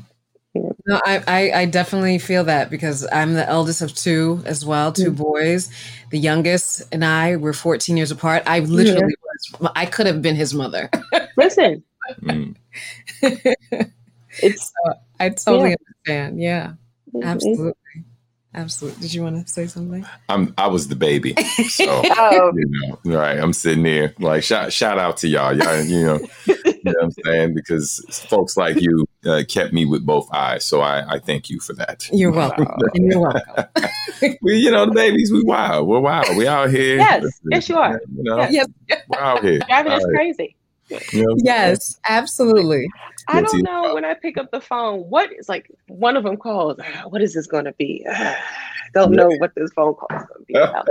No, 0.87 1.01
I, 1.05 1.23
I, 1.27 1.61
I, 1.61 1.65
definitely 1.67 2.19
feel 2.19 2.45
that 2.45 2.71
because 2.71 3.07
I'm 3.13 3.35
the 3.35 3.49
eldest 3.49 3.83
of 3.83 3.95
two 3.95 4.43
as 4.45 4.65
well, 4.65 4.93
2 4.93 5.13
mm-hmm. 5.13 5.23
boys. 5.23 5.71
The 6.11 6.19
youngest 6.19 6.83
and 6.91 7.05
I 7.05 7.37
were 7.37 7.53
14 7.53 7.97
years 7.97 8.11
apart. 8.11 8.43
I 8.47 8.61
literally 8.61 9.15
yeah. 9.23 9.59
was, 9.61 9.71
I 9.77 9.87
could 9.87 10.07
have 10.07 10.23
been 10.23 10.35
his 10.35 10.55
mother. 10.55 10.91
Listen, 11.37 11.85
Mm. 12.23 12.57
it's 14.43 14.73
so 14.73 14.95
I 15.21 15.31
totally 15.31 15.71
yeah. 15.71 15.77
understand. 16.07 16.41
Yeah, 16.43 16.73
absolutely. 17.23 17.75
Absolutely. 18.55 19.03
Did 19.03 19.15
you 19.15 19.23
want 19.23 19.47
to 19.47 19.53
say 19.53 19.67
something? 19.67 20.07
I'm 20.29 20.55
I 20.57 20.69
was 20.69 20.89
the 20.89 20.97
baby. 20.97 21.35
So 21.69 21.85
oh. 22.05 22.53
you 22.55 22.99
know, 23.05 23.19
right. 23.19 23.39
I'm 23.39 23.53
sitting 23.53 23.85
there 23.85 24.15
like 24.19 24.43
shout 24.43 24.73
shout 24.73 24.99
out 24.99 25.19
to 25.19 25.29
y'all. 25.29 25.57
Y'all, 25.57 25.81
you 25.83 26.05
know, 26.05 26.19
you 26.47 26.57
know 26.85 26.93
what 26.93 27.05
I'm 27.05 27.11
saying? 27.25 27.55
Because 27.55 28.05
folks 28.29 28.57
like 28.57 28.81
you 28.81 29.07
uh, 29.27 29.43
kept 29.47 29.75
me 29.75 29.85
with 29.85 30.05
both 30.05 30.29
eyes. 30.33 30.65
So 30.65 30.81
I, 30.81 31.15
I 31.15 31.19
thank 31.19 31.51
you 31.51 31.61
for 31.61 31.75
that. 31.75 32.09
You're 32.11 32.33
welcome. 32.33 32.67
You're 32.95 33.21
welcome. 33.21 33.67
we, 34.43 34.57
you 34.57 34.71
know, 34.71 34.87
the 34.87 34.93
babies, 34.93 35.31
we 35.31 35.43
wild. 35.45 35.87
We're 35.87 36.01
wild. 36.01 36.37
We 36.37 36.49
out 36.49 36.71
here. 36.71 36.97
Yes, 36.97 37.41
yes, 37.51 37.69
you 37.69 37.77
are. 37.77 38.01
You 38.13 38.23
know, 38.25 38.49
yes. 38.49 38.67
we're 39.09 39.21
out 39.21 39.45
here. 39.45 39.61
Driving 39.61 39.93
us 39.93 40.05
crazy. 40.07 40.57
You 41.13 41.23
know 41.23 41.37
yes, 41.39 41.99
absolutely. 42.09 42.89
I 43.29 43.43
don't 43.43 43.63
know 43.63 43.95
when 43.95 44.05
I 44.05 44.15
pick 44.15 44.39
up 44.39 44.51
the 44.51 44.61
phone, 44.61 45.01
what 45.01 45.31
is 45.33 45.49
like 45.49 45.71
one 45.89 46.17
of 46.17 46.25
them 46.25 46.37
calls, 46.37 46.79
ah, 46.83 47.09
what 47.09 47.21
is 47.21 47.35
this 47.35 47.47
going 47.47 47.67
to 47.67 47.73
be? 47.73 48.05
Ah, 48.09 48.37
don't 48.95 49.13
know 49.13 49.29
what 49.39 49.55
this 49.55 49.71
phone 49.73 49.95
call 49.95 50.09
is 50.19 50.25
going 50.25 50.41
to 50.41 50.47
be 50.47 50.55
about. 50.55 50.89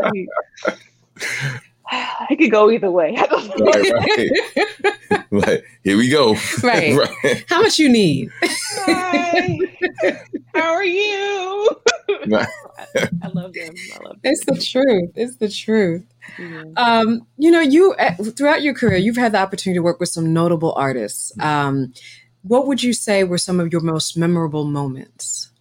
it 2.30 2.38
could 2.38 2.52
go 2.52 2.70
either 2.70 2.92
way. 2.92 3.16
right, 3.16 3.92
right. 3.94 5.26
like, 5.32 5.66
here 5.84 5.98
we 5.98 6.10
go. 6.10 6.36
Right. 6.64 6.96
right. 6.96 7.46
How 7.48 7.62
much 7.62 7.80
you 7.80 7.90
need? 7.90 8.30
Hi. 8.44 9.58
How 10.54 10.74
are 10.74 10.84
you? 10.84 11.70
I 12.10 13.28
love 13.34 13.54
them. 13.54 13.74
I 13.96 14.04
love 14.04 14.22
them. 14.22 14.22
It's 14.24 14.46
the 14.46 14.60
truth. 14.60 15.12
It's 15.16 15.38
the 15.38 15.50
truth. 15.50 16.04
Mm-hmm. 16.38 16.74
Um, 16.78 17.28
you 17.38 17.52
know, 17.52 17.60
you 17.60 17.94
uh, 17.94 18.16
throughout 18.16 18.62
your 18.62 18.74
career, 18.74 18.98
you've 18.98 19.18
had 19.18 19.32
the 19.32 19.40
opportunity 19.40 19.78
to 19.78 19.84
work 19.84 20.00
with 20.00 20.10
some 20.10 20.34
notable 20.34 20.74
artists. 20.74 21.32
Um, 21.40 21.94
what 22.44 22.68
would 22.68 22.84
you 22.84 22.94
say 22.94 23.24
were 23.24 23.38
some 23.38 23.60
of 23.60 23.72
your 23.72 23.82
most 23.82 24.18
memorable 24.18 24.64
moments? 24.64 25.52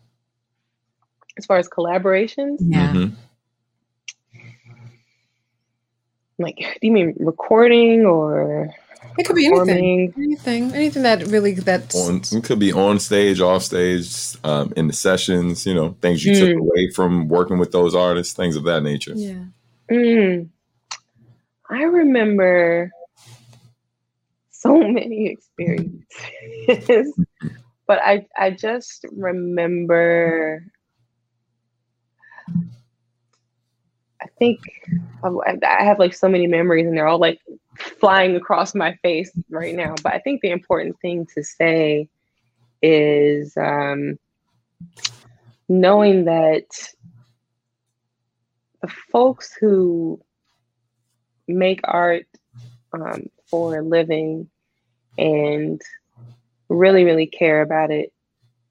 As 1.38 1.46
far 1.46 1.58
as 1.58 1.68
collaborations, 1.68 2.58
yeah. 2.60 2.92
Mm-hmm. 2.92 3.14
Like, 6.38 6.56
do 6.58 6.86
you 6.86 6.92
mean 6.92 7.14
recording 7.18 8.04
or? 8.04 8.70
It 9.18 9.24
could 9.24 9.36
be 9.36 9.46
anything. 9.46 10.12
Anything. 10.16 10.74
Anything 10.74 11.02
that 11.04 11.26
really 11.28 11.54
that. 11.54 11.94
it 12.32 12.44
could 12.44 12.58
be 12.58 12.72
on 12.72 12.98
stage, 12.98 13.40
off 13.40 13.62
stage, 13.62 14.36
um, 14.44 14.74
in 14.76 14.88
the 14.88 14.92
sessions. 14.92 15.64
You 15.64 15.74
know, 15.74 15.96
things 16.02 16.24
you 16.24 16.32
mm. 16.32 16.38
took 16.38 16.58
away 16.58 16.90
from 16.90 17.28
working 17.28 17.58
with 17.58 17.72
those 17.72 17.94
artists, 17.94 18.34
things 18.34 18.56
of 18.56 18.64
that 18.64 18.82
nature. 18.82 19.12
Yeah. 19.14 19.44
Mm. 19.90 20.50
I 21.70 21.82
remember 21.82 22.90
so 24.50 24.78
many 24.78 25.28
experiences, 25.28 26.04
but 27.86 28.00
I 28.02 28.26
I 28.38 28.50
just 28.50 29.04
remember. 29.12 30.64
I 34.22 34.26
think 34.38 34.60
I 35.22 35.84
have 35.84 35.98
like 35.98 36.14
so 36.14 36.28
many 36.28 36.46
memories, 36.46 36.86
and 36.86 36.96
they're 36.96 37.06
all 37.06 37.18
like 37.18 37.40
flying 37.78 38.36
across 38.36 38.74
my 38.74 38.94
face 39.02 39.30
right 39.50 39.74
now. 39.74 39.94
But 40.02 40.14
I 40.14 40.18
think 40.20 40.40
the 40.40 40.50
important 40.50 40.98
thing 41.00 41.26
to 41.34 41.42
say 41.42 42.08
is 42.82 43.56
um, 43.56 44.18
knowing 45.68 46.24
that 46.24 46.66
the 48.82 48.88
folks 49.12 49.54
who 49.60 50.20
make 51.48 51.80
art 51.84 52.26
um, 52.92 53.28
for 53.46 53.78
a 53.78 53.82
living 53.82 54.48
and 55.18 55.80
really, 56.68 57.04
really 57.04 57.26
care 57.26 57.62
about 57.62 57.90
it, 57.90 58.12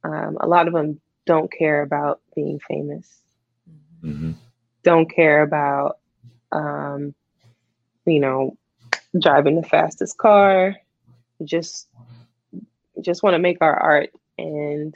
um, 0.04 0.38
a 0.40 0.48
lot 0.48 0.68
of 0.68 0.74
them 0.74 1.00
don't 1.26 1.52
care 1.52 1.82
about 1.82 2.22
being 2.36 2.60
famous, 2.60 3.08
mm-hmm. 4.04 4.34
don't 4.84 5.10
care 5.10 5.42
about, 5.42 5.98
um, 6.52 7.16
you 8.06 8.20
know, 8.20 8.58
driving 9.20 9.60
the 9.60 9.68
fastest 9.68 10.18
car, 10.18 10.76
just 11.44 11.88
just 13.02 13.24
want 13.24 13.34
to 13.34 13.40
make 13.40 13.58
our 13.62 13.76
art. 13.76 14.12
And 14.38 14.96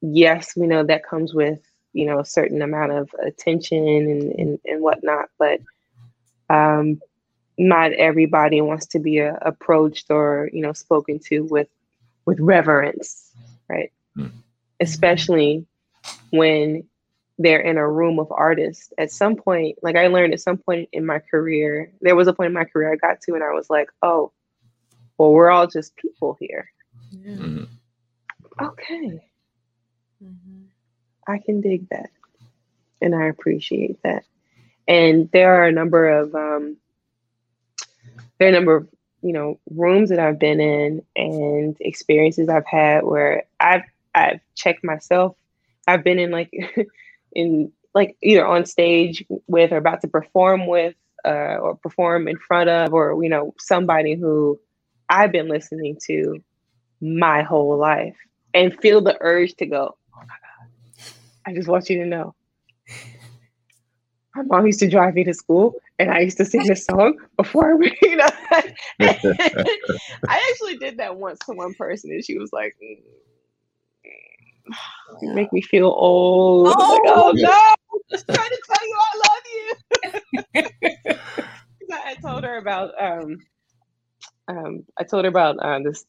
yes 0.00 0.54
we 0.56 0.66
know 0.66 0.84
that 0.84 1.06
comes 1.06 1.34
with 1.34 1.60
you 1.92 2.06
know 2.06 2.20
a 2.20 2.24
certain 2.24 2.62
amount 2.62 2.92
of 2.92 3.10
attention 3.24 3.86
and 3.86 4.32
and, 4.32 4.60
and 4.64 4.82
whatnot 4.82 5.28
but 5.38 5.60
um, 6.48 7.00
not 7.56 7.92
everybody 7.92 8.60
wants 8.60 8.86
to 8.86 8.98
be 8.98 9.20
uh, 9.20 9.34
approached 9.42 10.10
or 10.10 10.48
you 10.52 10.62
know 10.62 10.72
spoken 10.72 11.18
to 11.18 11.40
with 11.44 11.68
with 12.24 12.38
reverence 12.40 13.32
right 13.68 13.92
mm. 14.16 14.30
especially 14.80 15.66
when 16.30 16.84
they're 17.38 17.60
in 17.60 17.76
a 17.76 17.88
room 17.88 18.18
of 18.18 18.30
artists 18.30 18.92
at 18.98 19.10
some 19.10 19.34
point 19.34 19.76
like 19.82 19.96
i 19.96 20.06
learned 20.06 20.32
at 20.32 20.40
some 20.40 20.56
point 20.58 20.88
in 20.92 21.04
my 21.04 21.18
career 21.18 21.90
there 22.00 22.16
was 22.16 22.28
a 22.28 22.32
point 22.32 22.48
in 22.48 22.52
my 22.52 22.64
career 22.64 22.92
i 22.92 22.96
got 22.96 23.20
to 23.20 23.34
and 23.34 23.42
i 23.42 23.52
was 23.52 23.68
like 23.68 23.88
oh 24.02 24.30
well 25.16 25.32
we're 25.32 25.50
all 25.50 25.66
just 25.66 25.96
people 25.96 26.36
here 26.38 26.70
yeah. 27.10 27.32
mm-hmm. 27.32 27.64
okay 28.64 29.20
mm-hmm. 30.22 30.58
I 31.28 31.38
can 31.38 31.60
dig 31.60 31.88
that. 31.90 32.10
And 33.00 33.14
I 33.14 33.26
appreciate 33.26 34.02
that. 34.02 34.24
And 34.88 35.30
there 35.32 35.54
are 35.54 35.66
a 35.66 35.72
number 35.72 36.08
of 36.08 36.34
um, 36.34 36.76
there 38.38 38.48
are 38.48 38.50
a 38.50 38.54
number 38.54 38.76
of 38.76 38.88
you 39.22 39.32
know 39.32 39.60
rooms 39.70 40.10
that 40.10 40.18
I've 40.18 40.38
been 40.38 40.60
in 40.60 41.02
and 41.14 41.76
experiences 41.80 42.48
I've 42.48 42.66
had 42.66 43.04
where 43.04 43.44
I've 43.60 43.82
I've 44.14 44.40
checked 44.54 44.82
myself. 44.82 45.36
I've 45.86 46.04
been 46.04 46.18
in 46.18 46.30
like 46.30 46.50
in 47.32 47.72
like 47.94 48.16
either 48.22 48.46
on 48.46 48.64
stage 48.64 49.24
with 49.46 49.72
or 49.72 49.76
about 49.76 50.00
to 50.02 50.08
perform 50.08 50.66
with 50.66 50.94
uh, 51.24 51.58
or 51.60 51.76
perform 51.76 52.28
in 52.28 52.38
front 52.38 52.70
of 52.70 52.94
or 52.94 53.22
you 53.22 53.28
know 53.28 53.54
somebody 53.58 54.14
who 54.14 54.58
I've 55.08 55.32
been 55.32 55.48
listening 55.48 55.98
to 56.06 56.42
my 57.00 57.42
whole 57.42 57.76
life 57.76 58.16
and 58.54 58.78
feel 58.80 59.00
the 59.00 59.16
urge 59.20 59.54
to 59.56 59.66
go 59.66 59.96
oh 60.14 60.18
my 60.18 60.24
God, 60.26 60.68
I 61.46 61.54
just 61.54 61.68
want 61.68 61.88
you 61.90 61.98
to 61.98 62.06
know. 62.06 62.34
My 64.38 64.58
mom 64.58 64.66
used 64.66 64.78
to 64.80 64.88
drive 64.88 65.14
me 65.14 65.24
to 65.24 65.34
school, 65.34 65.74
and 65.98 66.10
I 66.10 66.20
used 66.20 66.36
to 66.36 66.44
sing 66.44 66.64
this 66.66 66.84
song 66.84 67.18
before 67.36 67.76
we, 67.76 67.96
you 68.02 68.16
know. 68.16 68.28
I 69.00 70.50
actually 70.50 70.76
did 70.78 70.98
that 70.98 71.16
once 71.16 71.40
to 71.46 71.54
one 71.54 71.74
person, 71.74 72.10
and 72.12 72.24
she 72.24 72.38
was 72.38 72.52
like, 72.52 72.76
mm, 72.82 73.02
"You 75.22 75.34
make 75.34 75.52
me 75.52 75.60
feel 75.60 75.86
old." 75.86 76.68
Oh, 76.68 76.92
like, 76.92 77.02
oh 77.06 77.32
no! 77.34 77.74
Just 78.10 78.26
trying 78.28 78.50
to 78.50 78.62
tell 78.66 78.86
you 78.86 78.98
I 79.00 79.18
love 79.28 79.42
you. 80.54 81.14
I 81.92 82.14
told 82.22 82.44
her 82.44 82.58
about 82.58 82.90
um, 83.02 83.38
um, 84.46 84.84
I 84.98 85.04
told 85.04 85.24
her 85.24 85.30
about 85.30 85.58
uh, 85.58 85.80
this. 85.80 86.04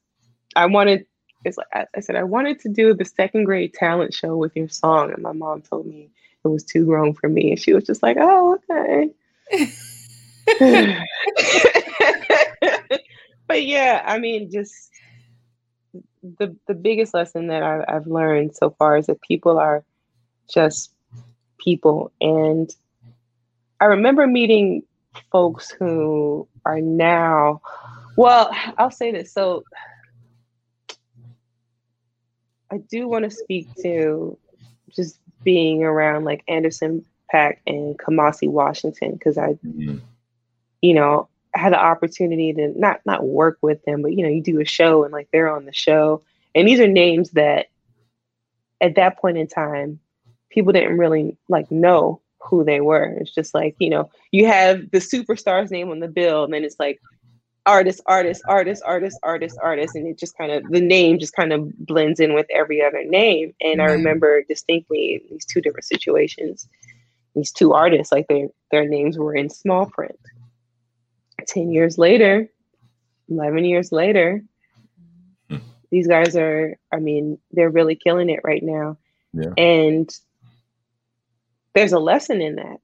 I 0.55 0.67
wanted 0.67 1.05
it's 1.45 1.57
like 1.57 1.67
I, 1.73 1.86
I 1.95 1.99
said 2.01 2.15
I 2.15 2.23
wanted 2.23 2.59
to 2.59 2.69
do 2.69 2.93
the 2.93 3.05
second 3.05 3.45
grade 3.45 3.73
talent 3.73 4.13
show 4.13 4.38
with 4.38 4.55
your 4.55 4.69
song, 4.69 5.13
and 5.13 5.23
my 5.23 5.32
mom 5.32 5.63
told 5.63 5.88
me 5.88 6.11
it 6.44 6.48
was 6.48 6.64
too 6.64 6.86
grown 6.86 7.14
for 7.14 7.30
me, 7.30 7.52
and 7.52 7.60
she 7.60 7.74
was 7.74 7.86
just 7.86 8.04
like, 8.04 8.18
"Oh, 8.20 8.60
okay." 8.72 9.12
but 13.48 13.66
yeah, 13.66 14.04
I 14.06 14.20
mean, 14.20 14.52
just 14.52 14.92
the 16.38 16.56
the 16.68 16.74
biggest 16.74 17.14
lesson 17.14 17.48
that 17.48 17.64
I, 17.64 17.84
I've 17.88 18.08
learned 18.08 18.56
so 18.56 18.72
far 18.72 18.98
is 18.98 19.06
that 19.08 19.22
people 19.22 19.60
are 19.60 19.84
just 20.48 20.94
people, 21.58 22.12
and 22.22 22.74
I 23.80 23.86
remember 23.86 24.28
meeting 24.28 24.84
folks 25.32 25.72
who 25.72 26.48
are 26.66 26.82
now. 26.82 27.62
Well, 28.16 28.52
I'll 28.78 28.92
say 28.92 29.12
this. 29.12 29.32
So 29.32 29.64
I 32.72 32.78
do 32.78 33.08
want 33.08 33.26
to 33.26 33.32
speak 33.32 33.68
to 33.82 34.38
just 34.96 35.20
being 35.44 35.84
around 35.84 36.26
like 36.26 36.44
Anderson 36.48 37.06
.Paak 37.34 37.58
and 37.68 37.98
Kamasi 37.98 38.50
Washington 38.50 39.14
because 39.14 39.38
I, 39.38 39.54
mm-hmm. 39.66 39.98
you 40.82 40.94
know, 40.94 41.28
had 41.54 41.74
the 41.74 41.80
opportunity 41.80 42.54
to 42.54 42.80
not 42.80 43.02
not 43.06 43.26
work 43.26 43.58
with 43.62 43.84
them, 43.86 44.02
but 44.02 44.14
you 44.14 44.24
know, 44.24 44.30
you 44.30 44.42
do 44.42 44.60
a 44.60 44.66
show 44.66 45.04
and 45.04 45.14
like 45.14 45.30
they're 45.32 45.54
on 45.54 45.66
the 45.66 45.74
show, 45.74 46.22
and 46.56 46.68
these 46.68 46.80
are 46.80 46.88
names 46.88 47.32
that 47.32 47.68
at 48.82 48.96
that 48.96 49.18
point 49.18 49.38
in 49.38 49.48
time 49.48 50.00
people 50.50 50.74
didn't 50.74 50.98
really 50.98 51.38
like 51.48 51.70
know 51.72 52.22
who 52.40 52.64
they 52.64 52.82
were. 52.82 53.16
It's 53.20 53.34
just 53.34 53.54
like 53.54 53.76
you 53.80 53.90
know, 53.90 54.10
you 54.32 54.48
have 54.48 54.92
the 54.92 55.00
superstar's 55.00 55.72
name 55.72 55.90
on 55.90 56.00
the 56.00 56.08
bill, 56.08 56.44
and 56.44 56.54
then 56.54 56.64
it's 56.64 56.80
like 56.80 57.00
artist, 57.70 58.01
artist, 58.07 58.41
artist, 58.47 58.82
artist, 58.86 59.20
artist, 59.22 59.57
artist, 59.61 59.95
and 59.95 60.07
it 60.07 60.17
just 60.17 60.36
kind 60.38 60.51
of 60.51 60.67
the 60.72 60.82
name 60.82 61.20
just 61.20 61.36
kind 61.36 61.53
of 61.53 61.78
blends 61.86 62.20
in 62.20 62.34
with 62.34 62.47
every 62.49 62.84
other 62.84 63.03
name. 63.03 63.53
And 63.61 63.82
I 63.82 63.86
remember 63.86 64.43
distinctly 64.43 65.22
these 65.30 65.45
two 65.45 65.61
different 65.61 65.86
situations, 65.86 66.67
these 67.36 67.51
two 67.51 67.74
artists, 67.74 68.11
like 68.11 68.28
their 68.28 68.47
their 68.72 68.88
names 68.88 69.17
were 69.17 69.36
in 69.36 69.49
small 69.49 69.86
print. 69.86 70.20
Ten 71.47 71.72
years 71.72 71.97
later, 71.99 72.49
eleven 73.30 73.63
years 73.65 73.91
later, 73.91 74.43
hmm. 75.49 75.57
these 75.91 76.07
guys 76.07 76.36
are. 76.36 76.76
I 76.91 76.97
mean, 76.97 77.38
they're 77.51 77.70
really 77.70 77.95
killing 77.95 78.30
it 78.32 78.41
right 78.43 78.63
now. 78.63 78.97
Yeah. 79.34 79.53
And 79.57 80.09
there's 81.76 81.93
a 81.93 81.99
lesson 81.99 82.41
in 82.41 82.55
that. 82.55 82.78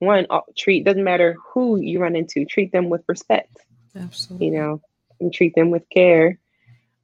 One, 0.00 0.26
uh, 0.28 0.40
treat 0.58 0.84
doesn't 0.84 1.04
matter 1.04 1.36
who 1.52 1.76
you 1.76 2.00
run 2.00 2.16
into, 2.16 2.44
treat 2.44 2.72
them 2.72 2.90
with 2.90 3.04
respect 3.06 3.63
Absolutely. 3.96 4.46
You 4.46 4.52
know, 4.52 4.80
and 5.20 5.32
treat 5.32 5.54
them 5.54 5.70
with 5.70 5.88
care 5.90 6.38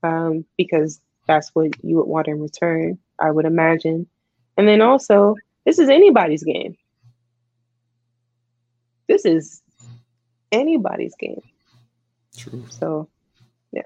um, 0.02 0.44
because 0.56 1.00
that's 1.26 1.50
what 1.54 1.72
you 1.84 1.96
would 1.96 2.06
want 2.06 2.28
in 2.28 2.40
return, 2.40 2.98
I 3.18 3.30
would 3.30 3.44
imagine. 3.44 4.06
And 4.56 4.66
then 4.66 4.80
also 4.80 5.36
this 5.64 5.78
is 5.78 5.88
anybody's 5.88 6.42
game. 6.42 6.76
This 9.08 9.24
is 9.24 9.62
anybody's 10.52 11.14
game. 11.18 11.42
True. 12.36 12.64
So 12.70 13.08
yeah. 13.72 13.82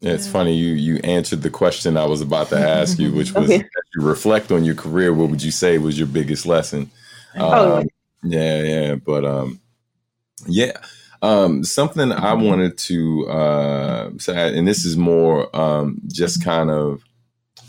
Yeah, 0.00 0.12
it's 0.12 0.28
funny 0.28 0.54
you 0.54 0.74
you 0.74 0.96
answered 1.04 1.42
the 1.42 1.50
question 1.50 1.96
I 1.96 2.06
was 2.06 2.20
about 2.20 2.48
to 2.50 2.58
ask 2.58 2.98
you, 2.98 3.12
which 3.12 3.32
was 3.34 3.50
okay. 3.50 3.56
as 3.56 3.64
you 3.94 4.02
reflect 4.02 4.52
on 4.52 4.64
your 4.64 4.74
career, 4.74 5.12
what 5.12 5.30
would 5.30 5.42
you 5.42 5.50
say 5.50 5.78
was 5.78 5.98
your 5.98 6.08
biggest 6.08 6.46
lesson? 6.46 6.90
Oh, 7.36 7.78
um, 7.78 7.88
yeah, 8.22 8.62
yeah, 8.62 8.94
but 8.94 9.24
um, 9.24 9.60
yeah, 10.46 10.72
um, 11.22 11.64
something 11.64 12.12
I 12.12 12.34
wanted 12.34 12.78
to 12.78 13.28
uh, 13.28 14.10
say, 14.18 14.56
and 14.56 14.66
this 14.66 14.84
is 14.84 14.96
more 14.96 15.54
um, 15.56 16.00
just 16.06 16.44
kind 16.44 16.70
of 16.70 17.02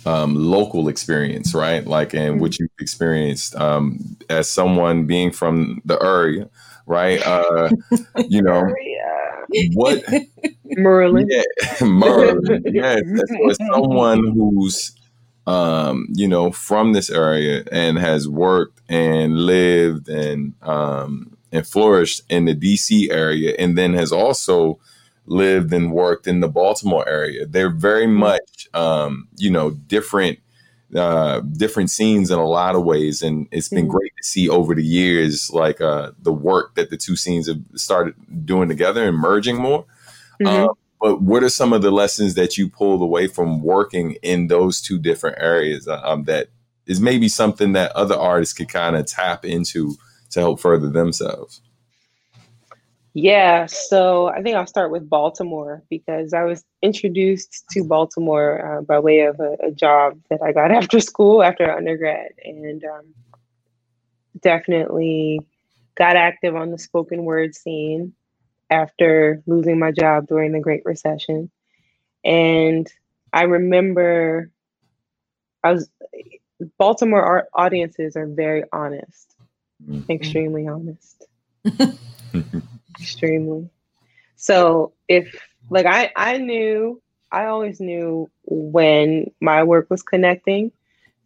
um, 0.05 0.35
local 0.35 0.87
experience, 0.87 1.53
right? 1.53 1.85
Like, 1.85 2.13
and 2.13 2.39
what 2.39 2.59
you've 2.59 2.69
experienced 2.79 3.55
um, 3.55 4.17
as 4.29 4.49
someone 4.49 5.05
being 5.05 5.31
from 5.31 5.81
the 5.85 6.01
area, 6.01 6.49
right? 6.85 7.25
Uh, 7.25 7.69
you 8.27 8.41
know, 8.41 8.63
what 9.73 10.03
Merlin? 10.65 11.27
Yeah, 11.29 11.43
Merlin. 11.85 12.63
yes, 12.65 13.01
as 13.49 13.57
someone 13.71 14.31
who's 14.33 14.91
um, 15.47 16.07
you 16.13 16.27
know 16.27 16.51
from 16.51 16.93
this 16.93 17.09
area 17.09 17.63
and 17.71 17.97
has 17.97 18.27
worked 18.27 18.81
and 18.89 19.37
lived 19.37 20.07
and 20.07 20.53
um, 20.61 21.35
and 21.51 21.65
flourished 21.65 22.21
in 22.29 22.45
the 22.45 22.55
DC 22.55 23.09
area, 23.11 23.55
and 23.57 23.77
then 23.77 23.93
has 23.93 24.11
also 24.11 24.79
lived 25.25 25.71
and 25.73 25.91
worked 25.91 26.27
in 26.27 26.39
the 26.39 26.47
Baltimore 26.47 27.07
area. 27.07 27.45
They're 27.45 27.69
very 27.69 28.05
mm-hmm. 28.05 28.19
much, 28.19 28.67
um, 28.73 29.27
you 29.37 29.51
know, 29.51 29.71
different, 29.71 30.39
uh, 30.95 31.41
different 31.41 31.91
scenes 31.91 32.31
in 32.31 32.39
a 32.39 32.47
lot 32.47 32.75
of 32.75 32.83
ways, 32.83 33.21
and 33.21 33.47
it's 33.51 33.69
been 33.69 33.85
mm-hmm. 33.85 33.97
great 33.97 34.11
to 34.17 34.23
see 34.23 34.49
over 34.49 34.73
the 34.73 34.83
years, 34.83 35.51
like 35.51 35.81
uh, 35.81 36.11
the 36.21 36.33
work 36.33 36.75
that 36.75 36.89
the 36.89 36.97
two 36.97 37.15
scenes 37.15 37.47
have 37.47 37.61
started 37.75 38.15
doing 38.45 38.69
together 38.69 39.07
and 39.07 39.17
merging 39.17 39.57
more. 39.57 39.85
Mm-hmm. 40.41 40.69
Uh, 40.69 40.73
but 40.99 41.21
what 41.21 41.43
are 41.43 41.49
some 41.49 41.71
of 41.71 41.81
the 41.81 41.91
lessons 41.91 42.35
that 42.35 42.57
you 42.57 42.69
pulled 42.69 43.01
away 43.01 43.27
from 43.27 43.61
working 43.61 44.17
in 44.21 44.47
those 44.47 44.81
two 44.81 44.99
different 44.99 45.37
areas 45.39 45.87
uh, 45.87 46.01
um, 46.03 46.23
that 46.25 46.49
is 46.85 46.99
maybe 46.99 47.29
something 47.29 47.73
that 47.73 47.91
other 47.93 48.15
artists 48.15 48.53
could 48.53 48.67
kind 48.67 48.95
of 48.95 49.05
tap 49.05 49.45
into 49.45 49.95
to 50.32 50.39
help 50.39 50.59
further 50.59 50.89
themselves? 50.89 51.61
Yeah, 53.13 53.65
so 53.65 54.27
I 54.27 54.41
think 54.41 54.55
I'll 54.55 54.67
start 54.67 54.91
with 54.91 55.09
Baltimore 55.09 55.84
because 55.89 56.34
I 56.34 56.43
was 56.43 56.63
introduced 56.82 57.65
to 57.71 57.84
Baltimore 57.84 58.77
uh, 58.77 58.82
by 58.82 58.99
way 58.99 59.21
of 59.21 59.39
a, 59.39 59.57
a, 59.63 59.71
job 59.71 60.19
that 60.30 60.41
I 60.43 60.51
got 60.51 60.71
after 60.80 60.99
school, 60.99 61.41
after 61.41 61.69
undergrad, 61.71 62.32
and 62.45 62.84
um, 62.86 63.13
definitely 64.39 65.41
got 65.95 66.15
active 66.15 66.55
on 66.55 66.71
the 66.71 66.77
spoken 66.77 67.25
word 67.25 67.55
scene 67.55 68.13
after 68.69 69.41
losing 69.47 69.80
my 69.80 69.91
job 69.91 70.27
during 70.27 70.51
the 70.51 70.59
Great 70.59 70.84
Recession. 70.86 71.49
And 72.23 72.88
I 73.34 73.43
remember 73.43 74.51
I 75.63 75.73
was 75.73 75.89
Baltimore 76.77 77.47
audiences 77.53 78.15
are 78.15 78.27
very 78.27 78.63
honest. 78.71 79.36
Extremely 80.09 80.67
honest. 80.67 81.25
extremely. 82.99 83.69
So 84.36 84.93
if 85.07 85.36
like 85.69 85.86
I 85.86 86.11
I 86.15 86.38
knew 86.38 87.01
I 87.32 87.45
always 87.45 87.80
knew 87.80 88.30
when 88.45 89.32
my 89.39 89.63
work 89.63 89.89
was 89.89 90.01
connecting 90.01 90.71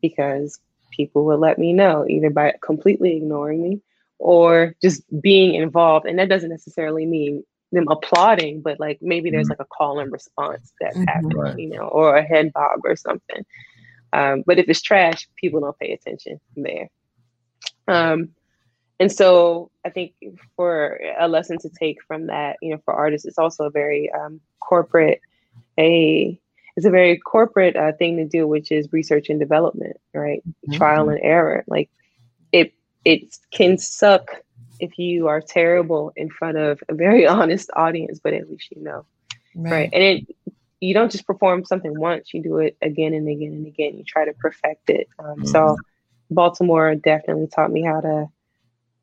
because 0.02 0.60
people 0.92 1.26
would 1.26 1.40
let 1.40 1.58
me 1.58 1.74
know 1.74 2.06
either 2.08 2.30
by 2.30 2.54
completely 2.62 3.16
ignoring 3.18 3.62
me 3.62 3.82
or 4.20 4.76
just 4.82 5.04
being 5.22 5.56
involved 5.56 6.06
and 6.06 6.20
that 6.20 6.30
doesn't 6.30 6.50
necessarily 6.50 7.06
mean 7.06 7.44
them 7.72 7.88
applauding 7.90 8.62
but 8.62 8.80
like 8.80 9.00
maybe 9.02 9.32
there's 9.32 9.46
mm-hmm. 9.48 9.54
like 9.54 9.60
a 9.60 9.76
call 9.76 10.00
and 10.00 10.12
response 10.12 10.72
that's 10.80 10.96
mm-hmm. 10.96 11.08
happens 11.08 11.34
right. 11.34 11.58
you 11.58 11.70
know 11.70 11.88
or 11.88 12.16
a 12.16 12.22
head 12.22 12.54
bob 12.54 12.80
or 12.84 12.96
something 12.96 13.44
um, 14.14 14.44
but 14.46 14.60
if 14.60 14.70
it's 14.70 14.82
trash 14.82 15.28
people 15.36 15.60
don't 15.60 15.80
pay 15.80 15.92
attention 15.92 16.40
there 16.56 16.90
um, 17.88 18.30
and 19.04 19.12
so 19.12 19.70
I 19.84 19.90
think 19.90 20.14
for 20.56 20.98
a 21.20 21.28
lesson 21.28 21.58
to 21.60 21.70
take 21.70 22.02
from 22.04 22.28
that, 22.28 22.56
you 22.62 22.72
know, 22.72 22.80
for 22.86 22.94
artists, 22.94 23.28
it's 23.28 23.38
also 23.38 23.66
a 23.66 23.70
very 23.70 24.10
um, 24.14 24.40
corporate, 24.62 25.20
a 25.78 26.40
it's 26.78 26.86
a 26.86 26.90
very 26.90 27.18
corporate 27.18 27.76
uh, 27.76 27.92
thing 27.92 28.16
to 28.16 28.26
do, 28.26 28.48
which 28.48 28.72
is 28.72 28.94
research 28.94 29.28
and 29.28 29.42
development, 29.42 29.98
right? 30.14 30.42
Mm-hmm. 30.48 30.78
Trial 30.78 31.10
and 31.10 31.20
error. 31.22 31.66
Like 31.68 31.90
it, 32.54 32.74
it 33.04 33.38
can 33.52 33.78
suck 33.78 34.42
if 34.80 34.98
you 34.98 35.28
are 35.28 35.42
terrible 35.42 36.14
in 36.16 36.30
front 36.30 36.58
of 36.58 36.82
a 36.88 36.94
very 36.94 37.28
honest 37.36 37.72
audience, 37.76 38.22
but 38.24 38.32
at 38.32 38.50
least 38.50 38.72
you 38.72 38.82
know, 38.82 39.06
right? 39.54 39.72
right? 39.72 39.90
And 39.92 40.02
it, 40.02 40.56
you 40.80 40.94
don't 40.94 41.12
just 41.12 41.28
perform 41.28 41.66
something 41.66 42.00
once; 42.00 42.34
you 42.34 42.42
do 42.42 42.60
it 42.60 42.78
again 42.82 43.14
and 43.14 43.28
again 43.28 43.52
and 43.52 43.68
again. 43.68 43.98
You 43.98 44.06
try 44.06 44.24
to 44.24 44.34
perfect 44.34 44.90
it. 44.90 45.10
Um, 45.20 45.26
mm-hmm. 45.26 45.46
So, 45.48 45.76
Baltimore 46.32 46.96
definitely 46.96 47.48
taught 47.48 47.70
me 47.70 47.84
how 47.84 48.00
to 48.00 48.30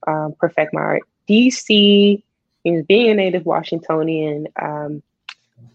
um, 0.06 0.34
perfect 0.38 0.72
my 0.74 0.80
art. 0.80 1.02
DC, 1.28 2.22
being 2.64 3.10
a 3.10 3.14
native 3.14 3.46
Washingtonian, 3.46 4.48
um, 4.60 5.02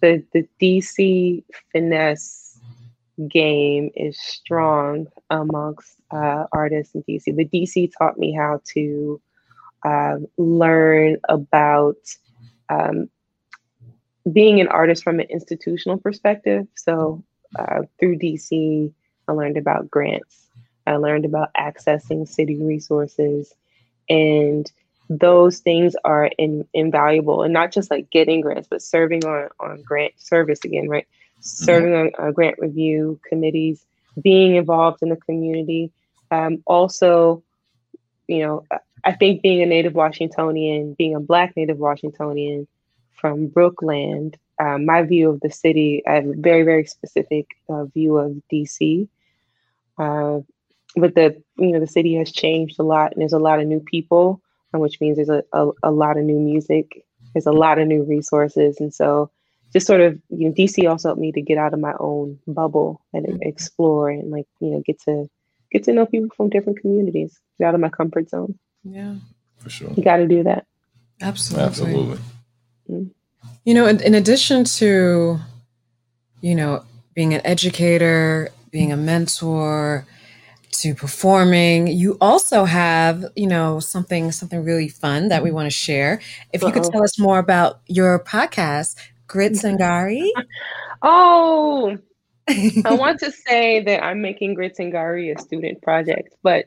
the 0.01 0.23
the 0.33 0.47
DC 0.61 1.43
finesse 1.71 2.59
game 3.29 3.91
is 3.95 4.19
strong 4.19 5.07
amongst 5.29 5.97
uh, 6.11 6.45
artists 6.51 6.95
in 6.95 7.03
DC. 7.03 7.35
But 7.35 7.51
DC 7.51 7.91
taught 7.97 8.17
me 8.17 8.33
how 8.33 8.61
to 8.73 9.21
um, 9.83 10.27
learn 10.37 11.17
about 11.29 11.97
um, 12.69 13.09
being 14.31 14.59
an 14.59 14.67
artist 14.67 15.03
from 15.03 15.19
an 15.19 15.27
institutional 15.29 15.97
perspective. 15.97 16.67
So 16.75 17.23
uh, 17.57 17.83
through 17.99 18.17
DC, 18.19 18.91
I 19.27 19.31
learned 19.31 19.57
about 19.57 19.89
grants. 19.89 20.47
I 20.87 20.97
learned 20.97 21.25
about 21.25 21.49
accessing 21.59 22.27
city 22.27 22.57
resources 22.61 23.53
and 24.09 24.71
those 25.09 25.59
things 25.59 25.95
are 26.03 26.31
in, 26.37 26.67
invaluable 26.73 27.43
and 27.43 27.53
not 27.53 27.71
just 27.71 27.91
like 27.91 28.09
getting 28.09 28.41
grants 28.41 28.67
but 28.69 28.81
serving 28.81 29.23
on, 29.25 29.49
on 29.59 29.81
grant 29.83 30.13
service 30.17 30.59
again 30.63 30.89
right 30.89 31.07
serving 31.41 31.91
mm-hmm. 31.91 32.21
on 32.21 32.27
uh, 32.27 32.31
grant 32.31 32.55
review 32.57 33.19
committees 33.27 33.85
being 34.21 34.55
involved 34.55 34.99
in 35.01 35.09
the 35.09 35.15
community 35.17 35.91
um, 36.31 36.63
also 36.65 37.43
you 38.27 38.39
know 38.39 38.63
i 39.03 39.11
think 39.11 39.41
being 39.41 39.61
a 39.61 39.65
native 39.65 39.93
washingtonian 39.93 40.95
being 40.95 41.13
a 41.13 41.19
black 41.19 41.55
native 41.55 41.77
washingtonian 41.77 42.67
from 43.13 43.47
brookland 43.47 44.35
um, 44.59 44.85
my 44.85 45.03
view 45.03 45.29
of 45.29 45.39
the 45.41 45.51
city 45.51 46.01
i 46.07 46.13
have 46.13 46.25
a 46.25 46.33
very 46.35 46.63
very 46.63 46.85
specific 46.85 47.47
uh, 47.69 47.85
view 47.85 48.17
of 48.17 48.41
dc 48.51 49.07
uh, 49.97 50.39
but 50.95 51.15
the 51.15 51.41
you 51.57 51.71
know 51.71 51.79
the 51.79 51.87
city 51.87 52.15
has 52.15 52.31
changed 52.31 52.79
a 52.79 52.83
lot 52.83 53.11
and 53.11 53.21
there's 53.21 53.33
a 53.33 53.39
lot 53.39 53.59
of 53.59 53.67
new 53.67 53.79
people 53.79 54.41
which 54.79 54.99
means 54.99 55.15
there's 55.15 55.29
a, 55.29 55.43
a, 55.53 55.69
a, 55.83 55.91
lot 55.91 56.17
of 56.17 56.23
new 56.23 56.39
music. 56.39 57.05
There's 57.33 57.45
a 57.45 57.51
lot 57.51 57.79
of 57.79 57.87
new 57.87 58.03
resources 58.03 58.79
and 58.79 58.93
so 58.93 59.29
just 59.73 59.87
sort 59.87 59.99
of 59.99 60.19
you 60.29 60.47
know 60.47 60.53
dc 60.53 60.89
also 60.89 61.09
helped 61.09 61.19
me 61.19 61.33
to 61.33 61.41
get 61.41 61.57
out 61.57 61.73
of 61.73 61.79
my 61.79 61.93
own 61.99 62.39
bubble 62.47 63.01
and 63.11 63.25
mm-hmm. 63.25 63.37
explore 63.41 64.09
and 64.09 64.31
like 64.31 64.47
you 64.61 64.69
know 64.69 64.81
get 64.85 65.01
to 65.01 65.29
get 65.69 65.83
to 65.83 65.93
know 65.93 66.05
people 66.05 66.29
from 66.35 66.49
different 66.49 66.79
communities 66.79 67.37
get 67.59 67.67
out 67.67 67.75
of 67.75 67.81
my 67.81 67.89
comfort 67.89 68.29
zone. 68.29 68.57
Yeah. 68.83 69.15
For 69.57 69.69
sure. 69.69 69.91
You 69.95 70.03
got 70.03 70.17
to 70.17 70.27
do 70.27 70.43
that. 70.43 70.65
Absolutely. 71.21 71.65
Absolutely. 71.65 72.17
Mm-hmm. 72.89 73.03
you 73.65 73.73
know 73.73 73.87
in, 73.87 73.99
in 74.01 74.13
addition 74.13 74.63
to 74.63 75.39
you 76.41 76.55
know 76.55 76.83
being 77.15 77.33
an 77.33 77.41
educator 77.43 78.49
being 78.69 78.91
a 78.91 78.97
mentor 78.97 80.05
to 80.85 80.93
performing. 80.93 81.87
You 81.87 82.15
also 82.21 82.63
have, 82.63 83.25
you 83.35 83.47
know, 83.47 83.79
something 83.79 84.31
something 84.31 84.63
really 84.63 84.87
fun 84.87 85.29
that 85.29 85.41
we 85.41 85.49
want 85.49 85.65
to 85.65 85.71
share. 85.71 86.21
If 86.53 86.61
you 86.61 86.67
Uh-oh. 86.67 86.73
could 86.73 86.83
tell 86.91 87.03
us 87.03 87.17
more 87.17 87.39
about 87.39 87.81
your 87.87 88.19
podcast, 88.19 88.95
Grits 89.27 89.63
and 89.63 89.79
Gari. 89.79 90.29
oh, 91.01 91.97
I 92.47 92.83
want 92.99 93.19
to 93.21 93.31
say 93.31 93.81
that 93.81 94.03
I'm 94.03 94.21
making 94.21 94.53
Grits 94.53 94.77
and 94.77 94.93
Gari 94.93 95.35
a 95.35 95.41
student 95.41 95.81
project, 95.81 96.35
but 96.43 96.65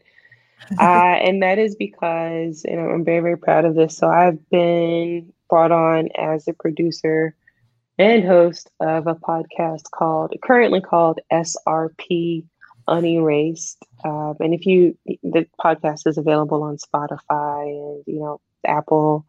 uh, 0.80 0.82
and 0.82 1.40
that 1.44 1.60
is 1.60 1.76
because, 1.76 2.64
and 2.64 2.80
I'm 2.80 3.04
very 3.04 3.20
very 3.20 3.38
proud 3.38 3.64
of 3.64 3.76
this. 3.76 3.96
So 3.96 4.08
I've 4.08 4.50
been 4.50 5.32
brought 5.48 5.70
on 5.70 6.08
as 6.16 6.48
a 6.48 6.52
producer 6.54 7.36
and 8.00 8.24
host 8.24 8.68
of 8.80 9.06
a 9.06 9.14
podcast 9.14 9.92
called 9.92 10.34
currently 10.42 10.80
called 10.80 11.20
SRP 11.32 12.44
Unerased. 12.88 13.84
Um, 14.04 14.36
and 14.40 14.54
if 14.54 14.66
you, 14.66 14.96
the 15.22 15.46
podcast 15.62 16.06
is 16.06 16.18
available 16.18 16.62
on 16.62 16.76
Spotify 16.76 17.64
and, 17.64 18.04
you 18.06 18.20
know, 18.20 18.40
Apple 18.66 19.26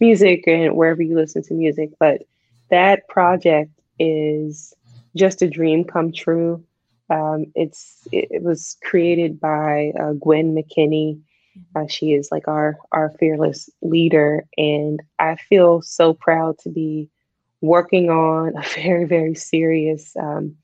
Music 0.00 0.44
and 0.46 0.74
wherever 0.74 1.02
you 1.02 1.14
listen 1.14 1.42
to 1.44 1.54
music. 1.54 1.90
But 1.98 2.22
that 2.70 3.08
project 3.08 3.70
is 3.98 4.74
just 5.14 5.42
a 5.42 5.50
dream 5.50 5.84
come 5.84 6.12
true. 6.12 6.64
Um, 7.10 7.46
it's 7.54 8.06
it, 8.12 8.42
was 8.42 8.76
created 8.84 9.40
by 9.40 9.92
uh, 10.00 10.12
Gwen 10.12 10.54
McKinney. 10.54 11.20
Uh, 11.74 11.86
she 11.88 12.12
is 12.12 12.30
like 12.30 12.46
our 12.46 12.78
our 12.92 13.10
fearless 13.18 13.68
leader, 13.82 14.44
and 14.56 15.02
I 15.18 15.36
feel 15.36 15.82
so 15.82 16.14
proud 16.14 16.58
to 16.60 16.68
be 16.68 17.10
working 17.60 18.10
on 18.10 18.56
a 18.56 18.62
very 18.74 19.04
very 19.04 19.34
serious 19.34 20.16
um, 20.16 20.56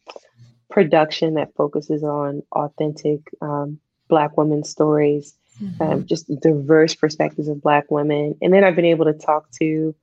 production 0.77 1.35
that 1.35 1.55
focuses 1.57 2.03
on 2.03 2.43
authentic 2.53 3.21
um, 3.41 3.81
Black 4.09 4.37
women 4.37 4.63
stories, 4.63 5.35
mm-hmm. 5.59 5.83
um, 5.83 6.07
just 6.07 6.29
diverse 6.41 6.95
perspectives 6.95 7.49
of 7.49 7.63
Black 7.63 7.91
women, 7.91 8.37
and 8.43 8.53
then 8.53 8.63
I've 8.63 8.77
been 8.77 8.85
able 8.85 9.07
to 9.07 9.15
talk 9.15 9.51
to 9.63 9.95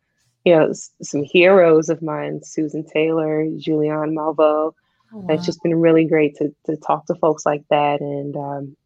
you 0.46 0.56
know 0.56 0.74
some 1.02 1.24
heroes 1.24 1.90
of 1.90 2.02
mine, 2.02 2.42
Susan 2.44 2.84
Taylor, 2.84 3.46
Julianne 3.46 4.14
Malveaux 4.14 4.74
wow. 5.14 5.34
It's 5.34 5.46
just 5.46 5.62
been 5.64 5.76
really 5.76 6.06
great 6.06 6.36
to 6.38 6.54
to 6.66 6.76
talk 6.78 7.06
to 7.08 7.16
folks 7.16 7.46
like 7.46 7.64
that 7.70 8.02
and 8.02 8.36
um, 8.36 8.78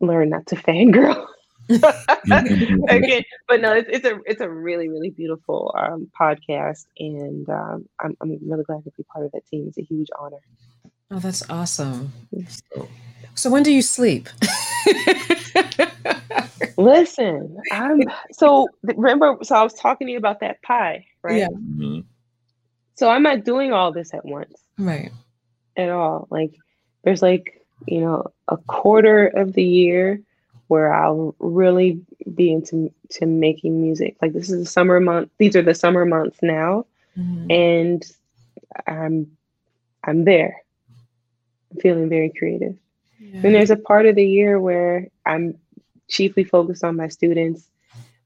learn 0.00 0.30
not 0.30 0.46
to 0.48 0.56
fangirl. 0.66 1.26
Again, 1.70 3.22
but 3.46 3.60
no, 3.60 3.72
it's, 3.72 3.88
it's, 3.88 4.04
a 4.04 4.18
it's 4.26 4.40
a 4.40 4.50
really 4.50 4.88
really 4.88 5.10
beautiful 5.10 5.72
um, 5.78 6.10
podcast, 6.20 6.86
and 6.98 7.48
um, 7.48 7.88
I'm 8.00 8.16
I'm 8.20 8.38
really 8.42 8.64
glad 8.64 8.82
to 8.84 8.90
be 8.96 9.04
part 9.04 9.24
of 9.24 9.32
that 9.32 9.46
team. 9.46 9.66
It's 9.68 9.78
a 9.78 9.82
huge 9.82 10.08
honor. 10.18 10.40
Oh, 11.10 11.18
that's 11.18 11.48
awesome. 11.50 12.12
So, 12.48 12.88
so 13.34 13.50
when 13.50 13.62
do 13.62 13.72
you 13.72 13.82
sleep? 13.82 14.28
Listen, 16.76 17.58
I'm 17.72 18.02
so 18.32 18.68
remember. 18.82 19.36
So 19.42 19.56
I 19.56 19.62
was 19.62 19.74
talking 19.74 20.06
to 20.06 20.12
you 20.12 20.18
about 20.18 20.40
that 20.40 20.62
pie, 20.62 21.04
right? 21.22 21.38
Yeah. 21.38 21.48
Mm-hmm. 21.48 22.00
So 22.94 23.10
I'm 23.10 23.22
not 23.22 23.44
doing 23.44 23.72
all 23.72 23.92
this 23.92 24.14
at 24.14 24.24
once, 24.24 24.54
right? 24.78 25.10
at 25.76 25.90
all. 25.90 26.28
Like 26.30 26.54
there's 27.02 27.22
like, 27.22 27.64
you 27.86 28.00
know, 28.00 28.26
a 28.48 28.56
quarter 28.56 29.26
of 29.26 29.54
the 29.54 29.64
year 29.64 30.20
where 30.68 30.92
I'll 30.92 31.34
really 31.38 32.00
be 32.34 32.52
into 32.52 32.92
to 33.10 33.26
making 33.26 33.82
music. 33.82 34.16
Like 34.22 34.32
this 34.32 34.50
is 34.50 34.60
the 34.60 34.70
summer 34.70 35.00
month. 35.00 35.30
These 35.38 35.56
are 35.56 35.62
the 35.62 35.74
summer 35.74 36.04
months 36.04 36.38
now. 36.42 36.86
Mm-hmm. 37.18 37.50
And 37.50 38.12
I'm 38.86 39.36
I'm 40.04 40.24
there. 40.24 40.62
I'm 41.70 41.80
feeling 41.80 42.08
very 42.08 42.32
creative. 42.36 42.76
Yeah. 43.18 43.42
Then 43.42 43.52
there's 43.52 43.70
a 43.70 43.76
part 43.76 44.06
of 44.06 44.16
the 44.16 44.26
year 44.26 44.58
where 44.58 45.08
I'm 45.26 45.58
chiefly 46.08 46.44
focused 46.44 46.84
on 46.84 46.96
my 46.96 47.08
students. 47.08 47.68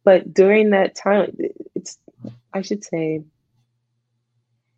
But 0.05 0.33
during 0.33 0.71
that 0.71 0.95
time, 0.95 1.37
it's 1.75 1.99
I 2.53 2.63
should 2.63 2.85
say 2.85 3.23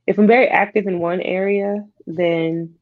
if 0.07 0.19
I'm 0.19 0.27
very 0.27 0.49
active 0.49 0.87
in 0.87 1.01
one 1.01 1.21
area, 1.21 1.85
then 2.07 2.77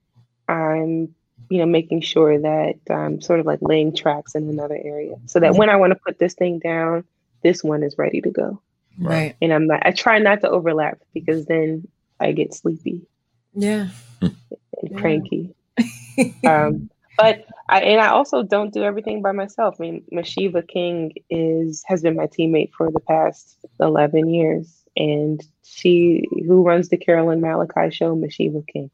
I'm, 0.47 1.14
you 1.49 1.59
know, 1.59 1.66
making 1.66 2.03
sure 2.03 2.39
that 2.39 2.74
I'm 2.91 3.20
sort 3.20 3.41
of 3.41 3.47
like 3.47 3.61
laying 3.62 3.95
tracks 3.95 4.35
in 4.35 4.49
another 4.49 4.78
area 4.82 5.16
so 5.26 5.41
that 5.41 5.55
when 5.55 5.70
I 5.70 5.76
want 5.76 5.93
to 5.93 5.99
put 5.99 6.18
this 6.18 6.35
thing 6.35 6.59
down, 6.59 7.05
this 7.43 7.64
one 7.64 7.82
is 7.82 7.97
ready 7.97 8.20
to 8.20 8.30
go. 8.30 8.61
Right. 8.99 9.37
And 9.41 9.53
I'm 9.53 9.66
not, 9.66 9.85
I 9.85 9.93
try 9.93 10.18
not 10.18 10.43
to 10.43 10.51
overlap 10.51 10.99
because 11.12 11.47
then 11.47 11.89
I 12.20 12.32
get 12.32 12.55
sleepy. 12.55 13.07
Yeah. 13.55 13.89
And 14.20 14.35
yeah. 14.82 14.99
cranky. 14.99 15.55
um, 16.47 16.91
but 17.16 17.47
I, 17.68 17.81
and 17.81 18.01
I 18.01 18.09
also 18.09 18.43
don't 18.43 18.72
do 18.72 18.83
everything 18.83 19.22
by 19.22 19.33
myself. 19.33 19.77
I 19.79 19.83
mean, 19.83 20.05
Mashiva 20.12 20.66
King 20.66 21.12
is, 21.31 21.85
has 21.87 22.03
been 22.03 22.16
my 22.16 22.27
teammate 22.27 22.72
for 22.72 22.91
the 22.91 23.01
past 23.01 23.57
11 23.81 24.29
years 24.29 24.85
and 24.97 25.43
she 25.64 26.25
who 26.47 26.62
runs 26.62 26.89
the 26.89 26.97
Carolyn 26.97 27.41
Malachi 27.41 27.91
show, 27.91 28.14
Mashiva 28.14 28.66
King. 28.66 28.91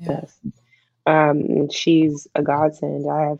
Yeah. 0.00 0.20
Does. 0.20 0.40
Um, 1.06 1.70
she's 1.70 2.26
a 2.34 2.42
godsend. 2.42 3.10
I 3.10 3.28
have, 3.28 3.38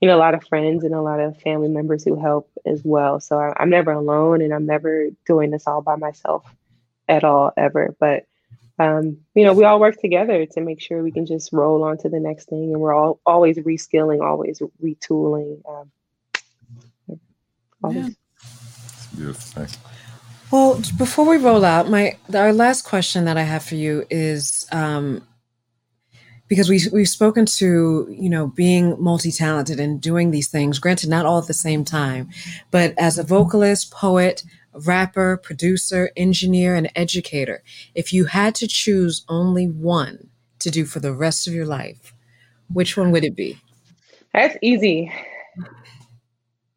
you 0.00 0.08
know, 0.08 0.16
a 0.16 0.18
lot 0.18 0.34
of 0.34 0.44
friends 0.44 0.84
and 0.84 0.94
a 0.94 1.02
lot 1.02 1.20
of 1.20 1.40
family 1.40 1.68
members 1.68 2.04
who 2.04 2.20
help 2.20 2.50
as 2.66 2.82
well. 2.84 3.20
So 3.20 3.38
I, 3.38 3.52
I'm 3.60 3.70
never 3.70 3.92
alone, 3.92 4.42
and 4.42 4.52
I'm 4.52 4.66
never 4.66 5.08
doing 5.26 5.50
this 5.50 5.66
all 5.66 5.82
by 5.82 5.96
myself 5.96 6.44
at 7.08 7.24
all 7.24 7.52
ever. 7.56 7.94
But 7.98 8.26
um, 8.78 9.18
you 9.34 9.44
know, 9.44 9.52
we 9.52 9.64
all 9.64 9.78
work 9.78 10.00
together 10.00 10.46
to 10.46 10.60
make 10.60 10.80
sure 10.80 11.02
we 11.02 11.12
can 11.12 11.26
just 11.26 11.52
roll 11.52 11.84
on 11.84 11.98
to 11.98 12.08
the 12.08 12.18
next 12.18 12.48
thing, 12.48 12.72
and 12.72 12.80
we're 12.80 12.94
all 12.94 13.20
always 13.24 13.56
reskilling, 13.58 14.20
always 14.20 14.60
retooling. 14.82 15.60
Um, 15.68 17.20
always. 17.82 18.08
Yeah. 18.08 18.10
Beautiful. 19.16 19.66
Well, 20.50 20.80
before 20.98 21.26
we 21.26 21.36
roll 21.36 21.64
out, 21.64 21.88
my 21.88 22.16
our 22.34 22.52
last 22.52 22.82
question 22.82 23.24
that 23.26 23.36
I 23.36 23.42
have 23.42 23.64
for 23.64 23.76
you 23.76 24.04
is 24.10 24.66
um, 24.72 25.22
because 26.48 26.68
we 26.68 26.80
we've 26.92 27.08
spoken 27.08 27.46
to 27.46 28.06
you 28.10 28.28
know 28.28 28.48
being 28.48 29.00
multi 29.00 29.30
talented 29.30 29.78
and 29.78 30.00
doing 30.00 30.30
these 30.30 30.48
things. 30.48 30.80
Granted, 30.80 31.10
not 31.10 31.26
all 31.26 31.38
at 31.38 31.46
the 31.46 31.54
same 31.54 31.84
time, 31.84 32.28
but 32.70 32.94
as 32.98 33.18
a 33.18 33.22
vocalist, 33.22 33.92
poet, 33.92 34.42
rapper, 34.74 35.36
producer, 35.36 36.10
engineer, 36.16 36.74
and 36.74 36.90
educator, 36.96 37.62
if 37.94 38.12
you 38.12 38.26
had 38.26 38.54
to 38.56 38.66
choose 38.66 39.24
only 39.28 39.66
one 39.66 40.28
to 40.58 40.70
do 40.70 40.84
for 40.84 41.00
the 41.00 41.12
rest 41.12 41.46
of 41.46 41.54
your 41.54 41.66
life, 41.66 42.14
which 42.72 42.96
one 42.96 43.10
would 43.10 43.24
it 43.24 43.36
be? 43.36 43.58
That's 44.32 44.56
easy 44.62 45.12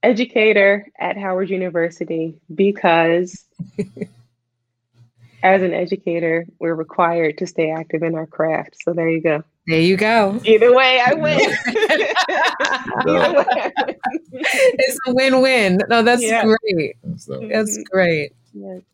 educator 0.04 0.88
at 1.00 1.18
Howard 1.18 1.50
University 1.50 2.40
because 2.54 3.46
as 5.44 5.62
an 5.62 5.74
educator, 5.74 6.46
we're 6.60 6.76
required 6.76 7.38
to 7.40 7.48
stay 7.48 7.72
active 7.72 8.04
in 8.04 8.16
our 8.16 8.28
craft. 8.28 8.78
So 8.84 8.94
there 8.94 9.10
you 9.10 9.22
go. 9.22 9.44
There 9.68 9.82
you 9.82 9.98
go. 9.98 10.40
Either 10.46 10.74
way, 10.74 11.02
I 11.06 11.14
win. 11.14 11.40
it's 14.34 15.00
a 15.08 15.14
win-win. 15.14 15.80
No, 15.90 16.02
that's 16.04 16.24
yeah. 16.24 16.46
great. 16.46 16.96
That's 17.04 17.28
mm-hmm. 17.28 17.82
great. 17.92 18.32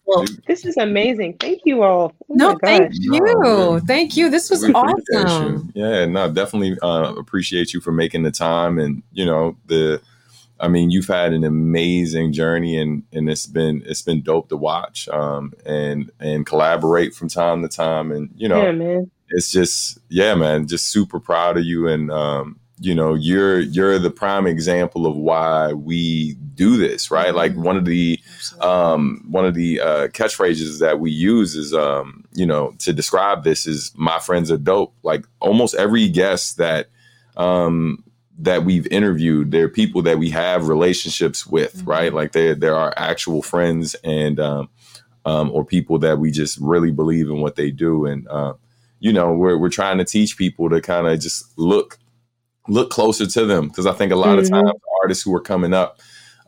Well, 0.05 0.25
this 0.47 0.65
is 0.65 0.75
amazing. 0.77 1.37
Thank 1.37 1.61
you 1.63 1.83
all. 1.83 2.13
Oh 2.29 2.33
no, 2.33 2.57
thank 2.63 2.91
you. 2.95 3.19
No, 3.21 3.79
thank 3.79 4.17
you. 4.17 4.29
This 4.29 4.49
was 4.49 4.69
awesome. 4.73 5.71
Yeah, 5.75 6.05
no, 6.05 6.29
definitely 6.29 6.77
uh, 6.81 7.13
appreciate 7.17 7.73
you 7.73 7.79
for 7.79 7.91
making 7.91 8.23
the 8.23 8.31
time 8.31 8.79
and, 8.79 9.03
you 9.13 9.25
know, 9.25 9.55
the 9.67 10.01
I 10.59 10.69
mean, 10.69 10.91
you've 10.91 11.07
had 11.07 11.33
an 11.33 11.43
amazing 11.43 12.31
journey, 12.31 12.77
and 12.77 13.03
and 13.11 13.29
it's 13.29 13.45
been 13.45 13.83
it's 13.85 14.01
been 14.01 14.21
dope 14.21 14.47
to 14.47 14.55
watch, 14.55 15.09
um, 15.09 15.53
and 15.65 16.09
and 16.21 16.45
collaborate 16.45 17.13
from 17.13 17.27
time 17.27 17.61
to 17.63 17.67
time, 17.67 18.11
and 18.13 18.29
you 18.35 18.47
know, 18.47 18.63
yeah, 18.63 18.71
man. 18.71 19.11
It's 19.33 19.51
just 19.51 19.99
yeah, 20.09 20.35
man, 20.35 20.67
just 20.67 20.89
super 20.89 21.19
proud 21.19 21.57
of 21.57 21.65
you, 21.65 21.87
and 21.87 22.11
um, 22.11 22.59
you 22.79 22.93
know, 22.93 23.13
you're 23.13 23.59
you're 23.59 23.97
the 23.97 24.09
prime 24.09 24.45
example 24.45 25.05
of 25.05 25.15
why 25.15 25.73
we 25.73 26.33
do 26.55 26.77
this, 26.77 27.09
right? 27.11 27.27
Mm-hmm. 27.27 27.37
Like 27.37 27.55
one 27.55 27.77
of 27.77 27.85
the 27.85 28.19
um, 28.59 29.23
one 29.29 29.45
of 29.45 29.53
the 29.53 29.79
uh, 29.79 30.07
catchphrases 30.09 30.79
that 30.79 30.99
we 30.99 31.11
use 31.11 31.55
is, 31.55 31.73
um, 31.73 32.25
you 32.33 32.45
know, 32.45 32.73
to 32.79 32.91
describe 32.91 33.43
this 33.43 33.67
is 33.67 33.91
"my 33.95 34.19
friends 34.19 34.51
are 34.51 34.57
dope." 34.57 34.93
Like 35.03 35.25
almost 35.39 35.75
every 35.75 36.09
guest 36.09 36.57
that 36.57 36.89
um, 37.37 38.03
that 38.39 38.65
we've 38.65 38.87
interviewed, 38.87 39.51
they're 39.51 39.69
people 39.69 40.01
that 40.03 40.19
we 40.19 40.29
have 40.31 40.67
relationships 40.67 41.47
with, 41.47 41.77
mm-hmm. 41.77 41.89
right? 41.89 42.13
Like 42.13 42.33
they 42.33 42.53
they 42.53 42.67
are 42.67 42.93
actual 42.97 43.41
friends 43.41 43.95
and 44.03 44.39
um, 44.39 44.69
um, 45.25 45.51
or 45.51 45.63
people 45.63 45.99
that 45.99 46.19
we 46.19 46.31
just 46.31 46.57
really 46.59 46.91
believe 46.91 47.29
in 47.29 47.39
what 47.39 47.55
they 47.55 47.71
do, 47.71 48.05
and 48.05 48.27
uh, 48.27 48.53
you 49.03 49.11
know, 49.11 49.33
we're 49.33 49.57
we're 49.57 49.69
trying 49.69 49.97
to 49.97 50.05
teach 50.05 50.37
people 50.37 50.69
to 50.69 50.79
kind 50.79 51.07
of 51.07 51.19
just 51.19 51.59
look 51.59 51.99
look 52.69 52.89
closer 52.89 53.27
to 53.27 53.45
them 53.45 53.67
because 53.67 53.85
I 53.85 53.91
think 53.91 54.13
a 54.13 54.15
lot 54.15 54.37
mm-hmm. 54.37 54.53
of 54.55 54.63
times 54.65 54.79
artists 55.01 55.23
who 55.25 55.35
are 55.35 55.41
coming 55.41 55.73
up. 55.73 55.99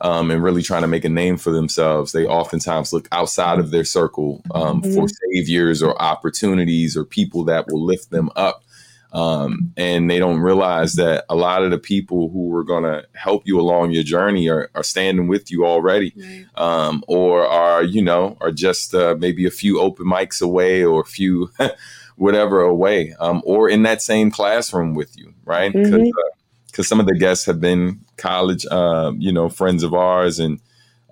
Um, 0.02 0.30
and 0.30 0.44
really 0.44 0.62
trying 0.62 0.82
to 0.82 0.90
make 0.90 1.06
a 1.06 1.10
name 1.10 1.38
for 1.38 1.52
themselves, 1.52 2.12
they 2.12 2.26
oftentimes 2.26 2.92
look 2.92 3.08
outside 3.14 3.60
of 3.60 3.72
their 3.72 3.86
circle 3.86 4.42
um, 4.54 4.82
mm-hmm. 4.82 4.94
for 4.94 5.08
saviors 5.08 5.82
or 5.82 6.00
opportunities 6.02 6.98
or 6.98 7.06
people 7.06 7.46
that 7.46 7.68
will 7.70 7.84
lift 7.84 8.10
them 8.10 8.30
up. 8.36 8.66
Um, 9.14 9.72
and 9.78 10.10
they 10.10 10.20
don't 10.20 10.42
realize 10.42 10.96
that 10.96 11.24
a 11.30 11.36
lot 11.36 11.64
of 11.64 11.72
the 11.72 11.78
people 11.78 12.28
who 12.28 12.54
are 12.58 12.66
going 12.66 12.84
to 12.84 13.08
help 13.14 13.44
you 13.46 13.58
along 13.58 13.92
your 13.92 14.04
journey 14.04 14.50
are, 14.50 14.70
are 14.76 14.84
standing 14.84 15.30
with 15.30 15.50
you 15.50 15.66
already, 15.66 16.14
right. 16.18 16.46
um, 16.56 17.02
or 17.08 17.48
are 17.48 17.82
you 17.82 18.02
know 18.02 18.38
are 18.42 18.52
just 18.52 18.94
uh, 18.94 19.16
maybe 19.18 19.46
a 19.46 19.52
few 19.52 19.80
open 19.80 20.06
mics 20.06 20.42
away 20.42 20.84
or 20.84 21.00
a 21.00 21.06
few 21.06 21.50
whatever 22.16 22.62
away, 22.62 23.14
um, 23.20 23.42
or 23.46 23.70
in 23.70 23.84
that 23.84 24.02
same 24.02 24.32
classroom 24.32 24.94
with 24.94 25.18
you, 25.18 25.34
right? 25.44 25.72
Because 25.72 25.92
mm-hmm. 25.92 26.80
uh, 26.80 26.84
some 26.84 27.00
of 27.00 27.06
the 27.06 27.16
guests 27.16 27.46
have 27.46 27.60
been 27.60 28.00
college, 28.18 28.66
uh, 28.72 29.12
you 29.18 29.32
know, 29.32 29.50
friends 29.50 29.84
of 29.84 29.94
ours, 29.94 30.40
and 30.40 30.60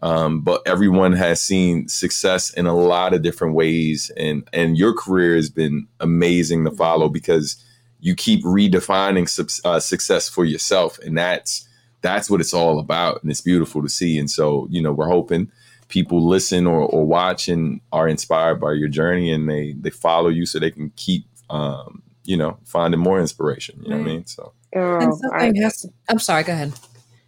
um, 0.01 0.41
but 0.41 0.61
everyone 0.65 1.13
has 1.13 1.39
seen 1.41 1.87
success 1.87 2.53
in 2.53 2.65
a 2.65 2.75
lot 2.75 3.13
of 3.13 3.21
different 3.21 3.55
ways, 3.55 4.11
and 4.17 4.47
and 4.53 4.77
your 4.77 4.93
career 4.93 5.35
has 5.35 5.49
been 5.49 5.87
amazing 5.99 6.65
to 6.65 6.71
follow 6.71 7.09
because 7.09 7.63
you 7.99 8.15
keep 8.15 8.43
redefining 8.43 9.27
uh, 9.63 9.79
success 9.79 10.27
for 10.27 10.43
yourself, 10.43 10.99
and 10.99 11.17
that's 11.17 11.67
that's 12.01 12.29
what 12.29 12.41
it's 12.41 12.53
all 12.53 12.79
about, 12.79 13.23
and 13.23 13.31
it's 13.31 13.41
beautiful 13.41 13.81
to 13.81 13.89
see. 13.89 14.19
And 14.19 14.29
so, 14.29 14.67
you 14.69 14.81
know, 14.81 14.91
we're 14.91 15.07
hoping 15.07 15.49
people 15.87 16.25
listen 16.25 16.65
or, 16.67 16.81
or 16.81 17.05
watch 17.05 17.47
and 17.47 17.81
are 17.91 18.07
inspired 18.07 18.59
by 18.59 18.73
your 18.73 18.87
journey, 18.89 19.31
and 19.31 19.49
they 19.49 19.73
they 19.73 19.89
follow 19.89 20.29
you 20.29 20.45
so 20.45 20.59
they 20.59 20.71
can 20.71 20.91
keep 20.95 21.25
um, 21.49 22.01
you 22.25 22.37
know, 22.37 22.57
finding 22.65 22.99
more 22.99 23.19
inspiration. 23.19 23.79
You 23.83 23.89
know 23.89 23.97
what 23.97 24.03
I 24.03 24.07
mean? 24.07 24.25
So, 24.25 24.53
Oh, 24.75 24.97
and 24.99 25.13
something 25.15 25.57
I- 25.59 25.63
has 25.63 25.81
to, 25.81 25.89
I'm 26.09 26.17
sorry, 26.19 26.43
go 26.43 26.53
ahead. 26.53 26.73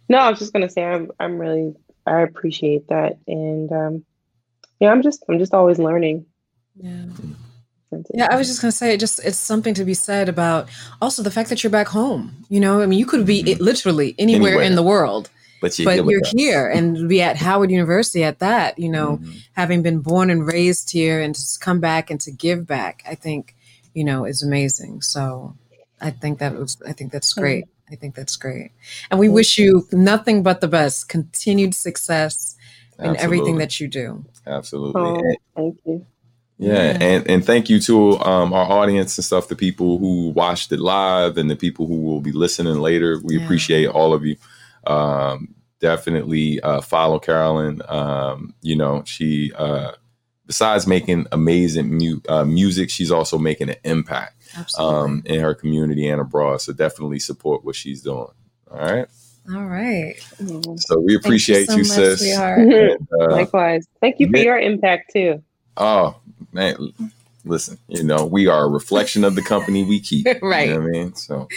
No, 0.08 0.18
I 0.18 0.30
was 0.30 0.38
just 0.38 0.52
gonna 0.52 0.68
say 0.70 0.84
I'm 0.84 1.10
I'm 1.20 1.38
really 1.38 1.74
I 2.06 2.20
appreciate 2.22 2.88
that, 2.88 3.18
and 3.28 3.70
um, 3.72 4.04
yeah, 4.80 4.90
I'm 4.90 5.02
just 5.02 5.24
I'm 5.28 5.38
just 5.38 5.52
always 5.54 5.78
learning. 5.78 6.26
Yeah. 6.76 7.04
Yeah, 8.12 8.28
I 8.30 8.36
was 8.36 8.48
just 8.48 8.60
gonna 8.60 8.72
say, 8.72 8.94
it 8.94 9.00
just 9.00 9.24
it's 9.24 9.38
something 9.38 9.72
to 9.74 9.84
be 9.84 9.94
said 9.94 10.28
about 10.28 10.68
also 11.00 11.22
the 11.22 11.30
fact 11.30 11.48
that 11.50 11.62
you're 11.62 11.70
back 11.70 11.86
home. 11.88 12.34
You 12.48 12.60
know, 12.60 12.82
I 12.82 12.86
mean, 12.86 12.98
you 12.98 13.06
could 13.06 13.24
be 13.24 13.42
Mhm. 13.42 13.60
literally 13.60 14.14
anywhere, 14.18 14.48
Anywhere. 14.50 14.64
in 14.64 14.74
the 14.74 14.82
world, 14.82 15.30
but 15.60 15.78
you're 15.78 15.86
but 15.86 15.94
here 15.94 16.04
you're 16.10 16.22
here 16.36 16.68
and 16.68 17.08
be 17.08 17.22
at 17.22 17.36
Howard 17.36 17.70
University 17.70 18.24
at 18.24 18.38
that. 18.40 18.78
You 18.78 18.88
know, 18.90 19.18
Mhm. 19.18 19.42
having 19.52 19.82
been 19.82 20.00
born 20.00 20.30
and 20.30 20.46
raised 20.46 20.90
here 20.90 21.20
and 21.20 21.34
to 21.34 21.58
come 21.60 21.80
back 21.80 22.10
and 22.10 22.20
to 22.22 22.30
give 22.30 22.66
back, 22.66 23.02
I 23.08 23.14
think, 23.14 23.54
you 23.94 24.04
know, 24.04 24.24
is 24.24 24.42
amazing. 24.42 25.02
So 25.02 25.56
I 26.00 26.10
think 26.10 26.38
that 26.40 26.54
was, 26.54 26.76
I 26.86 26.92
think 26.92 27.12
that's 27.12 27.32
great. 27.32 27.64
I 27.90 27.94
think 27.94 28.14
that's 28.14 28.36
great. 28.36 28.72
And 29.10 29.20
we 29.20 29.28
wish 29.28 29.58
you 29.58 29.86
nothing 29.92 30.42
but 30.42 30.60
the 30.60 30.68
best, 30.68 31.08
continued 31.08 31.74
success 31.74 32.56
in 32.98 33.16
everything 33.16 33.58
that 33.58 33.78
you 33.80 33.88
do. 33.88 34.24
Absolutely. 34.46 35.00
Oh, 35.00 35.20
thank 35.56 35.78
you. 35.84 36.06
Yeah, 36.58 36.72
Yeah. 36.72 36.98
and 37.00 37.30
and 37.30 37.44
thank 37.44 37.68
you 37.68 37.78
to 37.80 38.18
um, 38.20 38.54
our 38.54 38.64
audience 38.80 39.18
and 39.18 39.24
stuff, 39.24 39.48
the 39.48 39.56
people 39.56 39.98
who 39.98 40.30
watched 40.30 40.72
it 40.72 40.80
live 40.80 41.36
and 41.36 41.50
the 41.50 41.56
people 41.56 41.86
who 41.86 42.00
will 42.00 42.22
be 42.22 42.32
listening 42.32 42.76
later. 42.80 43.20
We 43.22 43.36
Yeah. 43.36 43.44
appreciate 43.44 43.86
all 43.88 44.14
of 44.14 44.24
you. 44.24 44.36
Um, 44.86 45.54
definitely 45.80 46.60
uh, 46.60 46.80
follow 46.80 47.18
Carolyn. 47.18 47.82
Um, 47.88 48.54
you 48.62 48.76
know, 48.76 49.02
she 49.04 49.52
uh, 49.54 49.92
besides 50.46 50.86
making 50.86 51.26
amazing 51.32 51.96
mu- 51.98 52.20
uh, 52.28 52.44
music, 52.44 52.90
she's 52.90 53.10
also 53.10 53.38
making 53.38 53.70
an 53.70 53.76
impact 53.84 54.34
um, 54.78 55.22
in 55.26 55.40
her 55.40 55.54
community 55.54 56.08
and 56.08 56.20
abroad. 56.20 56.60
So 56.60 56.72
definitely 56.72 57.18
support 57.18 57.64
what 57.64 57.74
she's 57.74 58.02
doing. 58.02 58.28
All 58.70 58.78
right. 58.78 59.06
All 59.54 59.64
right. 59.66 60.16
So 60.76 60.98
we 61.00 61.14
appreciate 61.14 61.66
Thank 61.66 61.78
you, 61.78 61.84
so 61.84 62.00
much, 62.00 62.18
sis. 62.18 62.36
And, 62.36 63.08
uh, 63.20 63.32
Likewise, 63.32 63.86
thank 64.00 64.18
you 64.18 64.28
for 64.28 64.38
your 64.38 64.58
impact 64.58 65.12
too. 65.12 65.42
Oh 65.76 66.16
man, 66.52 66.76
listen, 67.44 67.78
you 67.88 68.02
know, 68.02 68.24
we 68.24 68.48
are 68.48 68.64
a 68.64 68.68
reflection 68.68 69.24
of 69.24 69.34
the 69.34 69.42
company 69.42 69.84
we 69.84 70.00
keep. 70.00 70.26
Right. 70.42 70.68
You 70.68 70.74
know 70.74 70.80
what 70.80 70.88
I 70.88 70.90
mean? 70.90 71.14
So 71.14 71.48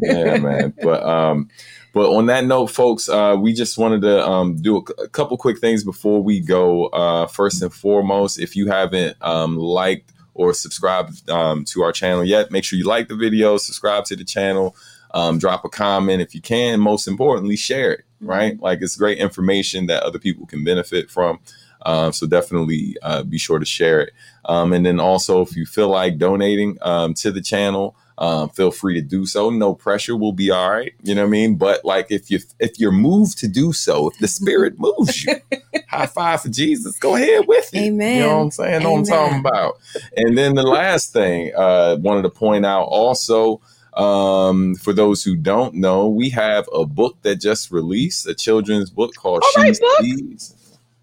yeah, 0.00 0.38
man. 0.38 0.74
But 0.82 1.04
um 1.04 1.48
but 1.92 2.10
on 2.10 2.26
that 2.26 2.44
note, 2.44 2.68
folks, 2.68 3.08
uh, 3.08 3.36
we 3.38 3.52
just 3.52 3.76
wanted 3.76 4.02
to 4.02 4.26
um, 4.26 4.56
do 4.56 4.78
a, 4.78 5.02
a 5.02 5.08
couple 5.08 5.36
quick 5.36 5.58
things 5.58 5.84
before 5.84 6.22
we 6.22 6.40
go. 6.40 6.86
Uh, 6.86 7.26
first 7.26 7.62
and 7.62 7.72
foremost, 7.72 8.38
if 8.38 8.56
you 8.56 8.68
haven't 8.68 9.16
um, 9.20 9.56
liked 9.56 10.12
or 10.34 10.54
subscribed 10.54 11.28
um, 11.28 11.64
to 11.66 11.82
our 11.82 11.92
channel 11.92 12.24
yet, 12.24 12.50
make 12.50 12.64
sure 12.64 12.78
you 12.78 12.86
like 12.86 13.08
the 13.08 13.16
video, 13.16 13.58
subscribe 13.58 14.04
to 14.06 14.16
the 14.16 14.24
channel, 14.24 14.74
um, 15.12 15.38
drop 15.38 15.64
a 15.64 15.68
comment 15.68 16.22
if 16.22 16.34
you 16.34 16.40
can. 16.40 16.80
Most 16.80 17.06
importantly, 17.06 17.56
share 17.56 17.92
it. 17.92 18.04
Right, 18.24 18.60
like 18.60 18.80
it's 18.82 18.94
great 18.94 19.18
information 19.18 19.86
that 19.86 20.04
other 20.04 20.20
people 20.20 20.46
can 20.46 20.62
benefit 20.62 21.10
from. 21.10 21.40
Um, 21.84 22.12
so 22.12 22.28
definitely 22.28 22.96
uh, 23.02 23.24
be 23.24 23.36
sure 23.36 23.58
to 23.58 23.64
share 23.64 24.00
it. 24.00 24.12
Um, 24.44 24.72
and 24.72 24.86
then 24.86 25.00
also, 25.00 25.42
if 25.42 25.56
you 25.56 25.66
feel 25.66 25.88
like 25.88 26.18
donating 26.18 26.78
um, 26.82 27.14
to 27.14 27.32
the 27.32 27.40
channel, 27.40 27.96
um, 28.22 28.50
feel 28.50 28.70
free 28.70 28.94
to 28.94 29.00
do 29.00 29.26
so. 29.26 29.50
No 29.50 29.74
pressure. 29.74 30.14
We'll 30.14 30.30
be 30.30 30.52
all 30.52 30.70
right. 30.70 30.94
You 31.02 31.16
know 31.16 31.22
what 31.22 31.26
I 31.26 31.30
mean? 31.30 31.56
But 31.56 31.84
like, 31.84 32.06
if 32.10 32.30
you 32.30 32.38
if 32.60 32.78
you're 32.78 32.92
moved 32.92 33.36
to 33.38 33.48
do 33.48 33.72
so, 33.72 34.10
if 34.10 34.18
the 34.18 34.28
spirit 34.28 34.78
moves 34.78 35.24
you, 35.24 35.34
high 35.88 36.06
five 36.06 36.40
for 36.40 36.48
Jesus. 36.48 36.96
Go 37.00 37.16
ahead 37.16 37.48
with 37.48 37.74
it. 37.74 37.78
Amen. 37.78 38.18
You 38.18 38.22
know 38.22 38.36
what 38.36 38.42
I'm 38.42 38.50
saying? 38.52 38.82
Know 38.84 38.92
what 38.92 38.98
I'm 38.98 39.04
talking 39.06 39.40
about. 39.40 39.80
And 40.16 40.38
then 40.38 40.54
the 40.54 40.62
last 40.62 41.12
thing, 41.12 41.52
uh, 41.56 41.96
wanted 41.98 42.22
to 42.22 42.30
point 42.30 42.64
out 42.64 42.84
also. 42.84 43.60
Um, 43.94 44.74
for 44.76 44.94
those 44.94 45.22
who 45.22 45.36
don't 45.36 45.74
know, 45.74 46.08
we 46.08 46.30
have 46.30 46.66
a 46.72 46.86
book 46.86 47.18
that 47.24 47.36
just 47.42 47.70
released, 47.70 48.26
a 48.26 48.34
children's 48.34 48.88
book 48.88 49.14
called 49.14 49.42
All 49.42 49.62
right, 49.62 49.76
She 49.76 49.82
book. 49.82 50.00
Sees. 50.00 50.54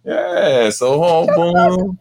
Yeah, 0.04 0.72
so 0.72 1.04
oh, 1.04 1.28
boom. 1.28 2.00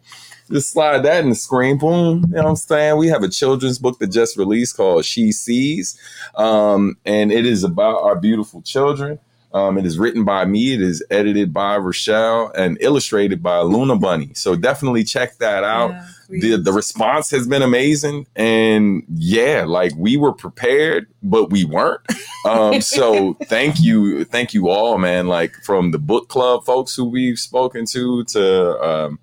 Just 0.51 0.71
slide 0.71 1.03
that 1.03 1.23
in 1.23 1.29
the 1.29 1.35
screen, 1.35 1.77
boom. 1.77 2.25
You 2.29 2.35
know 2.35 2.43
what 2.43 2.49
I'm 2.49 2.55
saying? 2.55 2.97
We 2.97 3.07
have 3.07 3.23
a 3.23 3.29
children's 3.29 3.77
book 3.77 3.99
that 3.99 4.07
just 4.07 4.37
released 4.37 4.77
called 4.77 5.05
She 5.05 5.31
Sees. 5.31 5.99
Um, 6.35 6.97
and 7.05 7.31
it 7.31 7.45
is 7.45 7.63
about 7.63 8.01
our 8.03 8.15
beautiful 8.15 8.61
children. 8.61 9.19
Um, 9.51 9.79
it 9.79 9.85
is 9.85 9.97
written 9.97 10.25
by 10.25 10.45
me, 10.45 10.73
it 10.75 10.81
is 10.81 11.03
edited 11.09 11.51
by 11.51 11.75
Rochelle, 11.77 12.51
and 12.55 12.77
illustrated 12.81 13.41
by 13.41 13.59
Luna 13.61 13.95
Bunny. 13.95 14.31
So 14.35 14.55
definitely 14.55 15.03
check 15.03 15.39
that 15.39 15.63
out 15.63 15.91
Yeah, 15.91 16.05
the 16.29 16.57
the 16.57 16.71
response 16.71 17.31
has 17.31 17.47
been 17.47 17.63
amazing 17.63 18.27
and 18.35 19.03
yeah 19.15 19.63
like 19.67 19.91
we 19.97 20.15
were 20.15 20.31
prepared 20.31 21.07
but 21.23 21.49
we 21.49 21.65
weren't 21.65 22.01
um 22.45 22.81
so 22.81 23.33
thank 23.45 23.79
you 23.79 24.23
thank 24.25 24.53
you 24.53 24.69
all 24.69 24.99
man 24.99 25.27
like 25.27 25.55
from 25.63 25.89
the 25.89 25.97
book 25.97 26.29
club 26.29 26.63
folks 26.63 26.95
who 26.95 27.05
we've 27.05 27.39
spoken 27.39 27.83
to 27.85 28.23
to 28.25 28.79
um 28.79 29.19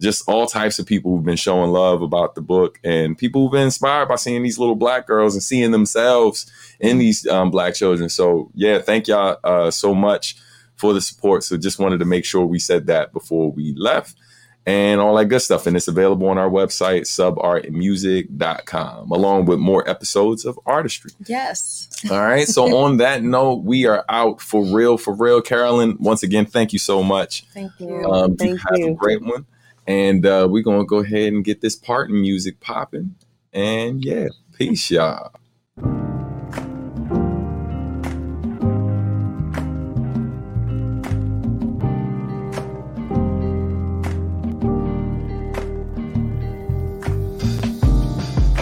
just 0.00 0.28
all 0.28 0.46
types 0.46 0.78
of 0.78 0.86
people 0.86 1.14
who've 1.14 1.24
been 1.24 1.36
showing 1.36 1.70
love 1.70 2.02
about 2.02 2.34
the 2.34 2.40
book 2.40 2.78
and 2.82 3.18
people 3.18 3.42
who've 3.42 3.52
been 3.52 3.64
inspired 3.64 4.08
by 4.08 4.16
seeing 4.16 4.42
these 4.42 4.58
little 4.58 4.76
black 4.76 5.06
girls 5.06 5.34
and 5.34 5.42
seeing 5.42 5.70
themselves 5.70 6.50
in 6.80 6.98
these 6.98 7.26
um, 7.26 7.50
black 7.50 7.74
children 7.74 8.08
so 8.08 8.50
yeah 8.54 8.78
thank 8.78 9.06
y'all 9.06 9.38
uh, 9.44 9.70
so 9.70 9.94
much 9.94 10.36
for 10.76 10.92
the 10.92 11.00
support 11.00 11.44
so 11.44 11.56
just 11.56 11.78
wanted 11.78 11.98
to 11.98 12.06
make 12.06 12.24
sure 12.24 12.44
we 12.44 12.58
said 12.58 12.86
that 12.86 13.12
before 13.12 13.52
we 13.52 13.74
left 13.76 14.16
and 14.66 15.00
all 15.00 15.16
that 15.16 15.24
good 15.26 15.40
stuff. 15.40 15.66
And 15.66 15.76
it's 15.76 15.88
available 15.88 16.28
on 16.28 16.38
our 16.38 16.48
website, 16.48 17.02
subartmusic.com, 17.02 19.10
along 19.10 19.46
with 19.46 19.58
more 19.58 19.88
episodes 19.88 20.44
of 20.44 20.60
artistry. 20.66 21.10
Yes. 21.26 21.88
All 22.10 22.20
right. 22.20 22.46
So, 22.46 22.78
on 22.84 22.98
that 22.98 23.22
note, 23.22 23.64
we 23.64 23.86
are 23.86 24.04
out 24.08 24.40
for 24.40 24.64
real, 24.64 24.96
for 24.96 25.14
real. 25.14 25.40
Carolyn, 25.40 25.96
once 25.98 26.22
again, 26.22 26.46
thank 26.46 26.72
you 26.72 26.78
so 26.78 27.02
much. 27.02 27.44
Thank 27.52 27.72
you. 27.78 28.04
Um, 28.04 28.36
Thank 28.36 28.60
have 28.60 28.78
a 28.78 28.94
great 28.94 29.22
one. 29.22 29.46
And 29.90 30.24
uh, 30.24 30.46
we're 30.48 30.62
going 30.62 30.78
to 30.78 30.86
go 30.86 30.98
ahead 30.98 31.32
and 31.32 31.44
get 31.44 31.62
this 31.62 31.74
part 31.74 32.10
music 32.10 32.60
popping. 32.60 33.16
And 33.52 34.04
yeah, 34.04 34.28
peace, 34.56 34.88
y'all. 34.88 35.32